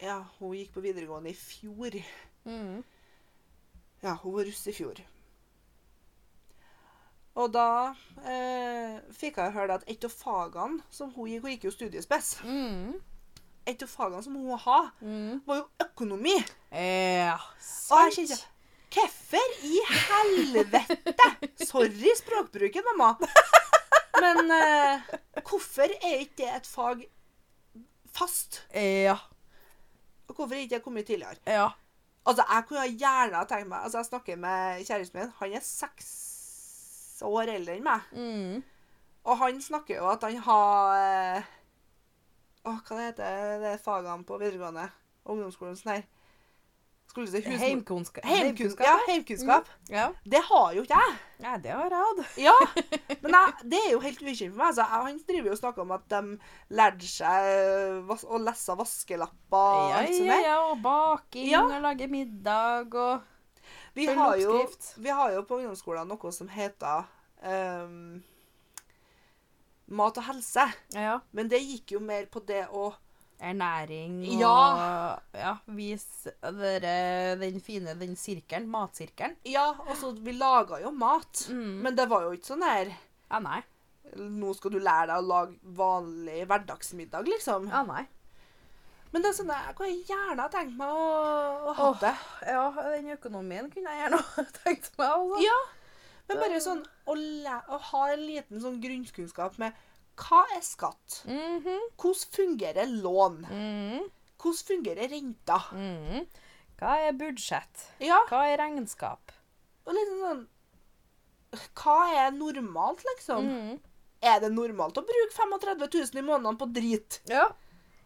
Ja, 0.00 0.18
hun 0.40 0.56
gikk 0.58 0.74
på 0.74 0.82
videregående 0.82 1.30
i 1.30 1.38
fjor. 1.38 2.00
Mm. 2.48 2.82
Ja, 4.02 4.16
hun 4.24 4.34
var 4.34 4.48
russ 4.48 4.66
i 4.66 4.74
fjor. 4.74 4.98
Og 7.38 7.52
da 7.54 7.94
eh, 8.26 8.96
fikk 9.14 9.36
jeg 9.38 9.52
høre 9.54 9.74
at 9.78 9.84
et 9.88 10.04
av 10.04 10.10
fagene 10.10 10.82
som 10.90 11.12
hun 11.14 11.28
gikk 11.30 11.42
Hun 11.44 11.52
gikk 11.54 11.64
jo 11.68 11.70
studiespes. 11.74 12.32
Mm. 12.42 12.94
Et 13.70 13.82
av 13.84 13.88
fagene 13.92 14.22
som 14.24 14.34
hun 14.34 14.58
har, 14.58 14.90
Mm. 15.00 15.40
var 15.46 15.56
jo 15.60 15.66
økonomi. 15.86 16.34
Ja, 16.72 17.36
Og 17.36 17.98
jeg 18.10 18.12
sant. 18.12 18.16
kjente 18.16 18.40
Hvorfor 18.90 19.52
i 19.62 19.78
helvete? 19.86 20.80
Sorry 21.64 22.10
språkbruken, 22.18 22.82
mamma. 22.98 23.12
Men 24.20 24.50
eh, 24.50 25.00
hvorfor 25.46 25.86
er 26.02 26.24
ikke 26.24 26.40
det 26.42 26.48
et 26.56 26.66
fag 26.66 27.04
fast? 28.12 28.64
Ja. 28.74 29.14
Og 30.28 30.34
hvorfor 30.34 30.54
er 30.56 30.64
ikke 30.64 30.74
det 30.80 30.82
kommet 30.84 31.06
tidligere? 31.06 31.38
Ja. 31.46 31.68
Altså, 32.26 32.42
Jeg 32.50 32.66
kunne 32.68 32.88
gjerne 32.98 33.46
tenkt 33.48 33.68
meg 33.70 33.84
Altså, 33.84 33.98
Jeg 33.98 34.06
snakker 34.10 34.36
med 34.36 34.82
kjæresten 34.84 35.20
min. 35.20 35.32
Han 35.38 35.52
er 35.56 35.60
seks 35.64 36.10
år 37.26 37.54
eldre 37.56 37.76
enn 37.76 37.86
meg. 37.86 38.12
Mm. 38.12 38.62
Og 39.28 39.42
han 39.42 39.60
snakker 39.62 39.98
jo 39.98 40.08
at 40.08 40.24
han 40.24 40.38
har 40.46 41.42
Å, 42.60 42.72
hva 42.72 42.96
det 42.96 43.04
heter 43.10 43.60
det 43.62 43.74
fagene 43.84 44.24
på 44.28 44.36
videregående? 44.40 44.88
Ungdomsskolen 45.30 45.78
sånn 45.78 45.94
her. 45.94 46.08
Skulle 47.10 47.26
si. 47.26 47.40
Heimkunnskap. 47.42 48.24
Heimkunnskap. 48.24 48.86
Ja, 48.86 48.98
heimkunnskap. 49.08 49.70
Ja. 49.90 50.04
Det 50.22 50.38
har 50.46 50.74
jo 50.76 50.84
ikke 50.84 50.98
jeg. 51.00 51.16
ja, 51.42 51.56
det 51.58 51.72
har 51.74 51.88
jeg 51.90 52.02
hatt. 52.04 52.36
Ja, 52.38 52.54
men 53.24 53.34
jeg, 53.34 53.54
det 53.72 53.80
er 53.80 53.88
jo 53.96 54.02
helt 54.04 54.22
ukjent 54.22 54.52
for 54.52 54.60
meg. 54.60 54.76
Så 54.76 54.84
jeg, 54.84 55.00
han 55.08 55.18
driver 55.32 55.50
jo 55.50 55.56
og 55.56 55.58
snakker 55.58 55.82
om 55.82 55.94
at 55.96 56.04
de 56.12 56.20
lærte 56.78 57.10
seg 57.10 57.48
eh, 57.50 58.14
å 58.30 58.40
lese 58.44 58.78
vaskelapper 58.78 59.90
Ja, 59.90 60.04
ja, 60.06 60.38
ja, 60.44 60.60
og 60.68 60.78
baking 60.84 61.56
og 61.58 61.74
lage 61.82 62.06
middag 62.12 62.94
og 62.94 63.26
Vi 64.00 64.16
har, 64.16 64.36
jo, 64.40 64.56
vi 64.96 65.14
har 65.20 65.36
jo 65.36 65.44
på 65.44 65.60
ungdomsskolen 65.60 66.08
noe 66.08 66.32
som 66.32 66.48
heter 66.48 67.04
um, 67.44 68.22
mat 70.00 70.18
og 70.20 70.26
helse. 70.30 70.66
ja, 70.96 71.20
Men 71.36 71.50
det 71.52 71.60
gikk 71.62 71.96
jo 71.96 72.02
mer 72.04 72.28
på 72.32 72.42
det 72.46 72.64
å 72.70 72.90
ernæring 73.40 74.20
og 74.28 74.40
Ja. 74.40 75.18
ja 75.32 75.54
vis 75.66 76.28
dere 76.42 77.36
den 77.40 77.60
fine 77.64 77.94
den 77.98 78.16
sirkelen, 78.16 78.68
matsirkelen. 78.70 79.36
Ja, 79.48 79.74
altså, 79.86 80.12
vi 80.12 80.32
laga 80.36 80.80
jo 80.82 80.92
mat. 80.92 81.46
Mm. 81.48 81.80
Men 81.82 81.96
det 81.96 82.08
var 82.10 82.26
jo 82.26 82.34
ikke 82.36 82.52
sånn 82.54 82.66
her 82.66 82.94
Ja, 83.30 83.38
nei. 83.38 83.62
Nå 84.16 84.52
skal 84.58 84.72
du 84.74 84.80
lære 84.82 85.06
deg 85.12 85.20
å 85.20 85.26
lage 85.28 85.74
vanlig 85.78 86.40
hverdagsmiddag, 86.50 87.28
liksom. 87.30 87.68
Ja, 87.70 87.84
nei. 87.86 88.08
Men 89.10 89.22
det 89.24 89.30
er 89.32 89.36
sånn 89.40 89.50
jeg 89.50 89.74
kunne 89.78 89.94
gjerne 90.06 90.44
ha 90.44 90.50
tenkt 90.52 90.76
meg 90.78 90.90
å, 90.94 91.06
å 91.70 91.72
ha 91.74 91.88
det. 92.02 92.12
Ja, 92.46 92.64
den 92.92 93.10
økonomien 93.16 93.70
kunne 93.72 93.90
jeg 93.94 94.04
gjerne 94.04 94.20
ha 94.36 94.44
tenkt 94.62 94.92
meg. 95.00 95.08
Altså. 95.08 95.40
Ja, 95.44 95.58
men 96.28 96.42
bare 96.44 96.60
sånn 96.62 96.84
å, 97.10 97.16
å 97.74 97.80
ha 97.90 98.02
en 98.12 98.22
liten 98.22 98.62
sånn 98.62 98.78
grunnkunnskap 98.82 99.58
med 99.58 99.74
hva 100.20 100.44
er 100.54 100.62
skatt? 100.62 101.22
Mhm, 101.26 101.90
Hvordan 101.96 102.32
fungerer 102.36 102.90
lån? 103.02 103.38
mhm, 103.48 104.08
Hvordan 104.40 104.66
fungerer 104.68 105.08
renta? 105.08 105.58
-hmm. 105.72 106.26
Hva 106.80 106.96
er 107.08 107.12
budsjett? 107.12 107.86
Ja, 108.00 108.22
Hva 108.28 108.46
er 108.48 108.58
regnskap? 108.58 109.32
og 109.86 109.94
liksom 109.96 110.20
sånn 110.24 110.46
Hva 111.74 111.96
er 112.14 112.30
normalt, 112.30 113.02
liksom? 113.04 113.44
Mhm. 113.44 113.80
Er 114.22 114.40
det 114.40 114.52
normalt 114.52 114.98
å 115.00 115.02
bruke 115.02 115.32
35 115.34 115.88
000 116.12 116.18
i 116.20 116.22
måneden 116.22 116.58
på 116.60 116.66
drit? 116.72 117.20
Ja. 117.26 117.48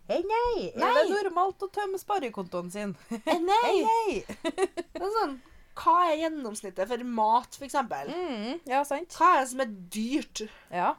Hei, 0.08 0.20
nei. 0.28 0.66
Er 0.74 0.80
Nei. 0.82 0.92
det 1.08 1.14
normalt 1.24 1.62
å 1.64 1.68
tømme 1.72 1.96
sparekontoen 2.00 2.66
sin? 2.72 2.90
Hei, 3.24 3.38
nei! 3.50 3.76
nei. 3.86 4.18
Det 4.94 5.00
er 5.00 5.14
sånn, 5.16 5.38
hva 5.80 5.94
er 6.10 6.18
gjennomsnittet 6.26 6.90
for 6.90 7.06
mat, 7.08 7.56
eksempel? 7.64 8.10
Mhm, 8.12 8.60
Ja, 8.68 8.82
sant. 8.86 9.16
Hva 9.16 9.30
er 9.34 9.40
det 9.42 9.48
som 9.54 9.62
er 9.64 9.72
dyrt? 9.96 10.44
Ja. 10.70 10.90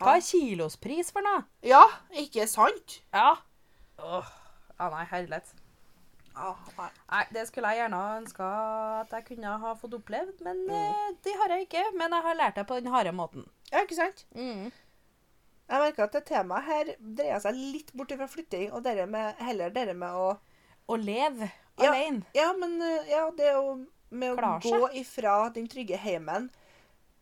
Hva 0.00 0.14
er 0.18 0.24
kilospris 0.24 1.10
for 1.12 1.24
noe? 1.24 1.42
Ja, 1.66 1.82
ikke 2.16 2.46
sant? 2.48 3.00
Ja. 3.16 3.32
Åh. 4.00 4.28
Ja, 4.80 4.86
nei, 4.92 5.02
herlighet. 5.10 5.50
Ah, 6.36 6.56
nei. 6.78 6.86
Nei, 7.10 7.24
Det 7.36 7.42
skulle 7.50 7.72
jeg 7.74 7.82
gjerne 7.82 7.98
ønska 8.20 8.46
at 9.02 9.10
jeg 9.16 9.26
kunne 9.32 9.56
ha 9.64 9.72
fått 9.76 9.96
opplevd, 9.98 10.38
men 10.46 10.62
mm. 10.68 11.18
det 11.26 11.34
har 11.40 11.52
jeg 11.56 11.66
ikke. 11.66 11.82
Men 12.00 12.14
jeg 12.16 12.24
har 12.28 12.38
lært 12.38 12.56
det 12.60 12.64
på 12.70 12.78
den 12.80 12.92
harde 12.94 13.12
måten. 13.12 13.44
ja, 13.72 13.82
ikke 13.84 13.98
sant? 13.98 14.24
Mm. 14.36 14.70
Jeg 15.70 15.78
merker 15.84 16.02
at 16.08 16.12
det 16.16 16.24
temaet 16.26 16.64
her 16.66 16.88
dreier 16.98 17.38
seg 17.44 17.54
litt 17.54 17.92
bort 17.94 18.10
fra 18.18 18.26
flytting, 18.26 18.72
og 18.74 18.82
dere 18.82 19.06
med, 19.06 19.34
heller 19.38 19.70
dere 19.70 19.94
med 19.94 20.10
å 20.18 20.30
Å 20.90 20.96
leve 20.98 21.46
Ja. 21.78 21.92
alene. 21.92 22.24
Ja, 22.34 22.48
men 22.58 22.80
eh, 22.82 23.06
ja, 23.12 23.30
det 23.30 23.52
å 23.54 23.76
med 24.10 24.32
å 24.32 24.36
seg. 24.40 24.72
gå 24.74 24.88
ifra 24.98 25.36
den 25.54 25.68
trygge 25.70 25.96
heimen 26.02 26.48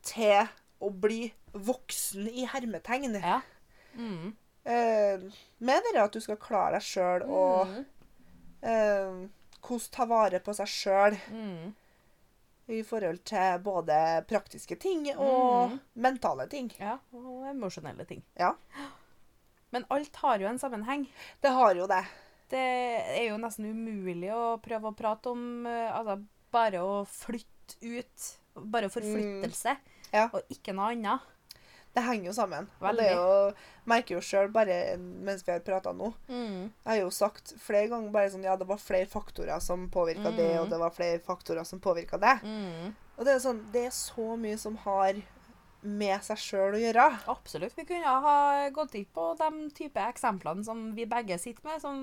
til 0.03 0.49
å 0.81 0.89
bli 0.91 1.33
voksen 1.53 2.29
i 2.33 2.47
hermetegn. 2.49 3.19
Ja. 3.21 3.43
Mm. 3.95 4.33
Eh, 4.65 5.19
med 5.61 5.83
det 5.93 6.01
at 6.01 6.13
du 6.17 6.21
skal 6.25 6.37
klare 6.41 6.79
deg 6.79 6.83
sjøl 6.89 7.27
og 7.29 7.67
Mm. 7.69 7.85
eh, 8.63 9.29
hvordan 9.61 9.91
ta 9.93 10.05
vare 10.07 10.41
på 10.41 10.55
seg 10.55 10.67
sjøl 10.67 11.19
Mm. 11.31 11.75
I 12.69 12.83
forhold 12.85 13.23
til 13.25 13.59
både 13.65 13.97
praktiske 14.29 14.77
ting 14.81 15.07
og 15.17 15.71
Mm. 15.71 15.79
mentale 16.05 16.47
ting. 16.49 16.71
Ja, 16.79 16.99
og 17.13 17.47
emosjonelle 17.51 18.05
ting. 18.07 18.23
Ja. 18.39 18.53
Men 19.73 19.85
alt 19.91 20.17
har 20.17 20.39
jo 20.41 20.49
en 20.49 20.59
sammenheng. 20.59 21.07
Det 21.43 21.51
har 21.53 21.75
jo 21.75 21.87
det. 21.87 22.05
Det 22.51 22.59
er 23.19 23.29
jo 23.29 23.37
nesten 23.37 23.67
umulig 23.69 24.31
å 24.33 24.59
prøve 24.65 24.89
å 24.93 24.97
prate 24.97 25.27
om 25.31 25.67
eh, 25.67 25.91
altså, 25.93 26.25
bare 26.53 26.81
å 26.81 27.05
flytte 27.05 27.77
ut. 27.83 28.29
Bare 28.59 28.89
forflyttelse, 28.89 29.77
Ja. 30.13 30.29
og 30.33 30.43
ikke 30.51 30.73
noe 30.75 30.93
annet. 30.95 31.21
Det 31.99 32.05
henger 32.07 32.31
jo 32.31 32.35
sammen. 32.37 32.69
Og 32.81 32.97
det 32.97 33.09
er 33.11 33.17
jo, 33.19 33.53
merker 33.91 34.15
jo 34.19 34.21
sjøl, 34.23 34.51
bare 34.55 34.97
mens 34.99 35.43
vi 35.47 35.51
har 35.53 35.61
prata 35.67 35.91
nå 35.97 36.13
Jeg 36.29 36.71
har 36.87 37.01
jo 37.01 37.11
sagt 37.11 37.55
flere 37.59 37.89
ganger 37.91 38.13
bare 38.15 38.31
sånn 38.31 38.45
Ja, 38.47 38.55
det 38.61 38.69
var 38.69 38.79
flere 38.79 39.07
faktorer 39.11 39.59
som 39.65 39.89
påvirka 39.91 40.31
det, 40.37 40.47
Mm. 40.55 40.61
og 40.63 40.71
det 40.71 40.79
var 40.79 40.91
flere 40.95 41.19
faktorer 41.19 41.65
som 41.67 41.81
påvirka 41.81 42.19
det. 42.23 42.37
Mm. 42.45 42.95
Og 43.19 43.25
det 43.27 43.35
er 43.35 43.43
sånn 43.43 43.65
Det 43.73 43.87
er 43.89 43.91
så 43.91 44.37
mye 44.39 44.59
som 44.59 44.77
har 44.85 45.19
med 45.83 46.23
seg 46.27 46.39
sjøl 46.43 46.75
å 46.75 46.81
gjøre. 46.81 47.05
Absolutt. 47.31 47.75
Vi 47.79 47.85
kunne 47.87 48.15
ha 48.25 48.69
gått 48.75 48.97
inn 48.99 49.05
på 49.15 49.29
de 49.39 49.49
type 49.77 50.03
eksemplene 50.11 50.65
som 50.67 50.81
vi 50.97 51.05
begge 51.07 51.37
sitter 51.39 51.63
med, 51.69 51.81
som 51.81 52.01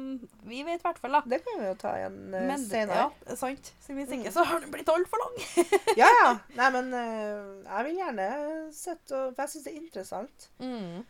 vi 0.47 0.61
vet 0.63 0.79
i 0.79 0.85
hvert 0.85 1.01
fall. 1.03 1.11
da. 1.17 1.21
Det 1.27 1.41
kan 1.43 1.59
vi 1.59 1.67
jo 1.67 1.73
ta 1.81 1.91
igjen 1.99 2.15
uh, 2.33 2.39
Men 2.47 2.63
senere. 2.63 3.09
ja, 3.27 3.35
sant. 3.35 3.73
Så 3.83 3.93
hvis 3.97 4.07
ikke, 4.15 4.29
Mm. 4.29 4.35
så 4.37 4.45
har 4.47 4.59
den 4.63 4.71
blitt 4.71 4.89
altfor 4.93 5.19
lang. 5.25 5.35
Ja, 6.01 6.07
ja. 6.21 6.31
Nei, 6.59 6.69
men 6.77 6.93
uh, 6.93 7.63
jeg 7.67 7.85
vil 7.89 7.99
gjerne 7.99 8.29
sitte 8.75 9.15
og 9.19 9.35
For 9.35 9.43
jeg 9.43 9.53
syns 9.55 9.63
det 9.67 9.73
er 9.73 9.81
interessant. 9.83 10.47
Mm. 10.63 11.03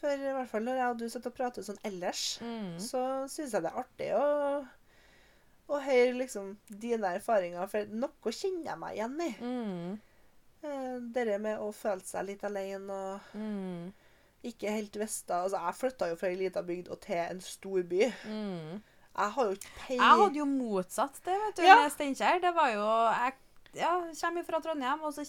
For 0.00 0.14
i 0.16 0.32
hvert 0.32 0.48
fall 0.48 0.62
når 0.64 0.78
jeg 0.80 0.90
og 0.94 0.98
du 1.02 1.08
sitter 1.12 1.28
og 1.32 1.36
prater 1.36 1.66
sånn 1.66 1.82
ellers, 1.84 2.38
Mm. 2.40 2.76
så 2.80 3.02
syns 3.28 3.52
jeg 3.52 3.62
det 3.66 3.72
er 3.74 3.82
artig 3.82 4.12
å 4.16 4.28
og 5.70 5.82
høre 5.86 6.16
liksom 6.18 6.56
dine 6.82 7.12
erfaringer, 7.14 7.68
for 7.70 7.86
noe 7.94 8.32
kjenner 8.34 8.72
jeg 8.72 8.78
meg 8.80 8.96
igjen 8.96 9.20
i. 9.22 9.28
Mm. 9.38 9.92
Eh, 10.62 10.96
Det 11.14 11.40
med 11.40 11.58
å 11.58 11.70
føle 11.72 12.04
seg 12.04 12.26
litt 12.26 12.42
alene 12.44 12.90
og 12.92 13.20
Mm. 13.34 13.92
ikke 14.44 14.70
helt 14.70 14.96
visste 14.96 15.30
Altså, 15.34 15.56
jeg 15.66 15.74
flytta 15.74 16.08
jo 16.10 16.16
fra 16.16 16.28
ei 16.28 16.36
lita 16.36 16.62
bygd 16.62 16.88
og 16.90 17.00
til 17.00 17.16
en 17.16 17.40
stor 17.40 17.82
by. 17.82 18.12
Mm. 18.26 18.82
Jeg 19.18 19.30
har 19.36 19.44
jo 19.44 19.50
ikke 19.56 19.88
Jeg 19.88 20.00
hadde 20.22 20.38
jo 20.38 20.44
motsatt 20.46 21.20
det, 21.24 21.36
vet 21.46 21.56
du, 21.56 21.62
Ja. 21.62 21.76
med 21.82 21.92
Steinkjer. 21.92 22.40
Det 22.40 22.54
var 22.54 22.68
jo 22.70 22.84
Jeg 23.10 23.32
ja, 23.74 24.00
kommer 24.20 24.44
fra 24.44 24.60
Trondheim, 24.60 25.00
og 25.02 25.12
så 25.14 25.24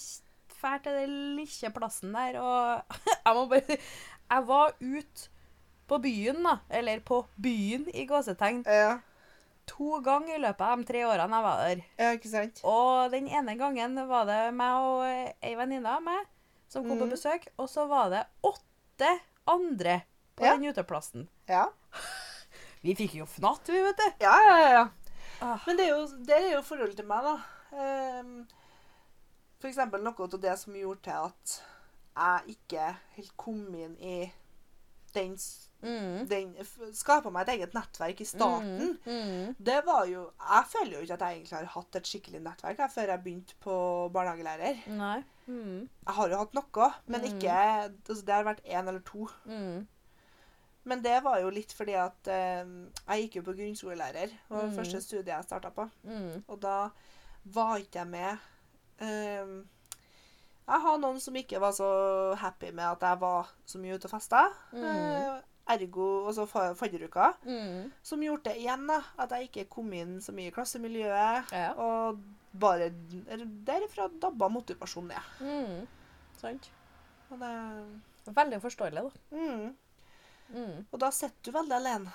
drar 0.61 0.77
til 0.83 0.91
den 0.93 1.35
lille 1.35 1.71
plassen 1.73 2.11
der, 2.13 2.39
og 2.39 2.83
jeg 3.25 3.35
må 3.35 3.45
bare 3.49 3.77
Jeg 4.31 4.47
var 4.47 4.73
ute 4.79 5.29
på 5.87 5.97
byen, 6.01 6.43
da, 6.43 6.57
eller 6.69 6.99
på 6.99 7.25
byen 7.41 7.87
i 7.93 8.05
gåsetegn, 8.07 8.63
Ja, 8.65 8.99
to 9.71 10.01
ganger 10.03 10.35
i 10.35 10.41
løpet 10.43 10.61
av 10.67 10.77
de 10.81 10.87
tre 10.91 11.01
årene 11.07 11.37
jeg 11.39 11.45
var 11.47 11.63
der. 11.65 11.83
ja, 12.01 12.11
ikke 12.17 12.31
sant? 12.31 12.61
Og 12.67 13.11
den 13.13 13.27
ene 13.31 13.55
gangen 13.59 13.95
var 14.09 14.25
det 14.29 14.39
meg 14.53 14.85
og 14.85 15.03
ei 15.47 15.55
venninne 15.59 15.87
av 15.97 16.03
meg 16.03 16.25
som 16.71 16.83
kom 16.87 16.97
på 16.99 17.05
Mhm. 17.07 17.13
besøk, 17.15 17.47
og 17.59 17.67
så 17.71 17.87
var 17.87 18.09
det 18.11 18.25
åtte 18.47 19.11
andre 19.47 20.01
på 20.35 20.45
Ja. 20.45 20.55
den 20.57 20.69
uteplassen. 20.73 21.27
Ja. 21.47 21.65
Vi 22.83 22.95
fikk 22.95 23.13
jo 23.19 23.25
fnatt, 23.29 23.67
vi, 23.69 23.77
vet 23.85 23.97
du. 23.97 24.07
Ja, 24.25 24.35
ja, 24.41 24.69
ja. 24.71 24.87
Ah. 25.41 25.59
Men 25.67 25.77
det 25.77 25.85
er 25.85 25.89
jo, 25.97 26.07
det 26.25 26.37
er 26.37 26.51
jo 26.55 26.61
forholdet 26.65 26.95
til 26.97 27.05
meg, 27.05 27.23
da. 27.23 27.35
Um, 28.21 28.47
for 29.61 29.69
eksempel 29.69 30.01
noe 30.01 30.15
av 30.25 30.39
det 30.41 30.55
som 30.57 30.73
gjorde 30.73 31.01
til 31.05 31.13
at 31.13 31.61
jeg 32.17 32.55
ikke 32.55 32.87
helt 33.17 33.35
kom 33.37 33.61
inn 33.75 33.93
i 34.01 34.31
den, 35.13 35.37
Mm. 35.81 36.27
den 36.29 36.55
Skapa 36.93 37.29
meg 37.33 37.47
et 37.49 37.55
eget 37.59 37.73
nettverk 37.73 38.21
i 38.21 38.25
starten. 38.25 38.97
Mm. 39.05 39.55
Det 39.57 39.79
var 39.85 40.05
jo 40.05 40.27
Jeg 40.39 40.65
føler 40.69 40.91
jo 40.97 41.01
ikke 41.01 41.13
at 41.13 41.19
jeg 41.25 41.37
egentlig 41.39 41.57
har 41.57 41.65
hatt 41.75 41.95
et 41.95 42.03
skikkelig 42.11 42.41
nettverk 42.41 42.77
jeg, 42.83 42.91
før 42.91 43.07
jeg 43.15 43.23
begynte 43.23 43.55
på 43.63 43.75
barnehagelærer. 44.13 44.83
Nei. 44.87 45.23
Mm. 45.47 45.89
Jeg 46.07 46.13
har 46.15 46.29
jo 46.29 46.37
hatt 46.37 46.53
noe, 46.53 46.91
men 47.07 47.21
Mm. 47.21 47.27
ikke 47.31 47.55
altså 48.09 48.25
Det 48.25 48.33
har 48.33 48.43
vært 48.43 48.63
én 48.65 48.87
eller 48.87 48.99
to. 49.01 49.27
Mm. 49.45 49.87
Men 50.83 51.01
det 51.03 51.23
var 51.23 51.39
jo 51.41 51.49
litt 51.53 51.73
fordi 51.77 51.93
at 51.93 52.27
eh, 52.27 52.65
jeg 53.07 53.21
gikk 53.27 53.35
jo 53.35 53.41
på 53.49 53.53
grunnskolelærer. 53.57 54.27
Det 54.29 54.49
var 54.49 54.61
det 54.61 54.71
Mm. 54.71 54.77
første 54.77 55.01
studiet 55.01 55.27
jeg 55.35 55.43
starta 55.43 55.69
på. 55.69 55.89
Mm. 56.03 56.43
Og 56.47 56.59
da 56.61 56.89
var 57.45 57.77
ikke 57.77 57.99
jeg 57.99 58.07
med. 58.07 58.37
Ehm, 59.01 59.67
jeg 60.67 60.81
har 60.81 60.97
noen 60.97 61.19
som 61.19 61.35
ikke 61.35 61.59
var 61.59 61.71
så 61.71 62.35
happy 62.37 62.71
med 62.71 62.83
at 62.85 63.01
jeg 63.01 63.19
var 63.21 63.49
så 63.65 63.77
mye 63.81 63.95
ute 63.95 64.05
og 64.05 64.11
festa. 64.11 64.43
Mm. 64.73 65.41
Ergo 65.69 66.27
altså 66.27 66.45
så 66.49 66.63
fadderuka. 66.75 67.31
Mm. 67.45 67.91
Som 68.03 68.23
gjorde 68.25 68.49
det 68.49 68.57
igjen, 68.63 68.87
da. 68.89 69.01
At 69.21 69.31
jeg 69.35 69.49
ikke 69.49 69.67
kom 69.77 69.93
inn 69.93 70.17
så 70.21 70.33
mye 70.35 70.49
i 70.49 70.55
klassemiljøet. 70.55 71.53
Ja. 71.53 71.71
Og 71.77 72.19
bare 72.61 72.89
derifra 73.67 74.09
dabba 74.21 74.49
motivasjonen 74.51 75.13
ned. 75.13 75.45
Mm. 75.45 75.87
Sant. 76.41 76.71
Og, 77.29 77.39
det, 77.39 77.53
Veldig 78.35 78.59
forståelig, 78.61 79.01
da. 79.01 79.37
mm. 79.37 79.71
Mm. 80.51 80.81
og 80.91 80.99
da 80.99 81.07
sitter 81.15 81.47
du 81.47 81.53
veldig 81.55 81.75
alene. 81.77 82.11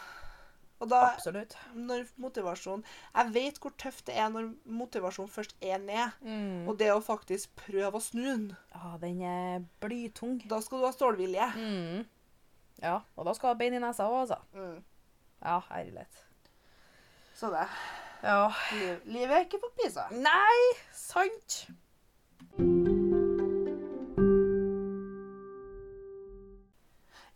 Og 0.76 0.90
da, 0.90 0.98
Absolutt. 1.14 1.54
når 1.72 2.02
motivasjon 2.20 2.82
Jeg 3.14 3.30
vet 3.32 3.58
hvor 3.62 3.72
tøft 3.80 4.04
det 4.10 4.16
er 4.20 4.28
når 4.28 4.50
motivasjonen 4.68 5.32
først 5.32 5.54
er 5.64 5.78
ned. 5.80 6.18
Mm. 6.20 6.66
Og 6.68 6.76
det 6.76 6.90
å 6.92 6.98
faktisk 7.00 7.54
prøve 7.62 7.96
å 7.96 8.02
snu 8.04 8.26
den. 8.26 8.44
Ja, 8.74 8.92
den 9.00 9.22
er 9.24 9.64
blytung. 9.80 10.36
Da 10.50 10.60
skal 10.60 10.82
du 10.82 10.84
ha 10.84 10.92
stålvilje. 10.92 11.46
Mm. 11.56 12.04
Ja, 12.82 13.00
og 13.16 13.26
da 13.28 13.34
skal 13.36 13.52
ha 13.52 13.58
bein 13.58 13.76
i 13.76 13.80
nesa 13.80 14.08
òg, 14.10 14.26
altså. 14.26 14.40
Mm. 14.56 14.82
Ja, 15.42 15.60
herlighet. 15.70 16.24
Så 17.36 17.50
det. 17.52 17.66
Ja. 18.22 18.52
Liv, 18.72 19.00
livet 19.04 19.36
er 19.36 19.44
ikke 19.44 19.60
på 19.62 19.72
PISA. 19.80 20.08
Nei, 20.10 20.60
sant. 20.92 21.66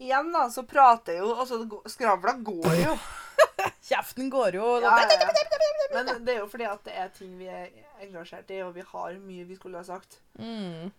Igjen 0.01 0.31
da, 0.33 0.47
så 0.49 0.65
prater 0.65 1.19
jo 1.21 1.35
Altså, 1.35 1.61
skravla 1.93 2.33
går 2.41 2.77
jo. 2.81 2.95
Kjeften 3.91 4.31
går 4.33 4.57
jo 4.57 4.79
Ja, 4.81 4.95
ja, 5.05 5.19
ja. 5.21 5.29
Men 5.95 6.09
det 6.25 6.37
er 6.37 6.39
jo 6.39 6.49
fordi 6.49 6.65
at 6.71 6.85
det 6.87 6.95
er 6.97 7.09
ting 7.13 7.33
vi 7.37 7.49
er 7.51 7.69
engasjert 8.01 8.51
i, 8.55 8.61
og 8.63 8.73
vi 8.77 8.85
har 8.87 9.17
mye 9.19 9.45
vi 9.45 9.57
skulle 9.59 9.81
ha 9.81 9.85
sagt. 9.85 10.21
Mm. 10.39 10.93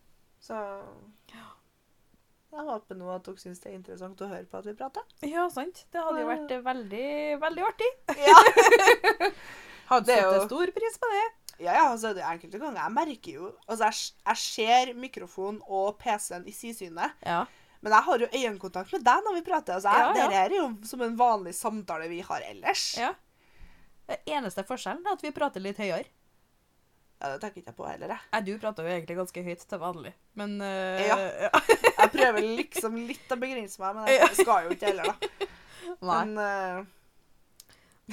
Så 0.43 0.57
jeg 2.51 2.65
håper 2.67 2.97
nå 2.99 3.09
at 3.15 3.23
dere 3.27 3.39
syns 3.41 3.61
det 3.63 3.69
er 3.71 3.75
interessant 3.77 4.21
å 4.21 4.27
høre 4.31 4.45
på 4.51 4.57
at 4.59 4.65
vi 4.67 4.73
prater. 4.79 5.05
Ja, 5.29 5.45
sant. 5.53 5.85
Det 5.91 6.01
hadde 6.03 6.21
jo 6.23 6.27
vært 6.29 6.51
veldig, 6.65 7.07
veldig 7.45 7.63
artig. 7.69 7.91
Ja, 8.19 8.37
Hadde 9.91 10.15
satt 10.15 10.45
stor 10.47 10.71
pris 10.75 10.97
på 11.01 11.07
det. 11.11 11.23
ja, 11.65 11.73
ja 11.75 11.87
altså, 11.91 12.13
det 12.15 12.21
er 12.23 12.29
enkelte 12.37 12.59
ganger 12.61 12.79
jeg 12.79 12.93
merker 12.95 13.33
jo 13.41 13.49
Altså, 13.67 13.89
jeg, 13.89 14.13
jeg 14.29 14.39
ser 14.43 14.93
mikrofonen 14.95 15.57
og 15.67 15.97
PC-en 15.99 16.45
i 16.47 16.53
sidesynet, 16.55 17.17
Ja. 17.27 17.41
men 17.83 17.95
jeg 17.97 18.05
har 18.07 18.23
jo 18.23 18.29
øyekontakt 18.31 18.93
med 18.95 19.03
deg 19.07 19.25
når 19.27 19.35
vi 19.39 19.43
prater. 19.49 19.75
Altså, 19.79 19.91
jeg, 19.91 19.99
Ja, 19.99 20.07
ja. 20.07 20.29
Dette 20.29 20.39
er 20.45 20.55
jo 20.61 20.69
som 20.87 21.03
en 21.07 21.17
vanlig 21.19 21.53
samtale 21.57 22.07
vi 22.11 22.21
har 22.27 22.41
ellers. 22.47 22.85
ja. 22.97 23.13
Det 24.11 24.17
eneste 24.27 24.63
forskjellen 24.67 25.05
er 25.07 25.13
at 25.15 25.21
vi 25.23 25.29
prater 25.31 25.61
litt 25.63 25.77
høyere. 25.79 26.03
Ja, 27.21 27.29
det 27.29 27.41
tenker 27.43 27.61
ikke 27.61 27.69
jeg 27.69 27.77
på 27.77 27.85
heller, 27.85 28.11
jeg. 28.15 28.27
Nei, 28.33 28.39
du 28.47 28.51
prater 28.57 28.87
jo 28.87 28.91
egentlig 28.95 29.15
ganske 29.19 29.43
høyt 29.45 29.65
til 29.69 29.81
vanlig, 29.81 30.11
men 30.41 30.55
uh, 30.63 31.01
Ja. 31.05 31.17
Jeg 32.01 32.09
prøver 32.15 32.47
liksom 32.57 32.95
litt 32.97 33.29
å 33.29 33.37
begrense 33.37 33.77
meg, 33.83 33.93
men 33.99 34.07
jeg 34.09 34.37
skal 34.39 34.65
jo 34.65 34.71
ikke 34.73 34.87
heller, 34.89 35.11
da. 35.11 35.47
Nei. 36.09 36.23
Men 36.25 36.31
uh... 36.41 36.81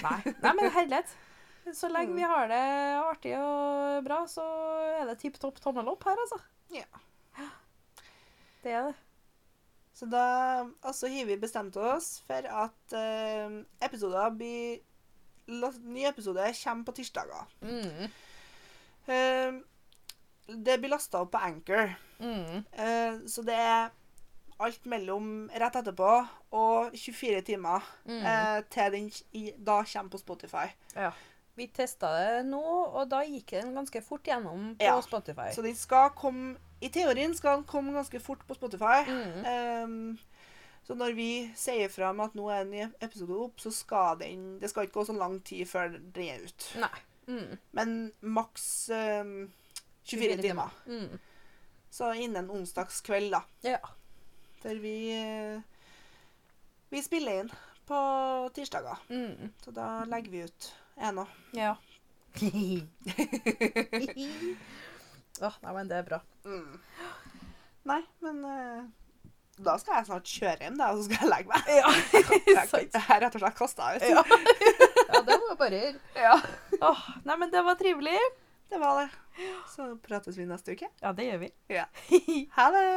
Nei. 0.02 0.18
Nei, 0.44 0.52
men 0.58 0.68
herlighet. 0.74 1.14
Så 1.72 1.88
lenge 1.92 2.12
vi 2.16 2.26
har 2.28 2.48
det 2.52 2.60
artig 3.00 3.32
og 3.40 4.04
bra, 4.04 4.20
så 4.28 4.44
er 5.00 5.08
det 5.08 5.16
tipp 5.22 5.40
topp 5.40 5.56
tommel 5.64 5.88
opp 5.94 6.04
her, 6.08 6.20
altså. 6.20 6.38
Ja. 6.76 7.48
Det 8.60 8.72
er 8.76 8.90
det. 8.90 8.94
Så 9.96 10.06
da 10.06 10.22
altså, 10.86 11.08
har 11.10 11.26
vi 11.26 11.40
bestemt 11.40 11.76
oss 11.80 12.18
for 12.28 12.44
at 12.44 12.94
uh, 12.94 13.58
episoder 13.82 14.36
blir 14.36 14.78
last- 15.48 15.82
Ny 15.82 16.04
episode 16.12 16.44
kommer 16.60 16.84
på 16.86 16.98
tirsdager. 17.00 17.48
Mm. 17.64 18.06
Eh, 19.08 19.52
det 20.48 20.78
blir 20.80 20.90
lasta 20.94 21.20
opp 21.24 21.32
på 21.32 21.38
Anchor. 21.44 21.94
Mm. 22.20 22.64
Eh, 22.72 23.18
så 23.28 23.42
det 23.44 23.54
er 23.54 23.90
alt 24.60 24.86
mellom 24.90 25.48
rett 25.54 25.76
etterpå 25.78 26.12
og 26.58 26.94
24 26.98 27.42
timer 27.46 27.82
Mm. 28.08 28.24
eh, 28.26 28.62
til 28.70 28.90
den 28.92 29.10
i, 29.32 29.52
da 29.58 29.82
kommer 29.84 30.10
på 30.10 30.18
Spotify. 30.18 30.66
Ja. 30.96 31.12
Vi 31.56 31.66
testa 31.74 32.06
det 32.14 32.46
nå, 32.46 32.62
og 32.94 33.08
da 33.10 33.20
gikk 33.26 33.50
den 33.50 33.74
ganske 33.74 34.02
fort 34.02 34.22
gjennom 34.24 34.76
på 34.78 34.84
Ja. 34.84 35.00
Spotify. 35.02 35.50
Så 35.52 35.62
den 35.62 35.74
skal 35.74 36.10
komme 36.10 36.56
I 36.80 36.88
teorien 36.88 37.34
skal 37.34 37.56
den 37.56 37.64
komme 37.66 37.92
ganske 37.92 38.20
fort 38.22 38.46
på 38.46 38.54
Spotify. 38.54 39.02
Mm. 39.08 39.44
Ehm, 39.44 40.18
så 40.86 40.94
når 40.94 41.14
vi 41.16 41.52
sier 41.56 41.88
fra 41.90 42.10
om 42.10 42.20
at 42.20 42.34
nå 42.38 42.48
er 42.50 42.60
en 42.60 42.70
ny 42.70 42.84
episode 43.02 43.34
opp, 43.34 43.58
så 43.60 43.72
skal 43.74 44.18
den 44.20 44.60
Det 44.60 44.70
skal 44.70 44.84
ikke 44.86 45.00
gå 45.00 45.04
så 45.06 45.12
lang 45.18 45.40
tid 45.44 45.66
før 45.66 45.88
den 45.98 46.28
er 46.28 46.38
ut. 46.44 46.68
Nei. 46.78 46.88
Mm. 47.28 47.56
Men 47.76 48.12
maks 48.20 48.88
um, 48.88 49.52
24 50.02 50.42
timer. 50.42 50.70
Mm. 50.86 51.18
Så 51.90 52.14
innen 52.14 52.50
onsdagskveld, 52.50 53.32
da. 53.32 53.42
Ja. 53.60 53.78
For 54.62 54.74
vi 54.74 54.94
eh, 55.14 55.60
Vi 56.88 57.02
spiller 57.02 57.40
inn 57.40 57.52
på 57.86 57.98
tirsdager. 58.54 58.98
Mm. 59.08 59.52
Så 59.64 59.70
da 59.70 60.04
legger 60.04 60.30
vi 60.30 60.38
ut 60.44 60.74
ennå. 60.96 61.26
Ja. 61.52 61.76
oh, 65.40 65.54
nei, 65.62 65.72
men 65.74 65.88
det 65.88 65.96
er 65.96 66.02
bra. 66.08 66.20
Mm. 66.44 66.78
Nei, 67.88 68.02
men 68.24 68.44
uh, 68.44 68.84
da 69.64 69.74
skal 69.80 69.98
jeg 69.98 70.06
snart 70.08 70.28
kjøre 70.30 70.62
hjem, 70.64 70.76
da, 70.78 70.90
og 70.92 71.00
så 71.00 71.08
skal 71.08 71.18
jeg 71.24 71.30
legge 71.32 71.48
meg. 71.52 71.62
Ja, 71.72 71.88
Jeg 72.54 72.56
har 72.58 72.84
jeg 72.84 72.88
er 73.02 73.22
rett 73.24 73.34
og 73.38 73.42
slett 73.42 73.58
kasta 73.58 73.82
ut. 73.96 74.02
Ja. 74.06 74.22
ja, 75.12 75.22
det 75.24 75.38
må 75.40 75.52
jeg 75.52 75.58
bare. 75.62 75.82
Ja. 76.18 76.36
oh, 76.90 77.06
nei, 77.24 77.38
men 77.40 77.52
det 77.54 77.64
var 77.64 77.78
trivelig. 77.80 78.18
Det 78.68 78.80
var 78.82 79.00
det. 79.00 79.08
Så 79.72 79.94
prates 80.04 80.36
vi 80.36 80.44
neste 80.48 80.76
uke. 80.76 80.90
Ja, 81.00 81.14
det 81.16 81.30
gjør 81.30 81.46
vi. 81.46 81.52
Ja. 81.72 81.88
Ha 82.58 82.70
det! 82.74 82.88